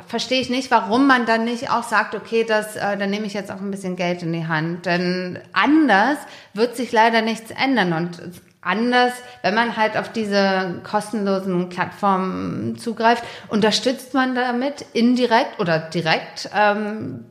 verstehe 0.07 0.41
ich 0.41 0.49
nicht, 0.49 0.69
warum 0.69 1.07
man 1.07 1.25
dann 1.25 1.43
nicht 1.43 1.71
auch 1.71 1.83
sagt, 1.83 2.13
okay, 2.13 2.43
das, 2.43 2.75
äh, 2.75 2.97
dann 2.97 3.09
nehme 3.09 3.25
ich 3.25 3.33
jetzt 3.33 3.51
auch 3.51 3.59
ein 3.59 3.71
bisschen 3.71 3.95
Geld 3.95 4.21
in 4.21 4.31
die 4.31 4.47
Hand. 4.47 4.85
Denn 4.85 5.39
anders 5.53 6.19
wird 6.53 6.75
sich 6.75 6.91
leider 6.91 7.21
nichts 7.21 7.51
ändern 7.51 7.93
und 7.93 8.21
anders, 8.61 9.13
wenn 9.41 9.55
man 9.55 9.75
halt 9.75 9.97
auf 9.97 10.11
diese 10.11 10.81
kostenlosen 10.83 11.69
Plattformen 11.69 12.77
zugreift, 12.77 13.23
unterstützt 13.49 14.13
man 14.13 14.35
damit 14.35 14.85
indirekt 14.93 15.59
oder 15.59 15.79
direkt 15.79 16.49
ähm, 16.55 17.25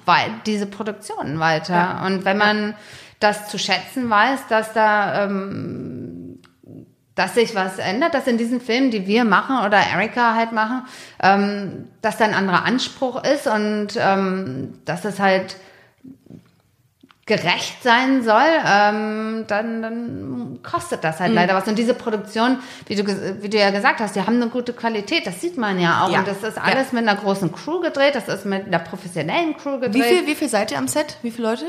diese 0.44 0.66
Produktionen 0.66 1.38
weiter. 1.38 1.74
Ja. 1.74 2.06
Und 2.06 2.24
wenn 2.24 2.36
man 2.36 2.74
das 3.20 3.48
zu 3.48 3.58
schätzen 3.58 4.10
weiß, 4.10 4.48
dass 4.48 4.72
da 4.72 5.24
ähm, 5.24 6.20
dass 7.20 7.34
sich 7.34 7.54
was 7.54 7.78
ändert, 7.78 8.14
dass 8.14 8.26
in 8.26 8.38
diesen 8.38 8.62
Filmen, 8.62 8.90
die 8.90 9.06
wir 9.06 9.24
machen 9.24 9.58
oder 9.66 9.76
Erika 9.76 10.34
halt 10.34 10.52
machen, 10.52 10.84
ähm, 11.22 11.88
dass 12.00 12.16
da 12.16 12.24
ein 12.24 12.32
anderer 12.32 12.64
Anspruch 12.64 13.22
ist 13.22 13.46
und 13.46 13.88
ähm, 13.98 14.78
dass 14.86 15.04
es 15.04 15.20
halt 15.20 15.56
gerecht 17.30 17.80
sein 17.84 18.24
soll, 18.24 18.42
ähm, 18.66 19.44
dann, 19.46 19.82
dann 19.82 20.58
kostet 20.64 21.04
das 21.04 21.20
halt 21.20 21.32
leider 21.32 21.54
was. 21.54 21.68
Und 21.68 21.78
diese 21.78 21.94
Produktion, 21.94 22.58
wie 22.86 22.96
du, 22.96 23.06
wie 23.40 23.48
du 23.48 23.56
ja 23.56 23.70
gesagt 23.70 24.00
hast, 24.00 24.16
die 24.16 24.20
haben 24.20 24.42
eine 24.42 24.48
gute 24.48 24.72
Qualität. 24.72 25.28
Das 25.28 25.40
sieht 25.40 25.56
man 25.56 25.78
ja 25.78 26.02
auch. 26.02 26.10
Ja. 26.10 26.18
Und 26.18 26.26
das 26.26 26.42
ist 26.42 26.58
alles 26.58 26.92
mit 26.92 27.06
einer 27.06 27.14
großen 27.14 27.52
Crew 27.52 27.78
gedreht. 27.78 28.16
Das 28.16 28.26
ist 28.26 28.46
mit 28.46 28.66
einer 28.66 28.80
professionellen 28.80 29.56
Crew 29.56 29.78
gedreht. 29.78 29.94
Wie 29.94 30.02
viel, 30.02 30.26
wie 30.26 30.34
viel 30.34 30.48
seid 30.48 30.72
ihr 30.72 30.78
am 30.78 30.88
Set? 30.88 31.18
Wie 31.22 31.30
viele 31.30 31.50
Leute? 31.50 31.66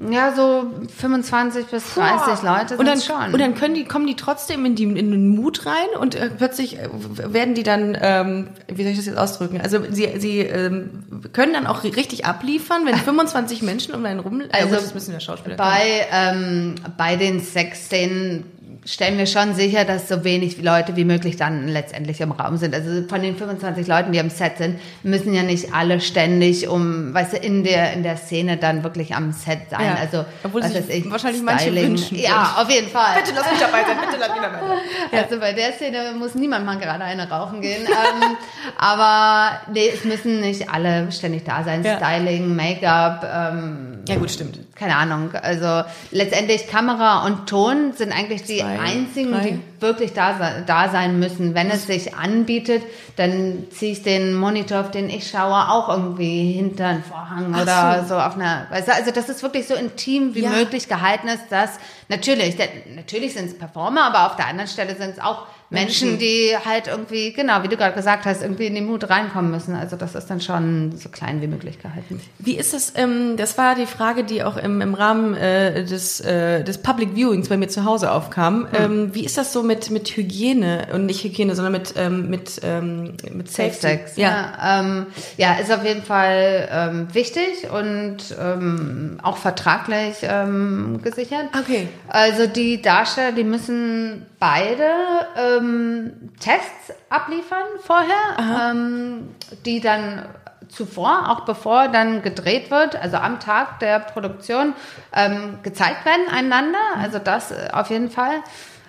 Ja, 0.00 0.32
so 0.32 0.70
25 0.96 1.66
bis 1.66 1.94
30 1.94 2.42
Leute 2.42 2.76
und 2.76 2.86
dann, 2.86 3.00
schon. 3.00 3.32
Und 3.32 3.40
dann 3.40 3.56
können 3.56 3.74
die, 3.74 3.84
kommen 3.84 4.06
die 4.06 4.14
trotzdem 4.14 4.64
in, 4.64 4.76
die, 4.76 4.84
in 4.84 5.10
den 5.10 5.28
Mut 5.28 5.66
rein 5.66 5.88
und 6.00 6.14
äh, 6.14 6.30
plötzlich 6.30 6.78
äh, 6.78 6.88
werden 7.16 7.54
die 7.54 7.64
dann, 7.64 7.98
ähm, 8.00 8.48
wie 8.68 8.84
soll 8.84 8.92
ich 8.92 8.98
das 8.98 9.06
jetzt 9.06 9.18
ausdrücken? 9.18 9.60
Also 9.60 9.80
sie, 9.90 10.08
sie 10.18 10.38
ähm, 10.38 11.02
können 11.32 11.52
dann 11.52 11.66
auch 11.66 11.82
richtig 11.82 12.26
abliefern, 12.26 12.86
wenn 12.86 12.94
25 13.08 13.62
Menschen 13.62 13.92
um 13.92 14.04
einen 14.04 14.20
rum. 14.20 14.40
Also 14.52 14.68
gut, 14.68 14.76
das 14.76 14.94
müssen 14.94 15.12
ja 15.12 15.18
Schauspieler. 15.18 15.56
Bei, 15.56 16.06
ähm, 16.12 16.76
bei 16.96 17.16
den 17.16 17.40
Sexszenen 17.40 18.44
stellen 18.84 19.18
wir 19.18 19.26
schon 19.26 19.54
sicher, 19.54 19.84
dass 19.84 20.08
so 20.08 20.24
wenig 20.24 20.62
Leute 20.62 20.96
wie 20.96 21.04
möglich 21.04 21.36
dann 21.36 21.68
letztendlich 21.68 22.20
im 22.20 22.32
Raum 22.32 22.56
sind. 22.56 22.74
Also 22.74 23.06
von 23.08 23.22
den 23.22 23.36
25 23.36 23.86
Leuten, 23.86 24.12
die 24.12 24.20
am 24.20 24.30
Set 24.30 24.58
sind, 24.58 24.78
müssen 25.02 25.34
ja 25.34 25.42
nicht 25.42 25.74
alle 25.74 26.00
ständig 26.00 26.68
um, 26.68 27.12
weißt 27.14 27.34
du, 27.34 27.36
in 27.38 27.64
der, 27.64 27.92
in 27.92 28.02
der 28.02 28.16
Szene 28.16 28.56
dann 28.56 28.82
wirklich 28.84 29.14
am 29.14 29.32
Set 29.32 29.70
sein. 29.70 29.80
Ja. 29.86 29.94
Also, 30.00 30.24
Obwohl 30.44 30.62
was 30.62 30.72
sich 30.72 30.88
weiß 30.88 30.94
ich, 30.94 31.10
wahrscheinlich 31.10 31.42
manche 31.42 31.74
wünschen 31.74 32.18
Ja, 32.18 32.56
auf 32.60 32.70
jeden 32.70 32.88
Fall. 32.88 33.16
Bitte 33.22 33.34
lass 33.34 33.50
mich 33.50 33.60
dabei 33.60 33.84
sein, 33.84 33.96
bitte 34.04 34.16
lass 34.20 34.30
mich 34.30 34.40
dabei 34.40 34.58
sein. 34.58 34.78
Also 35.28 35.40
bei 35.40 35.52
der 35.52 35.72
Szene 35.72 36.12
muss 36.18 36.34
niemand 36.34 36.64
mal 36.64 36.78
gerade 36.78 37.04
eine 37.04 37.28
rauchen 37.28 37.60
gehen. 37.60 37.84
ähm, 37.86 38.36
aber 38.76 39.60
nee, 39.72 39.90
es 39.92 40.04
müssen 40.04 40.40
nicht 40.40 40.70
alle 40.70 41.10
ständig 41.12 41.44
da 41.44 41.64
sein. 41.64 41.82
Ja. 41.84 41.96
Styling, 41.96 42.54
Make-up, 42.54 43.24
ähm, 43.24 43.98
Ja 44.08 44.16
gut, 44.16 44.30
stimmt. 44.30 44.58
keine 44.74 44.96
Ahnung. 44.96 45.30
Also 45.34 45.82
letztendlich 46.10 46.68
Kamera 46.68 47.26
und 47.26 47.48
Ton 47.48 47.92
sind 47.94 48.12
eigentlich 48.12 48.42
die 48.44 48.57
Zwei, 48.60 48.78
einzigen, 48.80 49.32
drei. 49.32 49.40
die 49.50 49.60
wirklich 49.80 50.12
da, 50.12 50.60
da 50.66 50.88
sein 50.88 51.18
müssen. 51.18 51.54
Wenn 51.54 51.70
es 51.70 51.86
sich 51.86 52.14
anbietet, 52.14 52.82
dann 53.16 53.64
ziehe 53.70 53.92
ich 53.92 54.02
den 54.02 54.34
Monitor, 54.34 54.80
auf 54.80 54.90
den 54.90 55.08
ich 55.10 55.28
schaue, 55.30 55.68
auch 55.70 55.88
irgendwie 55.88 56.52
hinter 56.52 56.86
einen 56.86 57.02
Vorhang 57.04 57.52
Ach 57.56 57.62
oder 57.62 58.02
so. 58.02 58.08
so. 58.14 58.20
auf 58.20 58.34
einer. 58.36 58.66
Du, 58.70 58.92
also 58.92 59.10
das 59.10 59.28
ist 59.28 59.42
wirklich 59.42 59.66
so 59.66 59.74
intim 59.74 60.34
wie 60.34 60.42
Ja. 60.42 60.50
möglich 60.50 60.88
gehalten 60.88 61.28
ist, 61.28 61.44
dass 61.50 61.78
natürlich, 62.08 62.56
natürlich 62.94 63.34
sind 63.34 63.46
es 63.46 63.58
Performer, 63.58 64.04
aber 64.04 64.26
auf 64.26 64.36
der 64.36 64.46
anderen 64.48 64.68
Stelle 64.68 64.96
sind 64.96 65.10
es 65.10 65.20
auch 65.20 65.46
Menschen, 65.70 66.18
die 66.18 66.52
halt 66.64 66.86
irgendwie, 66.86 67.32
genau, 67.32 67.62
wie 67.62 67.68
du 67.68 67.76
gerade 67.76 67.94
gesagt 67.94 68.24
hast, 68.24 68.42
irgendwie 68.42 68.66
in 68.66 68.74
den 68.74 68.86
Mut 68.86 69.08
reinkommen 69.08 69.50
müssen. 69.50 69.74
Also 69.74 69.96
das 69.96 70.14
ist 70.14 70.28
dann 70.28 70.40
schon 70.40 70.96
so 70.96 71.08
klein 71.08 71.42
wie 71.42 71.46
möglich 71.46 71.78
gehalten. 71.78 72.20
Wie 72.38 72.56
ist 72.56 72.72
das? 72.72 72.92
Ähm, 72.96 73.36
das 73.36 73.58
war 73.58 73.74
die 73.74 73.86
Frage, 73.86 74.24
die 74.24 74.42
auch 74.42 74.56
im, 74.56 74.80
im 74.80 74.94
Rahmen 74.94 75.34
äh, 75.34 75.84
des, 75.84 76.20
äh, 76.20 76.64
des 76.64 76.78
Public 76.78 77.14
Viewings 77.14 77.48
bei 77.48 77.56
mir 77.56 77.68
zu 77.68 77.84
Hause 77.84 78.12
aufkam. 78.12 78.66
Hm. 78.70 78.82
Ähm, 78.82 79.14
wie 79.14 79.24
ist 79.24 79.36
das 79.36 79.52
so 79.52 79.62
mit 79.62 79.90
mit 79.90 80.08
Hygiene 80.08 80.88
und 80.92 81.06
nicht 81.06 81.22
Hygiene, 81.22 81.54
sondern 81.54 81.72
mit 81.72 81.94
ähm, 81.96 82.30
mit 82.30 82.60
ähm, 82.62 83.14
mit 83.32 83.50
Safe? 83.50 83.72
Sex. 83.72 84.16
Ja, 84.16 84.80
ähm, 84.80 85.06
ja, 85.36 85.54
ist 85.54 85.72
auf 85.72 85.84
jeden 85.84 86.02
Fall 86.02 86.68
ähm, 86.70 87.14
wichtig 87.14 87.70
und 87.70 88.16
ähm, 88.40 89.18
auch 89.22 89.36
vertraglich 89.36 90.16
ähm, 90.22 91.00
gesichert. 91.02 91.46
Okay. 91.58 91.88
Also 92.08 92.46
die 92.46 92.82
Darsteller, 92.82 93.32
die 93.32 93.44
müssen 93.44 94.26
beide 94.38 94.90
ähm, 95.36 96.30
Tests 96.40 96.92
abliefern 97.10 97.66
vorher, 97.80 98.70
ähm, 98.70 99.34
die 99.64 99.80
dann 99.80 100.26
zuvor, 100.68 101.30
auch 101.30 101.40
bevor 101.40 101.88
dann 101.88 102.22
gedreht 102.22 102.70
wird, 102.70 102.94
also 102.96 103.16
am 103.16 103.40
Tag 103.40 103.80
der 103.80 103.98
Produktion, 104.00 104.74
ähm, 105.14 105.58
gezeigt 105.62 106.04
werden 106.04 106.28
einander. 106.30 106.78
Also 107.00 107.18
das 107.18 107.50
äh, 107.50 107.68
auf 107.72 107.90
jeden 107.90 108.10
Fall. 108.10 108.42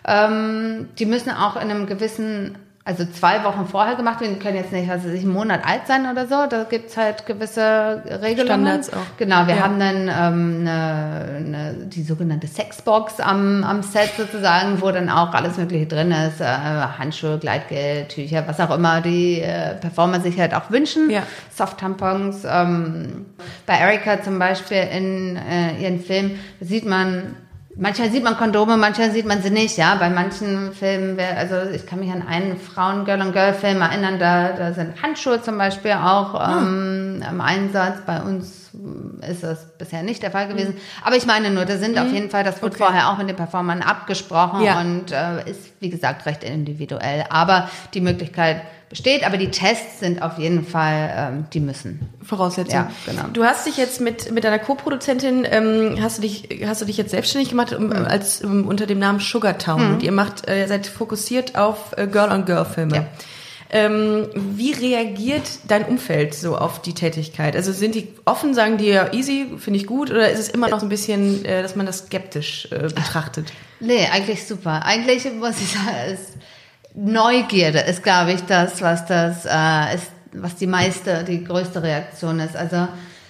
Ähm, 0.06 0.90
die 0.98 1.06
müssen 1.06 1.32
auch 1.32 1.56
in 1.56 1.70
einem 1.70 1.88
gewissen, 1.88 2.58
also 2.90 3.06
zwei 3.06 3.44
Wochen 3.44 3.68
vorher 3.68 3.96
gemacht 3.96 4.20
werden. 4.20 4.34
Die 4.34 4.40
können 4.40 4.56
jetzt 4.58 4.72
nicht, 4.72 4.90
also 4.90 5.10
sich 5.10 5.22
einen 5.22 5.32
Monat 5.32 5.62
alt 5.64 5.82
sein 5.86 6.10
oder 6.12 6.26
so. 6.26 6.48
Da 6.50 6.64
gibt's 6.64 6.98
halt 6.98 7.28
gewisse 7.28 8.02
Regelungen. 8.24 8.48
Standards 8.66 8.92
auch. 8.92 9.18
Genau, 9.18 9.46
wir 9.46 9.56
Ja. 9.58 9.62
haben 9.64 9.80
dann 9.80 10.08
ähm, 10.08 10.58
eine, 10.62 11.36
eine, 11.38 11.74
die 11.86 12.02
sogenannte 12.02 12.48
Sexbox 12.48 13.20
am, 13.20 13.64
am 13.64 13.84
Set 13.84 14.10
sozusagen, 14.18 14.82
wo 14.82 14.90
dann 14.90 15.08
auch 15.10 15.32
alles 15.36 15.58
Mögliche 15.58 15.86
drin 15.86 16.12
ist. 16.12 16.42
Äh, 16.42 16.46
Handschuhe, 16.46 17.38
Gleitgel, 17.38 18.06
Tücher, 18.08 18.44
was 18.48 18.60
auch 18.60 18.76
immer 18.76 19.02
die 19.02 19.40
äh, 19.40 19.76
Performer 19.76 20.20
sich 20.20 20.40
halt 20.40 20.56
auch 20.56 20.72
wünschen. 20.72 21.12
Ja. 21.12 21.22
Soft-Tampons. 21.56 22.44
Ähm, 22.50 23.28
bei 23.68 23.76
Erika 23.78 24.22
zum 24.24 24.40
Beispiel 24.40 24.88
in 24.92 25.38
äh, 25.38 25.80
ihren 25.80 26.00
Filmen 26.00 26.40
sieht 26.60 26.86
man, 26.88 27.36
manchmal 27.80 28.12
sieht 28.12 28.24
man 28.24 28.38
Kondome, 28.38 28.78
manchmal 28.78 29.12
sieht 29.12 29.26
man 29.26 29.42
sie 29.42 29.50
nicht, 29.50 29.78
ja. 29.78 29.96
Bei 29.96 30.10
manchen 30.10 30.74
Filmen, 30.74 31.18
wär- 31.18 31.38
also 31.38 31.56
ich 31.74 31.86
kann 31.86 32.00
mich 32.00 32.12
an 32.12 32.24
einen 32.28 32.58
Frauen-Girl-on-Girl-Film 32.58 33.82
erinnern, 33.82 34.20
da, 34.20 34.50
da 34.54 34.74
sind 34.74 35.02
Handschuhe 35.02 35.42
zum 35.42 35.58
Beispiel 35.58 35.94
auch 35.94 36.40
ähm, 36.62 37.24
im 37.30 37.42
Einsatz. 37.42 38.00
Bei 38.06 38.22
uns 38.22 38.70
mm, 38.74 39.24
ist 39.32 39.44
das 39.44 39.66
bisher 39.78 40.04
nicht 40.04 40.22
der 40.24 40.32
Fall 40.32 40.48
gewesen. 40.48 40.76
Aber 41.04 41.16
ich 41.16 41.26
meine 41.26 41.50
nur, 41.50 41.66
da 41.66 41.78
sind 41.78 41.98
auf 41.98 42.12
jeden 42.12 42.30
Fall, 42.30 42.44
das 42.44 42.62
wurde 42.62 42.76
Okay. 42.76 42.84
vorher 42.84 43.10
auch 43.10 43.18
mit 43.18 43.30
den 43.30 43.36
Performern 43.36 43.82
abgesprochen 43.82 44.62
Ja. 44.64 44.80
und 44.82 45.12
äh, 45.12 45.50
ist, 45.50 45.72
wie 45.80 45.90
gesagt, 45.90 46.26
recht 46.26 46.44
individuell. 46.44 47.26
Aber 47.30 47.70
die 47.94 48.02
Möglichkeit 48.02 48.62
besteht, 48.90 49.24
aber 49.26 49.38
die 49.38 49.52
Tests 49.52 50.00
sind 50.00 50.22
auf 50.22 50.38
jeden 50.40 50.66
Fall, 50.66 51.14
ähm, 51.16 51.46
die 51.54 51.60
müssen. 51.60 52.10
Voraussetzung. 52.24 52.74
Ja, 52.74 52.92
genau. 53.06 53.24
Du 53.32 53.44
hast 53.44 53.68
dich 53.68 53.78
jetzt 53.78 54.02
mit 54.02 54.32
mit 54.32 54.44
deiner 54.44 54.60
Co-Produzentin 54.60 55.46
ähm, 55.50 55.98
hast 56.02 56.18
du 56.18 56.22
dich 56.24 56.66
hast 56.66 56.82
du 56.82 56.86
dich 56.86 56.98
jetzt 56.98 57.12
selbstständig 57.12 57.50
gemacht 57.50 57.74
um, 57.74 57.92
Hm. 57.92 58.06
als 58.06 58.42
um, 58.44 58.68
unter 58.68 58.86
dem 58.88 59.00
Namen 59.00 59.20
Sugartown 59.20 59.94
und 59.94 60.04
ihr 60.04 60.12
macht 60.12 60.48
äh, 60.50 60.68
seid 60.68 60.88
fokussiert 60.88 61.56
auf 61.56 61.94
äh, 61.98 62.08
Girl 62.08 62.32
on 62.32 62.46
Girl 62.46 62.66
Filme. 62.66 62.96
Ja. 62.96 63.06
Ähm, 63.72 64.28
wie 64.34 64.72
reagiert 64.72 65.44
dein 65.68 65.86
Umfeld 65.86 66.34
so 66.34 66.58
auf 66.58 66.82
die 66.82 66.96
Tätigkeit? 66.96 67.56
Also 67.56 67.72
sind 67.72 67.94
die 67.94 68.08
offen, 68.26 68.56
sagen 68.56 68.78
die 68.78 68.88
ja 68.88 69.14
easy, 69.14 69.46
finde 69.60 69.78
ich 69.78 69.86
gut, 69.86 70.10
oder 70.10 70.32
ist 70.32 70.40
es 70.40 70.50
immer 70.50 70.70
noch 70.70 70.80
so 70.80 70.88
ein 70.88 70.90
bisschen, 70.90 71.46
äh, 71.46 71.62
dass 71.62 71.76
man 71.76 71.86
das 71.86 72.00
skeptisch 72.00 72.68
äh, 72.72 72.88
betrachtet? 72.88 73.54
Nee, 73.80 74.08
eigentlich 74.12 74.48
super. 74.48 74.84
Eigentlich 74.84 75.24
muss 75.40 75.62
ich 75.62 75.74
sagen, 75.74 76.14
ist 76.14 76.34
Neugierde 76.96 77.80
ist, 77.80 78.04
glaube 78.04 78.34
ich, 78.34 78.42
das, 78.46 78.82
was 78.82 79.06
das 79.06 79.46
äh, 79.46 79.96
ist, 79.96 80.12
was 80.34 80.56
die 80.56 80.68
meiste, 80.68 81.24
die 81.24 81.44
größte 81.44 81.82
Reaktion 81.82 82.40
ist. 82.40 82.56
Also 82.56 82.88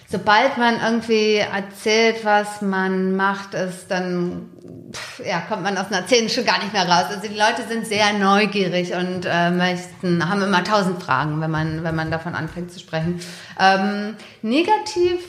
sobald 0.10 0.58
man 0.58 0.80
irgendwie 0.82 1.36
erzählt, 1.36 2.24
was 2.24 2.62
man 2.62 3.16
macht, 3.16 3.54
ist 3.54 3.90
dann 3.90 4.50
pff, 4.94 5.22
ja, 5.26 5.42
kommt 5.42 5.64
man 5.64 5.78
aus 5.78 5.92
einer 5.92 6.06
Szene 6.08 6.30
schon 6.30 6.46
gar 6.46 6.60
nicht 6.60 6.74
mehr 6.74 6.88
raus. 6.88 7.06
Also 7.10 7.28
die 7.28 7.36
Leute 7.36 7.68
sind 7.68 7.86
sehr 7.86 8.14
neugierig 8.14 8.94
und 8.94 9.26
äh, 9.26 9.52
möchten, 9.52 10.28
haben 10.30 10.42
immer 10.42 10.64
tausend 10.64 11.02
Fragen, 11.02 11.42
wenn 11.42 11.52
man, 11.52 11.84
wenn 11.84 11.96
man 11.96 12.12
davon 12.12 12.36
anfängt 12.36 12.72
zu 12.72 12.80
sprechen. 12.80 13.20
Ähm, 13.60 14.16
negativ 14.42 15.20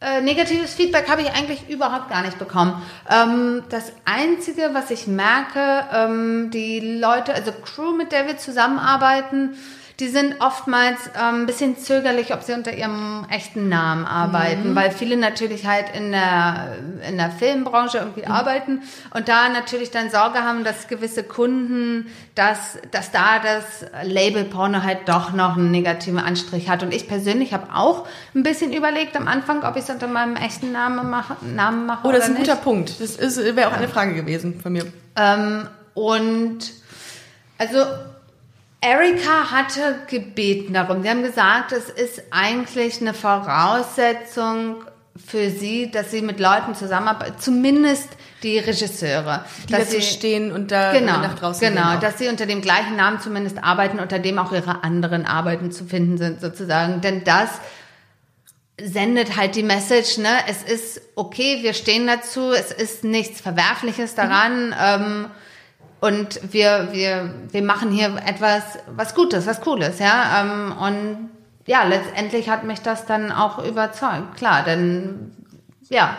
äh, 0.00 0.20
negatives 0.20 0.74
Feedback 0.74 1.08
habe 1.08 1.22
ich 1.22 1.30
eigentlich 1.30 1.68
überhaupt 1.68 2.10
gar 2.10 2.22
nicht 2.22 2.38
bekommen. 2.38 2.82
Ähm, 3.08 3.62
das 3.70 3.92
Einzige, 4.04 4.70
was 4.72 4.90
ich 4.90 5.06
merke, 5.06 5.86
ähm, 5.92 6.50
die 6.50 6.98
Leute, 6.98 7.32
also 7.32 7.52
Crew, 7.52 7.92
mit 7.92 8.12
der 8.12 8.26
wir 8.26 8.36
zusammenarbeiten, 8.36 9.56
die 10.00 10.08
sind 10.08 10.40
oftmals 10.40 10.98
ähm, 11.14 11.42
ein 11.42 11.46
bisschen 11.46 11.78
zögerlich, 11.78 12.34
ob 12.34 12.42
sie 12.42 12.52
unter 12.52 12.72
ihrem 12.76 13.26
echten 13.30 13.68
Namen 13.68 14.04
arbeiten, 14.04 14.74
weil 14.74 14.90
viele 14.90 15.16
natürlich 15.16 15.66
halt 15.66 15.86
in 15.94 16.10
der, 16.10 16.78
in 17.08 17.16
der 17.16 17.30
Filmbranche 17.30 17.98
irgendwie 17.98 18.26
arbeiten 18.26 18.82
und 19.14 19.28
da 19.28 19.48
natürlich 19.48 19.92
dann 19.92 20.10
Sorge 20.10 20.40
haben, 20.40 20.64
dass 20.64 20.88
gewisse 20.88 21.22
Kunden, 21.22 22.08
dass, 22.34 22.78
dass 22.90 23.12
da 23.12 23.38
das 23.38 23.86
Label 24.02 24.44
Porno 24.44 24.82
halt 24.82 25.08
doch 25.08 25.32
noch 25.32 25.56
einen 25.56 25.70
negativen 25.70 26.18
Anstrich 26.18 26.68
hat. 26.68 26.82
Und 26.82 26.92
ich 26.92 27.06
persönlich 27.06 27.52
habe 27.52 27.68
auch 27.72 28.04
ein 28.34 28.42
bisschen 28.42 28.72
überlegt 28.72 29.16
am 29.16 29.28
Anfang, 29.28 29.62
ob 29.62 29.76
ich 29.76 29.84
es 29.84 29.90
unter 29.90 30.08
meinem 30.08 30.34
echten 30.34 30.72
Namen 30.72 31.08
mache, 31.08 31.36
Namen 31.42 31.86
mache 31.86 32.08
Oh, 32.08 32.10
das 32.10 32.24
ist 32.24 32.30
ein 32.30 32.32
oder 32.32 32.40
guter 32.40 32.54
nicht. 32.54 32.64
Punkt. 32.64 33.00
Das 33.00 33.14
ist 33.14 33.56
wäre 33.56 33.68
auch 33.68 33.74
eine 33.74 33.88
Frage 33.88 34.14
gewesen 34.14 34.60
von 34.60 34.72
mir. 34.72 34.86
Ähm, 35.16 35.68
und 35.94 36.58
also 37.58 37.78
Erika 38.84 39.50
hatte 39.50 40.00
gebeten 40.08 40.74
darum. 40.74 41.02
Sie 41.02 41.08
haben 41.08 41.22
gesagt, 41.22 41.72
es 41.72 41.88
ist 41.88 42.22
eigentlich 42.30 43.00
eine 43.00 43.14
Voraussetzung 43.14 44.84
für 45.16 45.48
sie, 45.50 45.90
dass 45.90 46.10
sie 46.10 46.22
mit 46.22 46.40
Leuten 46.40 46.74
zusammenarbeitet, 46.74 47.40
zumindest 47.40 48.08
die 48.42 48.58
Regisseure. 48.58 49.44
Die 49.68 49.72
dass 49.72 49.90
sie, 49.90 50.02
stehen 50.02 50.52
und 50.52 50.70
da 50.70 50.92
genau, 50.92 51.18
nach 51.18 51.38
draußen 51.38 51.66
genau, 51.66 51.92
gehen 51.92 52.00
dass 52.00 52.18
sie 52.18 52.28
unter 52.28 52.46
dem 52.46 52.60
gleichen 52.60 52.96
Namen 52.96 53.20
zumindest 53.20 53.62
arbeiten, 53.62 54.00
unter 54.00 54.18
dem 54.18 54.38
auch 54.38 54.52
ihre 54.52 54.82
anderen 54.84 55.24
Arbeiten 55.24 55.70
zu 55.70 55.84
finden 55.84 56.18
sind, 56.18 56.40
sozusagen. 56.40 57.00
Denn 57.00 57.24
das 57.24 57.48
sendet 58.78 59.36
halt 59.36 59.54
die 59.54 59.62
Message, 59.62 60.18
ne? 60.18 60.30
Es 60.48 60.62
ist 60.62 61.00
okay, 61.14 61.62
wir 61.62 61.74
stehen 61.74 62.06
dazu, 62.06 62.52
es 62.52 62.72
ist 62.72 63.04
nichts 63.04 63.40
Verwerfliches 63.40 64.14
daran. 64.14 64.74
Ähm, 64.78 65.30
und 66.04 66.52
wir, 66.52 66.88
wir, 66.92 67.30
wir 67.50 67.62
machen 67.62 67.90
hier 67.90 68.14
etwas, 68.26 68.62
was 68.94 69.14
Gutes, 69.14 69.46
was 69.46 69.62
Cooles, 69.62 70.00
ja. 70.00 70.42
Ähm, 70.42 70.74
und 70.78 71.30
ja, 71.64 71.84
letztendlich 71.84 72.50
hat 72.50 72.62
mich 72.64 72.80
das 72.80 73.06
dann 73.06 73.32
auch 73.32 73.64
überzeugt, 73.64 74.36
klar, 74.36 74.64
denn 74.64 75.32
ja, 75.88 76.14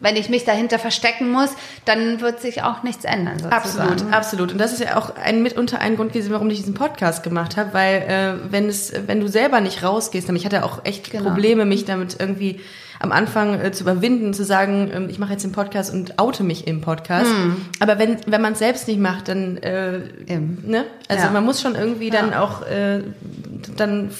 wenn 0.00 0.16
ich 0.16 0.30
mich 0.30 0.44
dahinter 0.44 0.80
verstecken 0.80 1.30
muss, 1.30 1.50
dann 1.84 2.20
wird 2.20 2.40
sich 2.40 2.64
auch 2.64 2.82
nichts 2.82 3.04
ändern. 3.04 3.38
Sozusagen. 3.38 3.92
Absolut, 3.92 4.12
absolut. 4.12 4.52
Und 4.52 4.58
das 4.58 4.72
ist 4.72 4.80
ja 4.80 4.96
auch 4.96 5.14
ein 5.14 5.42
mitunter 5.44 5.78
ein 5.78 5.94
Grund 5.94 6.12
gewesen, 6.12 6.32
warum 6.32 6.50
ich 6.50 6.58
diesen 6.58 6.74
Podcast 6.74 7.22
gemacht 7.22 7.56
habe, 7.56 7.72
weil 7.72 8.02
äh, 8.02 8.50
wenn 8.50 8.68
es, 8.68 8.92
wenn 9.06 9.20
du 9.20 9.28
selber 9.28 9.60
nicht 9.60 9.84
rausgehst, 9.84 10.26
nämlich 10.26 10.42
ich 10.42 10.52
hatte 10.52 10.64
auch 10.64 10.84
echt 10.84 11.12
Genau. 11.12 11.28
Probleme, 11.28 11.66
mich 11.66 11.84
damit 11.84 12.16
irgendwie 12.18 12.60
am 13.02 13.12
Anfang 13.12 13.58
äh, 13.60 13.72
zu 13.72 13.82
überwinden, 13.82 14.34
zu 14.34 14.44
sagen, 14.44 14.90
ähm, 14.94 15.08
ich 15.08 15.18
mache 15.18 15.32
jetzt 15.32 15.42
den 15.42 15.52
Podcast 15.52 15.92
und 15.92 16.18
oute 16.18 16.44
mich 16.44 16.66
im 16.66 16.80
Podcast. 16.82 17.30
Aber 17.80 17.98
wenn 17.98 18.18
wenn 18.26 18.40
man 18.42 18.52
es 18.52 18.58
selbst 18.60 18.86
nicht 18.86 19.00
macht, 19.00 19.28
dann 19.28 19.56
äh, 19.56 20.00
ne, 20.28 20.84
also 21.08 21.24
Ja. 21.24 21.30
man 21.30 21.44
muss 21.44 21.60
schon 21.62 21.74
irgendwie 21.74 22.10
dann 22.10 22.34
auch 22.34 22.62
äh, 22.66 23.00
dann, 23.76 24.10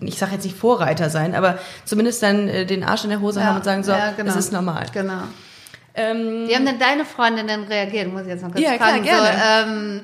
ich 0.00 0.18
sage 0.18 0.32
jetzt 0.34 0.44
nicht 0.44 0.56
Vorreiter 0.56 1.10
sein, 1.10 1.34
aber 1.34 1.58
zumindest 1.84 2.22
dann 2.22 2.48
äh, 2.48 2.64
den 2.64 2.84
Arsch 2.84 3.04
in 3.04 3.10
der 3.10 3.20
Hose 3.20 3.44
haben 3.44 3.56
und 3.56 3.64
sagen 3.64 3.82
so, 3.84 3.92
ja, 3.92 4.12
genau. 4.16 4.30
es 4.30 4.36
ist 4.36 4.52
normal. 4.52 4.86
Genau. 4.92 5.22
Ähm, 5.94 6.44
Wie 6.46 6.54
haben 6.54 6.64
denn 6.64 6.78
deine 6.78 7.04
Freundinnen 7.04 7.64
reagiert? 7.64 8.12
Muss 8.12 8.22
ich 8.22 8.28
jetzt 8.28 8.42
noch 8.42 8.52
kurz 8.52 8.62
Ja, 8.62 8.76
klar, 8.76 8.90
fragen. 8.90 9.02
gerne. 9.02 9.26
So, 9.26 9.70
ähm, 9.72 10.00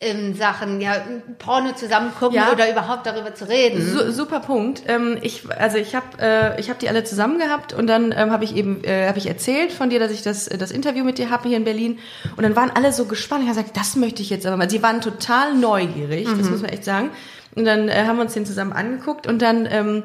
in 0.00 0.34
Sachen 0.36 0.80
ja, 0.80 0.94
Porno 1.40 1.72
zusammen 1.72 2.12
gucken 2.16 2.36
Ja. 2.36 2.52
oder 2.52 2.70
überhaupt 2.70 3.04
darüber 3.04 3.34
zu 3.34 3.48
reden. 3.48 3.84
Su 3.84 4.12
super 4.12 4.38
Punkt. 4.38 4.82
Ähm, 4.86 5.18
ich, 5.22 5.42
also 5.50 5.76
ich 5.76 5.96
habe 5.96 6.06
äh, 6.20 6.60
ich 6.60 6.70
hab 6.70 6.78
die 6.78 6.88
alle 6.88 7.02
zusammen 7.02 7.40
gehabt 7.40 7.72
und 7.72 7.88
dann 7.88 8.12
ähm, 8.16 8.30
habe 8.30 8.44
ich 8.44 8.54
eben 8.54 8.84
äh, 8.84 9.08
habe 9.08 9.18
ich 9.18 9.26
erzählt 9.26 9.72
von 9.72 9.90
dir, 9.90 9.98
dass 9.98 10.12
ich 10.12 10.22
das 10.22 10.44
das 10.46 10.70
Interview 10.70 11.02
mit 11.02 11.18
dir 11.18 11.30
habe 11.30 11.48
hier 11.48 11.56
in 11.56 11.64
Berlin 11.64 11.98
und 12.36 12.44
dann 12.44 12.54
waren 12.54 12.70
alle 12.70 12.92
so 12.92 13.06
gespannt. 13.06 13.42
Ich 13.42 13.48
habe 13.48 13.58
gesagt, 13.60 13.76
das 13.76 13.96
möchte 13.96 14.22
ich 14.22 14.30
jetzt 14.30 14.46
aber 14.46 14.56
mal. 14.56 14.70
Sie 14.70 14.84
waren 14.84 15.00
total 15.00 15.54
neugierig, 15.54 16.28
das 16.38 16.48
muss 16.48 16.60
man 16.62 16.70
echt 16.70 16.84
sagen. 16.84 17.10
Und 17.56 17.64
dann 17.64 17.88
äh, 17.88 18.04
haben 18.06 18.18
wir 18.18 18.22
uns 18.22 18.34
den 18.34 18.46
zusammen 18.46 18.72
angeguckt 18.72 19.26
und 19.26 19.42
dann 19.42 19.66
ähm, 19.68 20.04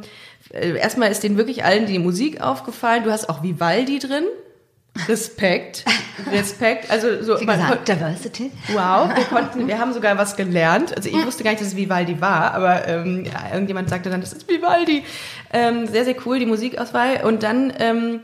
äh, 0.52 0.76
erstmal 0.76 1.12
ist 1.12 1.22
denen 1.22 1.38
wirklich 1.38 1.66
allen 1.66 1.86
die 1.86 2.00
Musik 2.00 2.42
aufgefallen. 2.42 3.04
Du 3.04 3.12
hast 3.12 3.30
auch 3.30 3.44
Vivaldi 3.44 4.00
drin. 4.00 4.24
Respekt, 5.08 5.86
Respekt. 6.32 6.92
Also 6.92 7.22
so 7.24 7.40
Wie 7.40 7.46
gesagt, 7.46 7.88
Diversity. 7.88 8.52
Wow, 8.70 9.10
wir 9.16 9.24
konnten, 9.30 9.68
wir 9.68 9.80
haben 9.80 9.94
sogar 9.94 10.18
was 10.18 10.36
gelernt. 10.36 10.96
Also 10.96 11.10
ich 11.10 11.26
wusste 11.26 11.44
gar 11.44 11.52
nicht, 11.52 11.62
dass 11.62 11.70
es 11.70 11.76
Vivaldi 11.76 12.22
war, 12.22 12.54
aber 12.54 12.88
ähm, 12.88 13.26
ja, 13.26 13.54
irgendjemand 13.54 13.90
sagte 13.90 14.10
dann, 14.10 14.22
das 14.22 14.34
ist 14.34 14.48
Vivaldi. 14.48 15.04
Ähm, 15.52 15.88
sehr, 15.88 16.06
sehr 16.06 16.16
cool, 16.26 16.40
die 16.40 16.46
Musikauswahl. 16.46 17.24
Und 17.24 17.44
dann 17.44 17.74
ähm, 17.80 18.20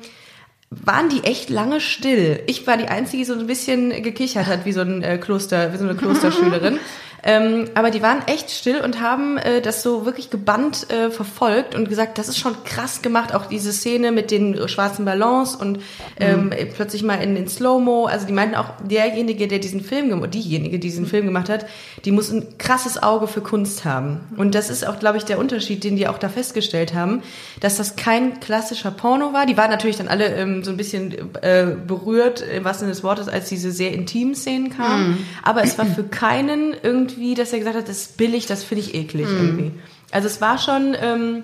waren 0.70 1.10
die 1.10 1.24
echt 1.24 1.50
lange 1.50 1.82
still. 1.82 2.42
Ich 2.46 2.68
war 2.68 2.78
die 2.78 2.88
Einzige, 2.88 3.18
die 3.18 3.26
so 3.26 3.34
ein 3.34 3.48
bisschen 3.48 4.04
gekichert 4.04 4.46
hat, 4.46 4.66
wie 4.66 4.74
so 4.74 4.82
ein 4.82 5.02
äh, 5.02 5.18
Kloster, 5.18 5.74
wie 5.74 5.78
so 5.78 5.84
eine 5.84 5.96
Klosterschülerin. 5.98 6.80
Ähm, 7.24 7.70
aber 7.76 7.92
die 7.92 8.02
waren 8.02 8.26
echt 8.28 8.52
still 8.52 8.82
und 8.82 9.02
haben 9.02 9.38
äh, 9.38 9.62
das 9.62 9.84
so 9.84 10.06
wirklich 10.06 10.30
gebannt 10.30 10.90
äh, 10.90 11.10
verfolgt 11.10 11.76
und 11.76 11.90
gesagt, 11.90 12.18
das 12.18 12.30
ist 12.30 12.38
schon 12.38 12.64
krass 12.64 13.02
gemacht, 13.02 13.34
auch 13.34 13.48
diese 13.48 13.74
Szene 13.74 14.12
mit 14.12 14.32
den 14.32 14.68
schwarzen 14.68 15.06
Ballons 15.06 15.56
und 15.56 15.80
ähm, 16.20 16.46
mhm. 16.46 16.54
plötzlich 16.76 17.04
mal 17.04 17.16
in 17.16 17.36
den 17.36 17.48
Slow-Mo. 17.48 18.06
Also 18.06 18.26
die 18.26 18.34
meinten 18.34 18.56
auch, 18.56 18.72
derjenige, 18.88 19.48
der 19.48 19.60
diesen 19.60 19.82
Film 19.82 20.10
gemacht, 20.10 20.34
diejenige, 20.34 20.80
die 20.80 20.88
diesen 20.88 21.06
Film 21.06 21.26
gemacht 21.26 21.50
hat, 21.50 21.66
die 22.06 22.12
muss 22.12 22.32
ein 22.32 22.58
krasses 22.58 23.02
Auge 23.02 23.28
für 23.28 23.42
Kunst 23.42 23.86
haben. 23.86 24.22
Und 24.38 24.56
das 24.56 24.70
ist 24.70 24.88
auch, 24.88 25.00
glaube 25.00 25.18
ich, 25.18 25.26
der 25.26 25.40
Unterschied, 25.40 25.84
den 25.84 25.96
die 25.96 26.08
auch 26.08 26.18
da 26.18 26.30
festgestellt 26.30 26.94
haben, 26.94 27.22
dass 27.60 27.78
das 27.78 27.96
kein 27.96 28.40
klassischer 28.40 28.92
Porno 28.92 29.34
war. 29.34 29.46
Die 29.46 29.58
waren 29.58 29.70
natürlich 29.70 29.98
dann 29.98 30.08
alle 30.08 30.28
ähm, 30.36 30.64
so 30.64 30.72
ein 30.72 30.78
bisschen 30.78 31.14
äh, 31.42 31.66
berührt, 31.86 32.42
im 32.42 32.64
wahrsten 32.64 32.86
Sinne 32.86 32.94
des 32.94 33.04
Wortes, 33.04 33.28
als 33.28 33.50
diese 33.50 33.72
sehr 33.72 33.94
intimen 33.94 34.36
Szenen 34.36 34.70
kamen. 34.70 35.10
Mhm. 35.10 35.18
Aber 35.44 35.64
es 35.64 35.78
war 35.78 35.86
für 35.86 36.04
keinen 36.04 36.76
irgendwie 36.82 37.09
irgendwie, 37.10 37.36
dass 37.36 37.54
er 37.54 37.60
gesagt 37.60 37.78
hat, 37.78 37.88
das 37.88 37.98
ist 37.98 38.18
billig, 38.18 38.46
das 38.46 38.64
finde 38.64 38.84
ich 38.84 38.96
eklig 38.96 39.28
mhm. 39.28 39.38
irgendwie. 39.38 39.72
Also 40.12 40.28
es 40.28 40.42
war 40.42 40.58
schon, 40.58 40.96
ähm, 41.00 41.44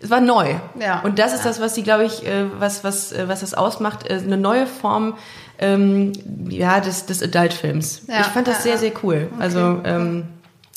es 0.00 0.10
war 0.10 0.20
neu. 0.20 0.54
Ja. 0.80 1.00
Und 1.00 1.18
das 1.18 1.32
ist 1.32 1.44
das, 1.44 1.60
was 1.60 1.74
sie, 1.74 1.82
glaube 1.82 2.04
ich, 2.04 2.26
äh, 2.26 2.46
was, 2.58 2.84
was, 2.84 3.12
äh, 3.12 3.28
was 3.28 3.40
das 3.40 3.54
ausmacht, 3.54 4.08
äh, 4.08 4.14
eine 4.14 4.36
neue 4.36 4.66
Form 4.66 5.14
ähm, 5.58 6.12
ja, 6.48 6.80
des, 6.80 7.06
des 7.06 7.22
Adult-Films. 7.22 8.02
Ja. 8.08 8.20
Ich 8.20 8.26
fand 8.26 8.46
das 8.46 8.62
sehr, 8.62 8.78
sehr 8.78 8.92
cool. 9.02 9.28
Okay. 9.32 9.42
Also 9.42 9.80
ähm, 9.84 10.24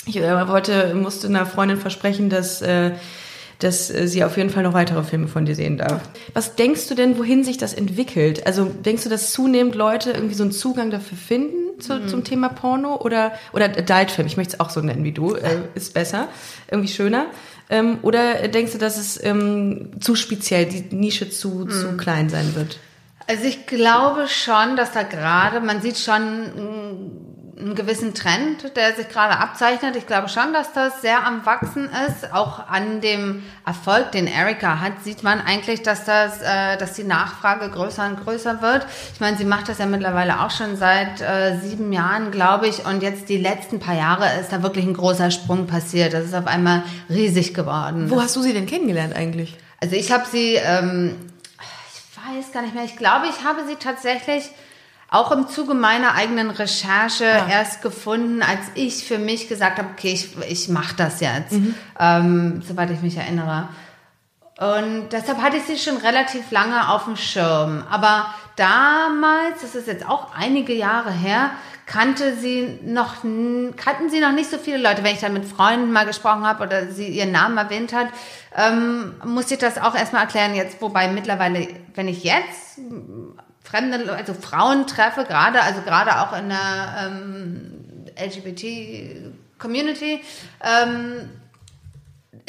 ich 0.06 0.18
äh, 0.18 0.48
wollte, 0.48 0.94
musste 0.96 1.28
einer 1.28 1.46
Freundin 1.46 1.78
versprechen, 1.78 2.30
dass 2.30 2.62
äh, 2.62 2.92
dass 3.60 3.90
äh, 3.90 4.08
sie 4.08 4.24
auf 4.24 4.38
jeden 4.38 4.50
Fall 4.50 4.64
noch 4.64 4.74
weitere 4.74 5.04
Filme 5.04 5.28
von 5.28 5.46
dir 5.46 5.56
sehen 5.56 5.78
darf. 5.78 6.02
Was 6.34 6.56
denkst 6.56 6.88
du 6.88 6.96
denn, 6.96 7.18
wohin 7.18 7.44
sich 7.44 7.58
das 7.58 7.74
entwickelt? 7.74 8.46
Also 8.46 8.66
denkst 8.66 9.04
du, 9.04 9.10
dass 9.10 9.32
zunehmend 9.32 9.76
Leute 9.76 10.12
irgendwie 10.12 10.36
so 10.36 10.44
einen 10.44 10.52
Zugang 10.52 10.92
dafür 10.92 11.18
finden 11.18 11.80
zu, 11.80 11.96
mhm. 11.96 12.08
zum 12.08 12.24
Thema 12.24 12.50
Porno 12.50 12.98
oder 13.02 13.32
oder 13.54 13.66
Adult-Film? 13.66 14.28
Ich 14.28 14.38
möchte 14.38 14.56
es 14.56 14.60
auch 14.60 14.70
so 14.70 14.82
nennen 14.82 15.04
wie 15.04 15.12
du, 15.12 15.36
äh, 15.36 15.62
ist 15.76 15.94
besser, 15.94 16.28
irgendwie 16.70 16.92
schöner. 16.92 17.28
Ähm, 17.70 18.00
oder 18.02 18.48
denkst 18.48 18.74
du, 18.74 18.78
dass 18.78 18.98
es 18.98 19.22
ähm, 19.24 19.92
zu 20.00 20.16
speziell, 20.16 20.66
die 20.66 20.96
Nische 20.96 21.30
zu, 21.30 21.50
mhm. 21.50 21.70
zu 21.70 21.98
klein 21.98 22.30
sein 22.30 22.56
wird? 22.56 22.80
Also 23.28 23.44
ich 23.44 23.66
glaube 23.66 24.28
schon, 24.30 24.78
dass 24.78 24.94
da 24.94 25.04
gerade, 25.04 25.60
man 25.60 25.82
sieht 25.82 25.98
schon 25.98 27.27
einen 27.60 27.74
gewissen 27.74 28.14
Trend, 28.14 28.76
der 28.76 28.94
sich 28.94 29.10
gerade 29.10 29.38
abzeichnet. 29.38 29.96
Ich 29.96 30.06
glaube 30.06 30.30
schon, 30.30 30.54
dass 30.54 30.74
das 30.74 31.02
sehr 31.02 31.26
am 31.26 31.46
Wachsen 31.46 31.90
ist. 32.08 32.32
Auch 32.32 32.68
an 32.68 33.02
dem 33.02 33.44
Erfolg, 33.66 34.12
den 34.12 34.28
Erika 34.28 34.80
hat, 34.80 35.04
sieht 35.04 35.24
man 35.24 35.42
eigentlich, 35.42 35.82
dass 35.82 36.06
das, 36.06 36.42
äh, 36.42 36.78
dass 36.78 36.94
die 36.94 37.04
Nachfrage 37.04 37.70
größer 37.70 38.06
und 38.06 38.24
größer 38.24 38.62
wird. 38.62 38.86
Ich 39.14 39.20
meine, 39.20 39.38
sie 39.38 39.46
macht 39.46 39.70
das 39.70 39.80
ja 39.80 39.88
mittlerweile 39.88 40.42
auch 40.42 40.52
schon 40.52 40.78
seit 40.78 41.22
äh, 41.22 41.58
sieben 41.58 41.92
Jahren, 41.92 42.32
glaube 42.32 42.68
ich. 42.68 42.86
Und 42.86 43.02
jetzt 43.02 43.28
die 43.28 43.38
letzten 43.38 43.80
paar 43.80 43.96
Jahre 43.96 44.40
ist 44.40 44.52
da 44.52 44.62
wirklich 44.62 44.86
ein 44.86 44.94
großer 44.94 45.32
Sprung 45.32 45.66
passiert. 45.66 46.14
Das 46.14 46.26
ist 46.26 46.36
auf 46.36 46.48
einmal 46.48 46.84
riesig 47.10 47.56
geworden. 47.56 48.10
Wo 48.12 48.22
hast 48.22 48.36
du 48.36 48.42
sie 48.42 48.54
denn 48.54 48.68
kennengelernt 48.68 49.16
eigentlich? 49.16 49.58
Also 49.82 49.96
ich 49.96 50.12
habe 50.12 50.26
sie, 50.32 50.56
ähm, 50.56 51.16
ich 51.60 52.36
weiß 52.36 52.52
gar 52.52 52.62
nicht 52.62 52.76
mehr. 52.76 52.84
Ich 52.84 52.98
glaube, 52.98 53.26
ich 53.28 53.44
habe 53.44 53.62
sie 53.68 53.76
tatsächlich 53.76 54.52
auch 55.10 55.32
im 55.32 55.48
Zuge 55.48 55.74
meiner 55.74 56.16
eigenen 56.16 56.50
Recherche 56.50 57.26
ja. 57.26 57.48
erst 57.48 57.82
gefunden, 57.82 58.42
als 58.42 58.60
ich 58.76 59.06
für 59.06 59.18
mich 59.18 59.48
gesagt 59.48 59.78
habe, 59.78 59.90
okay, 59.94 60.12
ich, 60.12 60.38
ich 60.50 60.70
mache 60.70 60.96
das 60.96 61.22
jetzt, 61.22 61.54
mhm. 61.54 61.76
ähm, 62.00 62.62
soweit 62.68 62.92
ich 62.92 63.02
mich 63.02 63.18
erinnere. 63.18 63.70
Und 64.60 65.10
deshalb 65.12 65.42
hatte 65.42 65.58
ich 65.58 65.64
sie 65.64 65.78
schon 65.78 65.98
relativ 65.98 66.50
lange 66.52 66.90
auf 66.90 67.06
dem 67.06 67.16
Schirm. 67.16 67.84
Aber 67.90 68.34
damals, 68.56 69.62
das 69.62 69.76
ist 69.76 69.88
jetzt 69.88 70.08
auch 70.08 70.34
einige 70.36 70.74
Jahre 70.74 71.12
her, 71.12 71.52
kannte 71.86 72.36
sie 72.36 72.80
noch, 72.84 73.18
kannten 73.78 74.10
sie 74.10 74.20
noch 74.20 74.34
nicht 74.34 74.50
so 74.50 74.58
viele 74.58 74.78
Leute. 74.78 75.04
Wenn 75.04 75.14
ich 75.14 75.22
dann 75.22 75.34
mit 75.34 75.46
Freunden 75.46 75.92
mal 75.92 76.06
gesprochen 76.06 76.46
habe 76.46 76.64
oder 76.64 76.88
sie 76.88 77.08
ihren 77.08 77.32
Namen 77.32 77.58
erwähnt 77.58 77.94
hat, 77.94 78.08
ähm, 78.56 79.14
musste 79.24 79.54
ich 79.54 79.60
das 79.60 79.78
auch 79.78 79.96
erstmal 79.96 80.24
erklären 80.24 80.56
jetzt. 80.56 80.82
Wobei 80.82 81.08
mittlerweile, 81.08 81.68
wenn 81.94 82.08
ich 82.08 82.24
jetzt 82.24 82.80
fremde, 83.70 84.14
also 84.14 84.34
Frauen 84.34 84.88
treffe, 84.88 85.26
gerade, 85.26 85.62
also 85.62 85.82
gerade 85.82 86.22
auch 86.22 86.38
in 86.38 86.50
der 86.50 87.06
ähm, 87.06 87.74
LGBT-Community, 88.18 90.22
ähm, 90.64 91.30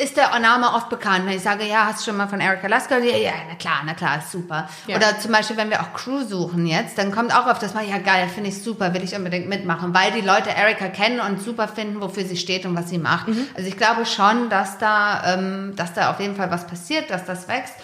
ist 0.01 0.17
der 0.17 0.39
Name 0.39 0.75
oft 0.75 0.91
bekannt. 0.91 1.27
Wenn 1.27 1.37
ich 1.37 1.43
sage, 1.43 1.65
ja, 1.65 1.87
hast 1.87 2.01
du 2.01 2.11
schon 2.11 2.17
mal 2.17 2.29
von 2.29 2.41
Erika 2.41 2.69
Lasker? 2.69 2.99
Ja, 2.99 3.17
ja, 3.17 3.33
na 3.49 3.57
klar, 3.57 3.83
na 3.85 3.95
klar, 3.95 4.19
ist 4.19 4.31
super. 4.31 4.69
Ja. 4.87 4.95
Oder 4.95 5.19
zum 5.19 5.33
Beispiel, 5.33 5.57
wenn 5.57 5.71
wir 5.71 5.81
auch 5.81 5.93
Crew 5.93 6.23
suchen 6.23 6.67
jetzt, 6.67 6.99
dann 6.99 7.11
kommt 7.11 7.35
auch 7.35 7.47
oft 7.47 7.61
das 7.61 7.75
mal, 7.75 7.85
ja 7.85 7.99
geil, 7.99 8.29
finde 8.33 8.51
ich 8.51 8.63
super, 8.63 8.95
will 8.95 9.03
ich 9.03 9.17
unbedingt 9.17 9.49
mitmachen, 9.49 9.95
weil 9.95 10.13
die 10.13 10.21
Leute 10.21 10.51
Erika 10.51 10.87
kennen 10.87 11.19
und 11.19 11.43
super 11.43 11.67
finden, 11.67 12.01
wofür 12.01 12.25
sie 12.25 12.37
steht 12.37 12.65
und 12.65 12.77
was 12.77 12.91
sie 12.91 12.99
macht. 12.99 13.27
Mhm. 13.27 13.49
Also 13.57 13.69
ich 13.69 13.77
glaube 13.77 14.07
schon, 14.07 14.49
dass 14.51 14.79
da, 14.79 15.35
ähm, 15.35 15.75
dass 15.75 15.95
da 15.95 16.13
auf 16.13 16.21
jeden 16.21 16.37
Fall 16.37 16.53
was 16.53 16.69
passiert, 16.69 17.11
dass 17.11 17.25
das 17.25 17.49
wächst 17.49 17.75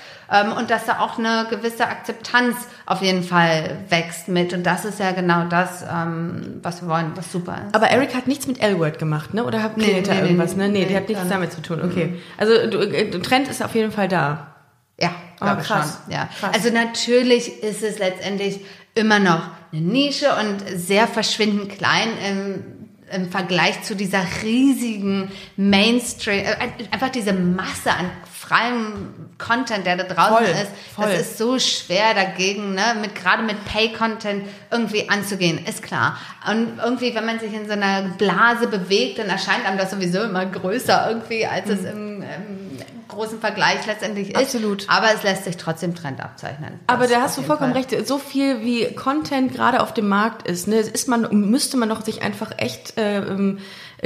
und 0.59 0.71
dass 0.71 0.87
da 0.87 1.01
auch 1.01 1.19
eine 1.19 1.47
gewisse 1.51 1.87
Akzeptanz 1.87 2.57
auf 2.87 3.03
jeden 3.03 3.23
Fall 3.23 3.79
wächst 3.89 4.29
mit. 4.29 4.53
Und 4.53 4.65
das 4.65 4.85
ist 4.85 4.99
ja 4.99 5.13
genau 5.13 5.45
das, 5.45 5.83
ähm, 5.83 6.61
was 6.63 6.83
wir 6.83 6.89
wollen, 6.89 7.13
was 7.15 7.31
super 7.31 7.63
ist. 7.67 7.75
Aber 7.75 7.89
Eric 7.89 8.15
hat 8.15 8.27
nichts 8.27 8.47
mit 8.47 8.61
L-Word 8.61 8.99
gemacht, 8.99 9.35
ne? 9.35 9.45
Oder 9.45 9.63
hat 9.63 9.77
nee, 9.77 9.87
nee, 9.87 10.03
da 10.03 10.15
irgendwas, 10.15 10.57
ne? 10.57 10.69
Nee, 10.69 10.81
nee, 10.81 10.87
die 10.87 10.97
hat 10.97 11.09
nichts 11.09 11.29
damit 11.29 11.53
zu 11.53 11.63
tun. 11.63 11.81
Okay. 11.83 12.07
Mhm. 12.07 12.19
Also 12.39 12.71
du, 12.71 12.79
äh, 12.79 13.11
der 13.11 13.23
Trend 13.23 13.49
ist 13.49 13.63
auf 13.63 13.75
jeden 13.75 13.93
Fall 13.93 14.09
da. 14.09 14.55
Ja, 14.99 15.11
oh, 15.41 15.45
glaube 15.45 15.63
krass. 15.63 16.01
schon. 16.05 16.13
Ja. 16.13 16.29
Krass. 16.39 16.55
Also 16.55 16.71
natürlich 16.71 17.63
ist 17.63 17.83
es 17.83 17.99
letztendlich 17.99 18.61
immer 18.95 19.19
noch 19.19 19.43
eine 19.73 19.83
Nische 19.83 20.29
und 20.29 20.79
sehr 20.79 21.07
verschwindend 21.07 21.71
klein 21.71 22.09
im, 22.29 22.65
im 23.13 23.31
Vergleich 23.31 23.83
zu 23.83 23.97
dieser 23.97 24.25
riesigen 24.43 25.31
Mainstream, 25.57 26.45
äh, 26.45 26.57
einfach 26.91 27.11
diese 27.11 27.33
Masse 27.33 27.91
an 27.91 28.11
freiem 28.47 28.93
Content, 29.39 29.87
der 29.87 29.97
da 29.97 30.05
draußen 30.05 30.37
voll, 30.37 30.45
ist, 30.45 30.71
voll. 30.95 31.07
das 31.07 31.21
ist 31.21 31.39
so 31.39 31.59
schwer 31.59 32.15
dagegen, 32.15 32.75
ne, 32.75 32.95
mit 33.01 33.15
gerade 33.15 33.43
mit 33.43 33.65
Pay-Content 33.65 34.45
irgendwie 34.71 35.09
anzugehen, 35.09 35.65
ist 35.67 35.83
klar. 35.83 36.19
Und 36.49 36.79
irgendwie, 36.83 37.15
wenn 37.15 37.27
man 37.27 37.41
sich 37.41 37.53
in 37.53 37.67
so 37.67 37.73
einer 37.73 38.03
Blase 38.19 38.67
bewegt, 38.67 39.19
dann 39.19 39.29
erscheint 39.29 39.67
einem 39.67 39.79
das 39.79 39.91
sowieso 39.91 40.23
immer 40.23 40.47
größer 40.47 41.09
irgendwie, 41.09 41.47
als 41.47 41.67
mhm. 41.67 41.73
es 41.73 41.85
im, 41.85 42.23
im, 42.23 42.65
großen 43.09 43.39
Vergleich 43.39 43.87
letztendlich 43.87 44.31
ist. 44.31 44.37
Absolut. 44.37 44.87
Aber 44.89 45.13
es 45.15 45.23
lässt 45.23 45.45
sich 45.45 45.57
trotzdem 45.57 45.95
Trend 45.95 46.21
abzeichnen. 46.21 46.81
Aber 46.87 47.07
da 47.07 47.21
hast 47.21 47.39
du 47.39 47.43
vollkommen 47.43 47.73
Fall. 47.73 47.83
recht. 47.83 48.07
So 48.09 48.19
viel 48.19 48.63
wie 48.63 48.93
Content 48.95 49.55
gerade 49.55 49.83
auf 49.83 49.95
dem 49.95 50.09
Markt 50.09 50.49
ist, 50.49 50.67
ne, 50.67 50.77
ist 50.77 51.07
man, 51.07 51.29
müsste 51.31 51.77
man 51.77 51.91
doch 51.91 52.05
sich 52.05 52.23
einfach 52.23 52.51
echt 52.57 52.99
äh, 52.99 53.19
ähm, 53.19 53.59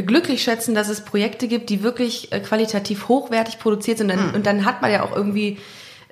glücklich 0.03 0.43
schätzen, 0.43 0.75
dass 0.75 0.89
es 0.89 1.03
Projekte 1.03 1.49
gibt, 1.49 1.71
die 1.71 1.83
wirklich 1.83 2.33
äh, 2.33 2.41
qualitativ 2.41 3.09
hochwertig 3.09 3.59
produziert 3.59 3.99
sind. 3.99 4.11
Und 4.11 4.17
dann, 4.17 4.29
mhm. 4.29 4.35
und 4.35 4.47
dann 4.47 4.65
hat 4.65 4.83
man 4.83 4.91
ja 4.91 5.03
auch 5.03 5.15
irgendwie 5.15 5.59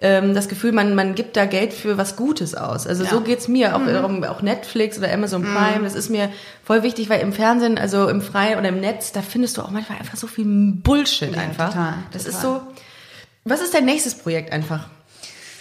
ähm, 0.00 0.34
das 0.34 0.48
Gefühl, 0.48 0.72
man, 0.72 0.94
man 0.94 1.14
gibt 1.14 1.36
da 1.36 1.46
Geld 1.46 1.72
für 1.72 1.96
was 1.96 2.16
Gutes 2.16 2.54
aus. 2.54 2.86
Also 2.86 3.04
ja. 3.04 3.10
so 3.10 3.20
geht's 3.20 3.48
mir. 3.48 3.74
Auch, 3.74 3.80
mhm. 3.80 4.24
auch 4.24 4.42
Netflix 4.42 4.98
oder 4.98 5.12
Amazon 5.12 5.42
mhm. 5.42 5.54
Prime, 5.54 5.78
mhm. 5.78 5.84
das 5.84 5.94
ist 5.94 6.10
mir 6.10 6.30
voll 6.62 6.82
wichtig, 6.82 7.08
weil 7.08 7.20
im 7.20 7.32
Fernsehen, 7.32 7.78
also 7.78 8.08
im 8.08 8.20
Freien 8.20 8.58
oder 8.58 8.68
im 8.68 8.80
Netz, 8.80 9.12
da 9.12 9.22
findest 9.22 9.56
du 9.56 9.62
auch 9.62 9.70
manchmal 9.70 9.98
einfach 9.98 10.16
so 10.16 10.26
viel 10.26 10.44
Bullshit 10.44 11.34
ja, 11.34 11.40
einfach. 11.40 11.70
Total, 11.70 11.94
das 12.12 12.24
total. 12.24 12.36
ist 12.36 12.42
so. 12.42 12.60
Was 13.44 13.62
ist 13.62 13.74
dein 13.74 13.84
nächstes 13.84 14.16
Projekt 14.16 14.52
einfach? 14.52 14.88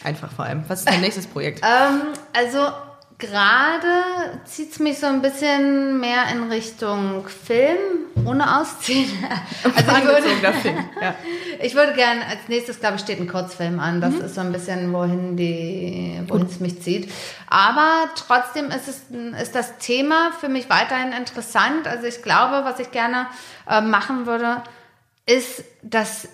Einfach 0.03 0.31
vor 0.31 0.45
allem. 0.45 0.63
Was 0.67 0.79
ist 0.79 0.89
dein 0.89 1.01
nächstes 1.01 1.27
Projekt? 1.27 1.61
ähm, 1.63 2.01
also 2.33 2.71
Gerade 3.17 4.41
zieht 4.43 4.73
es 4.73 4.79
mich 4.79 4.99
so 4.99 5.05
ein 5.05 5.21
bisschen 5.21 6.01
mehr 6.01 6.27
in 6.33 6.51
Richtung 6.51 7.25
Film, 7.27 7.77
ohne 8.25 8.59
Ausziehen. 8.59 9.09
Also 9.63 9.91
ich 9.97 10.03
würde, 10.05 10.53
Film, 10.53 10.89
ja. 11.01 11.15
ich 11.61 11.75
würde 11.75 11.93
gerne, 11.93 12.25
als 12.25 12.47
nächstes, 12.49 12.79
glaube 12.79 12.95
ich, 12.95 13.01
steht 13.01 13.19
ein 13.19 13.27
Kurzfilm 13.27 13.79
an. 13.79 14.01
Das 14.01 14.15
mhm. 14.15 14.21
ist 14.21 14.35
so 14.35 14.41
ein 14.41 14.51
bisschen, 14.51 14.91
wohin 14.91 15.37
die, 15.37 16.21
wohin 16.27 16.45
es 16.45 16.59
mich 16.59 16.81
zieht. 16.81 17.11
Aber 17.47 18.09
trotzdem 18.15 18.67
ist 18.67 18.87
es, 18.87 19.03
ist 19.41 19.55
das 19.55 19.77
Thema 19.77 20.31
für 20.39 20.49
mich 20.49 20.69
weiterhin 20.69 21.13
interessant. 21.13 21.87
Also 21.87 22.07
ich 22.07 22.21
glaube, 22.21 22.65
was 22.65 22.79
ich 22.79 22.91
gerne 22.91 23.27
äh, 23.69 23.79
machen 23.79 24.25
würde, 24.25 24.61
ist 25.25 25.63
das, 25.81 26.27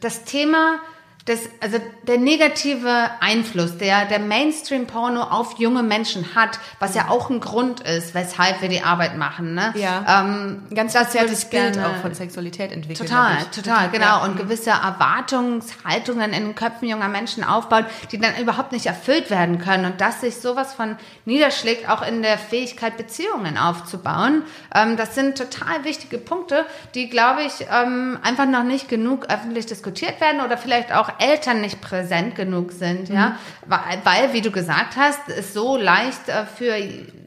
das 0.00 0.24
Thema, 0.24 0.80
das, 1.26 1.40
also 1.60 1.78
der 2.02 2.18
negative 2.18 3.08
Einfluss, 3.20 3.78
der 3.78 4.04
der 4.04 4.18
Mainstream-Porno 4.18 5.22
auf 5.22 5.58
junge 5.58 5.82
Menschen 5.82 6.34
hat, 6.34 6.58
was 6.80 6.94
ja 6.94 7.08
auch 7.08 7.30
ein 7.30 7.40
Grund 7.40 7.80
ist, 7.80 8.14
weshalb 8.14 8.60
wir 8.60 8.68
die 8.68 8.82
Arbeit 8.82 9.16
machen. 9.16 9.54
Ne? 9.54 9.72
Ja. 9.74 10.20
Ähm, 10.20 10.64
Ganz 10.74 10.92
verzerrtes 10.92 11.46
Bild 11.46 11.78
auch 11.78 11.96
von 12.02 12.12
Sexualität 12.14 12.72
entwickelt. 12.72 13.08
Total, 13.08 13.38
total, 13.54 13.88
genau. 13.88 14.04
Ja. 14.04 14.24
Und 14.24 14.36
gewisse 14.36 14.68
Erwartungshaltungen 14.68 16.34
in 16.34 16.44
den 16.44 16.54
Köpfen 16.54 16.88
junger 16.88 17.08
Menschen 17.08 17.42
aufbaut, 17.42 17.86
die 18.12 18.18
dann 18.18 18.36
überhaupt 18.36 18.72
nicht 18.72 18.84
erfüllt 18.84 19.30
werden 19.30 19.58
können. 19.58 19.86
Und 19.86 20.02
dass 20.02 20.20
sich 20.20 20.36
sowas 20.36 20.74
von 20.74 20.96
niederschlägt, 21.24 21.88
auch 21.88 22.06
in 22.06 22.20
der 22.20 22.36
Fähigkeit, 22.36 22.98
Beziehungen 22.98 23.56
aufzubauen. 23.56 24.42
Ähm, 24.74 24.98
das 24.98 25.14
sind 25.14 25.38
total 25.38 25.84
wichtige 25.84 26.18
Punkte, 26.18 26.66
die, 26.94 27.08
glaube 27.08 27.44
ich, 27.44 27.66
ähm, 27.72 28.18
einfach 28.22 28.46
noch 28.46 28.62
nicht 28.62 28.90
genug 28.90 29.30
öffentlich 29.30 29.64
diskutiert 29.64 30.20
werden 30.20 30.42
oder 30.42 30.58
vielleicht 30.58 30.92
auch 30.94 31.13
Eltern 31.18 31.60
nicht 31.60 31.80
präsent 31.80 32.34
genug 32.34 32.72
sind, 32.72 33.08
ja, 33.08 33.36
weil, 33.66 33.98
weil, 34.04 34.32
wie 34.32 34.40
du 34.40 34.50
gesagt 34.50 34.96
hast, 34.96 35.20
es 35.28 35.54
so 35.54 35.76
leicht 35.76 36.28
äh, 36.28 36.44
für 36.46 36.76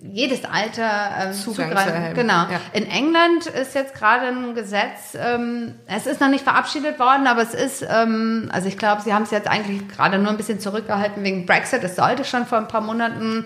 jedes 0.01 0.45
Alter 0.45 1.11
ähm, 1.19 1.33
Zugang 1.33 1.69
zugreifen. 1.69 2.09
zu. 2.09 2.13
Genau. 2.15 2.33
Ja. 2.33 2.61
In 2.73 2.89
England 2.89 3.47
ist 3.47 3.75
jetzt 3.75 3.93
gerade 3.93 4.27
ein 4.27 4.55
Gesetz, 4.55 5.15
ähm, 5.19 5.75
es 5.87 6.07
ist 6.07 6.21
noch 6.21 6.29
nicht 6.29 6.43
verabschiedet 6.43 6.99
worden, 6.99 7.27
aber 7.27 7.41
es 7.41 7.53
ist, 7.53 7.85
ähm, 7.89 8.49
also 8.51 8.67
ich 8.67 8.77
glaube, 8.77 9.01
sie 9.01 9.13
haben 9.13 9.23
es 9.23 9.31
jetzt 9.31 9.47
eigentlich 9.47 9.87
gerade 9.89 10.17
nur 10.19 10.29
ein 10.29 10.37
bisschen 10.37 10.59
zurückgehalten 10.59 11.23
wegen 11.23 11.45
Brexit. 11.45 11.83
Es 11.83 11.95
sollte 11.95 12.23
schon 12.25 12.45
vor 12.45 12.57
ein 12.57 12.67
paar 12.67 12.81
Monaten 12.81 13.45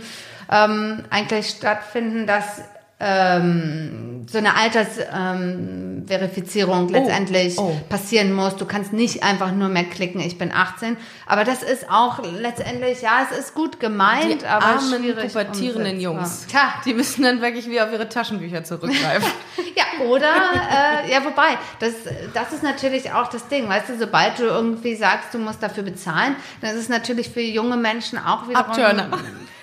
ähm, 0.51 1.03
eigentlich 1.09 1.49
stattfinden, 1.49 2.27
dass 2.27 2.61
ähm, 3.01 4.27
so 4.29 4.37
eine 4.37 4.55
Altersverifizierung 4.55 6.01
ähm, 6.01 6.05
Verifizierung 6.07 6.89
letztendlich 6.89 7.57
oh. 7.57 7.75
passieren 7.89 8.33
muss. 8.33 8.55
Du 8.57 8.65
kannst 8.65 8.93
nicht 8.93 9.23
einfach 9.23 9.51
nur 9.51 9.69
mehr 9.69 9.85
klicken, 9.85 10.21
ich 10.21 10.37
bin 10.37 10.51
18. 10.51 10.97
Aber 11.25 11.43
das 11.43 11.63
ist 11.63 11.89
auch 11.89 12.19
letztendlich, 12.23 13.01
ja, 13.01 13.27
es 13.29 13.37
ist 13.37 13.55
gut 13.55 13.79
gemeint, 13.79 14.41
Die 14.41 14.45
aber 14.45 14.65
armen, 14.65 14.99
schwierig 15.01 15.33
pubertierenden. 15.33 15.99
Jungs. 15.99 16.45
Tja, 16.47 16.73
Die 16.85 16.93
müssen 16.93 17.23
dann 17.23 17.41
wirklich 17.41 17.69
wie 17.69 17.81
auf 17.81 17.91
ihre 17.91 18.07
Taschenbücher 18.07 18.63
zurückgreifen. 18.63 19.31
ja, 19.75 20.05
oder, 20.05 20.27
äh, 20.27 21.11
ja, 21.11 21.23
wobei, 21.25 21.57
das, 21.79 21.93
das 22.33 22.53
ist 22.53 22.63
natürlich 22.63 23.11
auch 23.11 23.27
das 23.27 23.47
Ding, 23.47 23.67
weißt 23.67 23.89
du, 23.89 23.97
sobald 23.97 24.39
du 24.39 24.43
irgendwie 24.43 24.95
sagst, 24.95 25.33
du 25.33 25.39
musst 25.39 25.63
dafür 25.63 25.83
bezahlen, 25.83 26.35
dann 26.61 26.71
ist 26.71 26.81
es 26.81 26.89
natürlich 26.89 27.29
für 27.29 27.41
junge 27.41 27.77
Menschen 27.77 28.19
auch 28.19 28.47
wieder. 28.47 28.59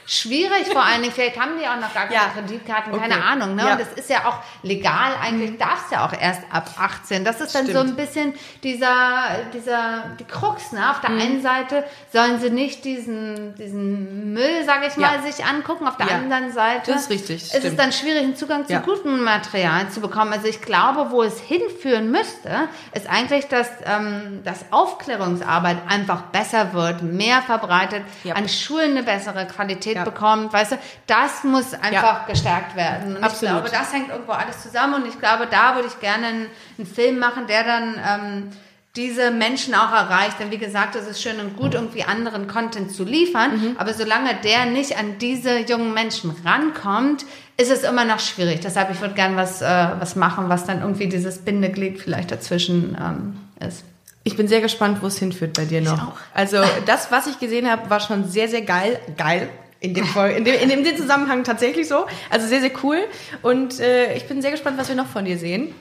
Schwierig, 0.09 0.67
vor 0.73 0.83
allen 0.83 1.03
Dingen, 1.03 1.13
vielleicht 1.15 1.39
haben 1.39 1.53
die 1.61 1.67
auch 1.69 1.77
noch 1.77 1.93
gar 1.93 2.05
keine 2.07 2.15
Ja. 2.15 2.31
Kreditkarten, 2.35 2.93
Okay. 2.95 3.09
keine 3.09 3.23
Ahnung, 3.23 3.55
ne? 3.55 3.63
Ja. 3.65 3.73
Und 3.73 3.81
das 3.81 3.93
ist 3.93 4.09
ja 4.09 4.25
auch 4.27 4.39
legal, 4.63 5.13
eigentlich 5.23 5.59
darfst 5.59 5.91
du 5.91 5.97
ja 5.97 6.07
auch 6.07 6.13
erst 6.19 6.41
ab 6.51 6.71
18. 6.79 7.25
Das 7.25 7.41
ist 7.43 7.55
dann 7.55 7.67
so 7.67 7.73
Stimmt. 7.73 7.91
ein 7.91 7.97
bisschen 7.97 8.35
dieser, 8.63 9.25
dieser, 9.53 10.05
die 10.19 10.25
Krux, 10.25 10.73
ne? 10.73 10.91
Auf 10.91 11.01
der 11.03 11.11
Mhm. 11.11 11.21
einen 11.21 11.43
Seite 11.43 11.85
sollen 12.13 12.41
sie 12.41 12.49
nicht 12.51 12.85
diesen, 12.87 13.55
diesen 13.57 14.33
Müll, 14.33 14.65
sage 14.65 14.87
ich 14.87 14.97
mal, 14.97 15.17
Ja. 15.17 15.23
sich 15.31 15.45
angucken, 15.45 15.87
auf 15.87 15.99
der 15.99 16.11
anderen 16.11 16.53
Seite 16.53 16.93
Das 16.93 17.03
ist 17.03 17.11
richtig, 17.11 17.43
ist 17.43 17.65
es 17.65 17.77
dann 17.77 17.93
schwierig, 17.93 18.23
einen 18.23 18.37
Zugang 18.37 18.67
zu 18.67 18.79
guten 18.81 19.23
Material 19.23 19.91
zu 19.91 20.01
bekommen. 20.01 20.33
Also 20.33 20.47
ich 20.49 20.63
glaube, 20.63 21.11
wo 21.11 21.23
es 21.23 21.39
hinführen 21.41 22.11
müsste, 22.11 22.69
ist 22.95 23.09
eigentlich, 23.11 23.47
dass 23.49 23.69
ähm, 23.85 24.41
das 24.45 24.65
Aufklärungsarbeit 24.71 25.79
einfach 25.89 26.23
besser 26.23 26.73
wird, 26.73 27.03
mehr 27.03 27.43
verbreitet, 27.43 28.03
an 28.35 28.49
Schulen 28.49 28.93
eine 28.93 29.03
bessere 29.03 29.47
Qualität 29.47 29.98
Ja. 29.99 30.05
bekommt. 30.05 30.53
Weißt 30.53 30.73
du, 30.73 30.79
das 31.07 31.45
muss 31.45 31.75
einfach 31.75 32.27
gestärkt 32.27 32.77
werden. 32.77 33.17
Und 33.17 33.23
Absolut. 33.23 33.65
ich 33.65 33.71
glaube, 33.71 33.71
das 33.71 33.93
hängt 33.93 34.09
irgendwo 34.11 34.33
alles 34.33 34.63
zusammen. 34.63 35.03
Und 35.03 35.09
ich 35.09 35.19
glaube, 35.19 35.47
da 35.51 35.75
würde 35.75 35.89
ich 35.89 36.01
gerne 36.01 36.27
einen, 36.27 36.47
einen 36.79 36.87
Film 36.87 37.19
machen, 37.19 37.47
der 37.47 37.65
dann 37.65 37.95
ähm, 38.07 38.53
diese 38.97 39.31
Menschen 39.31 39.75
auch 39.75 39.93
erreicht. 39.93 40.41
Denn 40.41 40.51
wie 40.51 40.59
gesagt, 40.59 40.97
es 40.97 41.07
ist 41.07 41.23
schön 41.23 41.39
und 41.41 41.57
gut, 41.57 41.75
irgendwie 41.75 42.05
anderen 42.05 42.49
Content 42.49 42.91
zu 42.93 43.05
liefern. 43.05 43.57
Mhm. 43.57 43.77
Aber 43.79 43.95
solange 43.95 44.35
der 44.43 44.67
nicht 44.67 44.99
an 44.99 45.19
diese 45.19 45.59
jungen 45.61 45.95
Menschen 45.95 46.35
rankommt, 46.45 47.25
ist 47.57 47.71
es 47.71 47.83
immer 47.83 48.05
noch 48.05 48.21
schwierig. 48.21 48.61
Deshalb, 48.61 48.91
ich 48.91 49.01
würde 49.01 49.15
gerne 49.15 49.37
was, 49.37 49.63
äh, 49.63 49.89
was 49.99 50.17
machen, 50.17 50.49
was 50.49 50.65
dann 50.65 50.81
irgendwie 50.81 51.09
dieses 51.09 51.39
Bindeglied 51.39 52.01
vielleicht 52.01 52.31
dazwischen 52.31 52.97
ähm, 53.01 53.67
ist. 53.67 53.85
Ich 54.25 54.37
bin 54.37 54.47
sehr 54.47 54.61
gespannt, 54.61 54.99
wo 55.01 55.07
es 55.07 55.19
hinführt 55.19 55.55
bei 55.55 55.65
dir 55.65 55.81
noch. 55.81 56.09
auch. 56.09 56.17
Also 56.35 56.59
das, 56.87 57.11
was 57.11 57.27
ich 57.27 57.39
gesehen 57.39 57.71
habe, 57.71 57.89
war 57.89 58.01
schon 58.01 58.29
sehr, 58.29 58.49
sehr 58.49 58.63
geil. 58.63 59.01
Geil. 59.17 59.49
In 59.81 59.95
dem, 59.95 60.05
in, 60.37 60.45
dem, 60.45 60.71
in, 60.71 60.85
dem, 60.85 60.97
Zusammenhang 60.97 61.45
tatsächlich 61.45 61.87
so. 61.87 62.07
Also 62.31 62.49
sehr, 62.49 62.61
sehr 62.61 62.73
cool. 62.83 62.99
Und 63.43 63.79
äh, 63.79 64.15
ich 64.17 64.27
bin 64.27 64.43
sehr 64.43 64.51
gespannt, 64.51 64.77
was 64.77 64.89
wir 64.89 64.97
noch 64.97 65.07
von 65.07 65.25
dir 65.25 65.39
sehen. 65.39 65.73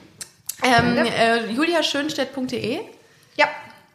Ähm, 0.62 0.96
äh, 0.96 1.50
juliaschönstedt.de 1.52 2.80
Ja. 3.36 3.46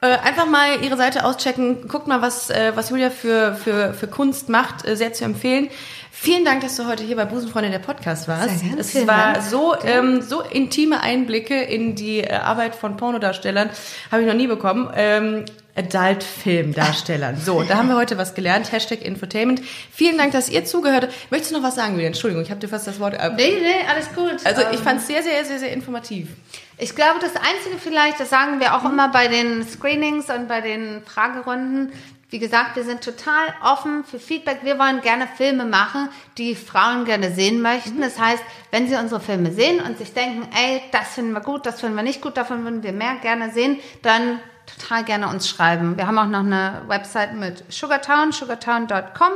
Äh, 0.01 0.17
einfach 0.17 0.45
mal 0.45 0.83
ihre 0.83 0.97
Seite 0.97 1.23
auschecken. 1.23 1.87
Guckt 1.87 2.07
mal, 2.07 2.21
was, 2.21 2.49
äh, 2.49 2.73
was 2.75 2.89
Julia 2.89 3.09
für, 3.09 3.55
für, 3.55 3.93
für 3.93 4.07
Kunst 4.07 4.49
macht. 4.49 4.85
Äh, 4.85 4.97
sehr 4.97 5.13
zu 5.13 5.23
empfehlen. 5.23 5.69
Vielen 6.11 6.45
Dank, 6.45 6.61
dass 6.61 6.75
du 6.75 6.85
heute 6.85 7.03
hier 7.03 7.15
bei 7.15 7.25
Busenfreundin 7.25 7.71
der 7.71 7.79
Podcast 7.79 8.27
warst. 8.27 8.59
Sehr 8.59 8.77
es 8.77 8.91
vielen 8.91 9.07
war 9.07 9.33
Dank. 9.33 9.45
so, 9.45 9.75
ähm, 9.83 10.21
so 10.21 10.41
intime 10.41 11.01
Einblicke 11.01 11.61
in 11.61 11.95
die 11.95 12.19
äh, 12.19 12.33
Arbeit 12.33 12.75
von 12.75 12.97
Pornodarstellern 12.97 13.69
habe 14.11 14.21
ich 14.21 14.27
noch 14.27 14.35
nie 14.35 14.47
bekommen. 14.47 14.91
Ähm, 14.95 15.45
Adult-Film-Darstellern. 15.75 17.37
So, 17.37 17.63
da 17.63 17.77
haben 17.77 17.89
wir 17.89 17.95
heute 17.95 18.17
was 18.17 18.35
gelernt. 18.35 18.71
Hashtag 18.71 19.01
Infotainment. 19.01 19.61
Vielen 19.91 20.17
Dank, 20.17 20.31
dass 20.31 20.49
ihr 20.49 20.65
zugehört 20.65 21.03
habt. 21.03 21.31
Möchtest 21.31 21.51
du 21.51 21.57
noch 21.57 21.63
was 21.63 21.75
sagen, 21.75 21.93
Julia? 21.93 22.07
Entschuldigung, 22.07 22.43
ich 22.43 22.51
habe 22.51 22.59
dir 22.59 22.67
fast 22.67 22.85
das 22.85 22.99
Wort 22.99 23.19
ab. 23.19 23.33
Nee, 23.35 23.57
nee, 23.59 23.87
alles 23.89 24.13
gut. 24.13 24.45
Also 24.45 24.61
ich 24.71 24.79
Ähm, 24.79 24.83
fand 24.83 24.99
es 25.01 25.07
sehr, 25.07 25.23
sehr, 25.23 25.43
sehr, 25.45 25.59
sehr 25.59 25.73
informativ. 25.73 26.29
Ich 26.77 26.95
glaube, 26.95 27.19
das 27.21 27.35
Einzige 27.35 27.77
vielleicht, 27.79 28.19
das 28.19 28.29
sagen 28.29 28.59
wir 28.59 28.75
auch 28.75 28.85
immer 28.85 29.09
bei 29.09 29.27
den 29.27 29.67
Screenings 29.67 30.29
und 30.29 30.47
bei 30.47 30.61
den 30.61 31.01
Fragerunden. 31.05 31.91
Wie 32.29 32.39
gesagt, 32.39 32.75
wir 32.75 32.83
sind 32.83 33.01
total 33.03 33.53
offen 33.63 34.03
für 34.03 34.17
Feedback. 34.17 34.59
Wir 34.63 34.79
wollen 34.79 35.01
gerne 35.01 35.27
Filme 35.37 35.65
machen, 35.65 36.09
die 36.39 36.55
Frauen 36.55 37.05
gerne 37.05 37.31
sehen 37.31 37.61
möchten. 37.61 38.01
Das 38.01 38.17
heißt, 38.17 38.43
wenn 38.71 38.87
sie 38.87 38.95
unsere 38.95 39.21
Filme 39.21 39.51
sehen 39.51 39.79
und 39.81 39.99
sich 39.99 40.13
denken, 40.13 40.47
ey, 40.55 40.81
das 40.91 41.09
finden 41.09 41.33
wir 41.33 41.41
gut, 41.41 41.67
das 41.67 41.79
finden 41.79 41.95
wir 41.95 42.01
nicht 42.01 42.21
gut, 42.21 42.35
davon 42.37 42.63
würden 42.63 42.81
wir 42.81 42.91
mehr 42.91 43.17
gerne 43.21 43.51
sehen, 43.51 43.79
dann 44.01 44.39
total 44.65 45.03
gerne 45.03 45.27
uns 45.27 45.49
schreiben. 45.49 45.97
Wir 45.97 46.07
haben 46.07 46.17
auch 46.17 46.27
noch 46.27 46.39
eine 46.39 46.81
Website 46.87 47.33
mit 47.33 47.63
Sugartown, 47.71 48.31
sugartown.com. 48.31 49.31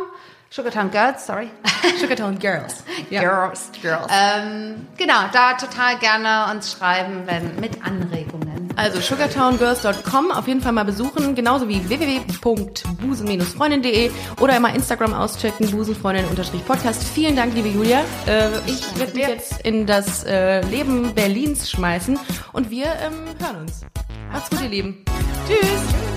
Sugartown 0.49 0.91
Girls, 0.91 1.25
sorry. 1.25 1.49
Sugartown 1.99 2.39
Girls. 2.39 2.83
Ja. 3.09 3.21
Girls. 3.21 3.69
Girls. 3.81 4.07
Ähm, 4.09 4.87
genau, 4.97 5.23
da 5.33 5.53
total 5.53 5.97
gerne 5.97 6.51
uns 6.51 6.71
schreiben, 6.71 7.23
wenn 7.25 7.59
mit 7.59 7.83
Anregungen. 7.85 8.46
Also 8.77 9.01
sugartowngirls.com 9.01 10.31
auf 10.31 10.47
jeden 10.47 10.61
Fall 10.61 10.71
mal 10.71 10.85
besuchen, 10.85 11.33
genauso 11.33 11.67
wie 11.67 11.89
www.busen-freundin.de 11.89 14.11
oder 14.39 14.55
immer 14.55 14.71
Instagram 14.73 15.13
auschecken, 15.13 15.71
busenfreundin-podcast. 15.71 17.03
Vielen 17.03 17.35
Dank, 17.35 17.55
liebe 17.55 17.69
Julia. 17.69 18.01
Äh, 18.27 18.49
ich 18.67 18.99
werde 18.99 19.15
mich 19.15 19.27
jetzt 19.27 19.65
in 19.65 19.87
das 19.87 20.23
äh, 20.25 20.61
Leben 20.61 21.15
Berlins 21.15 21.71
schmeißen 21.71 22.19
und 22.53 22.69
wir 22.69 22.85
ähm, 22.85 23.15
hören 23.39 23.61
uns. 23.61 23.81
Macht's 24.31 24.51
gut, 24.51 24.61
ihr 24.61 24.69
Lieben. 24.69 25.03
Tschüss. 25.47 26.16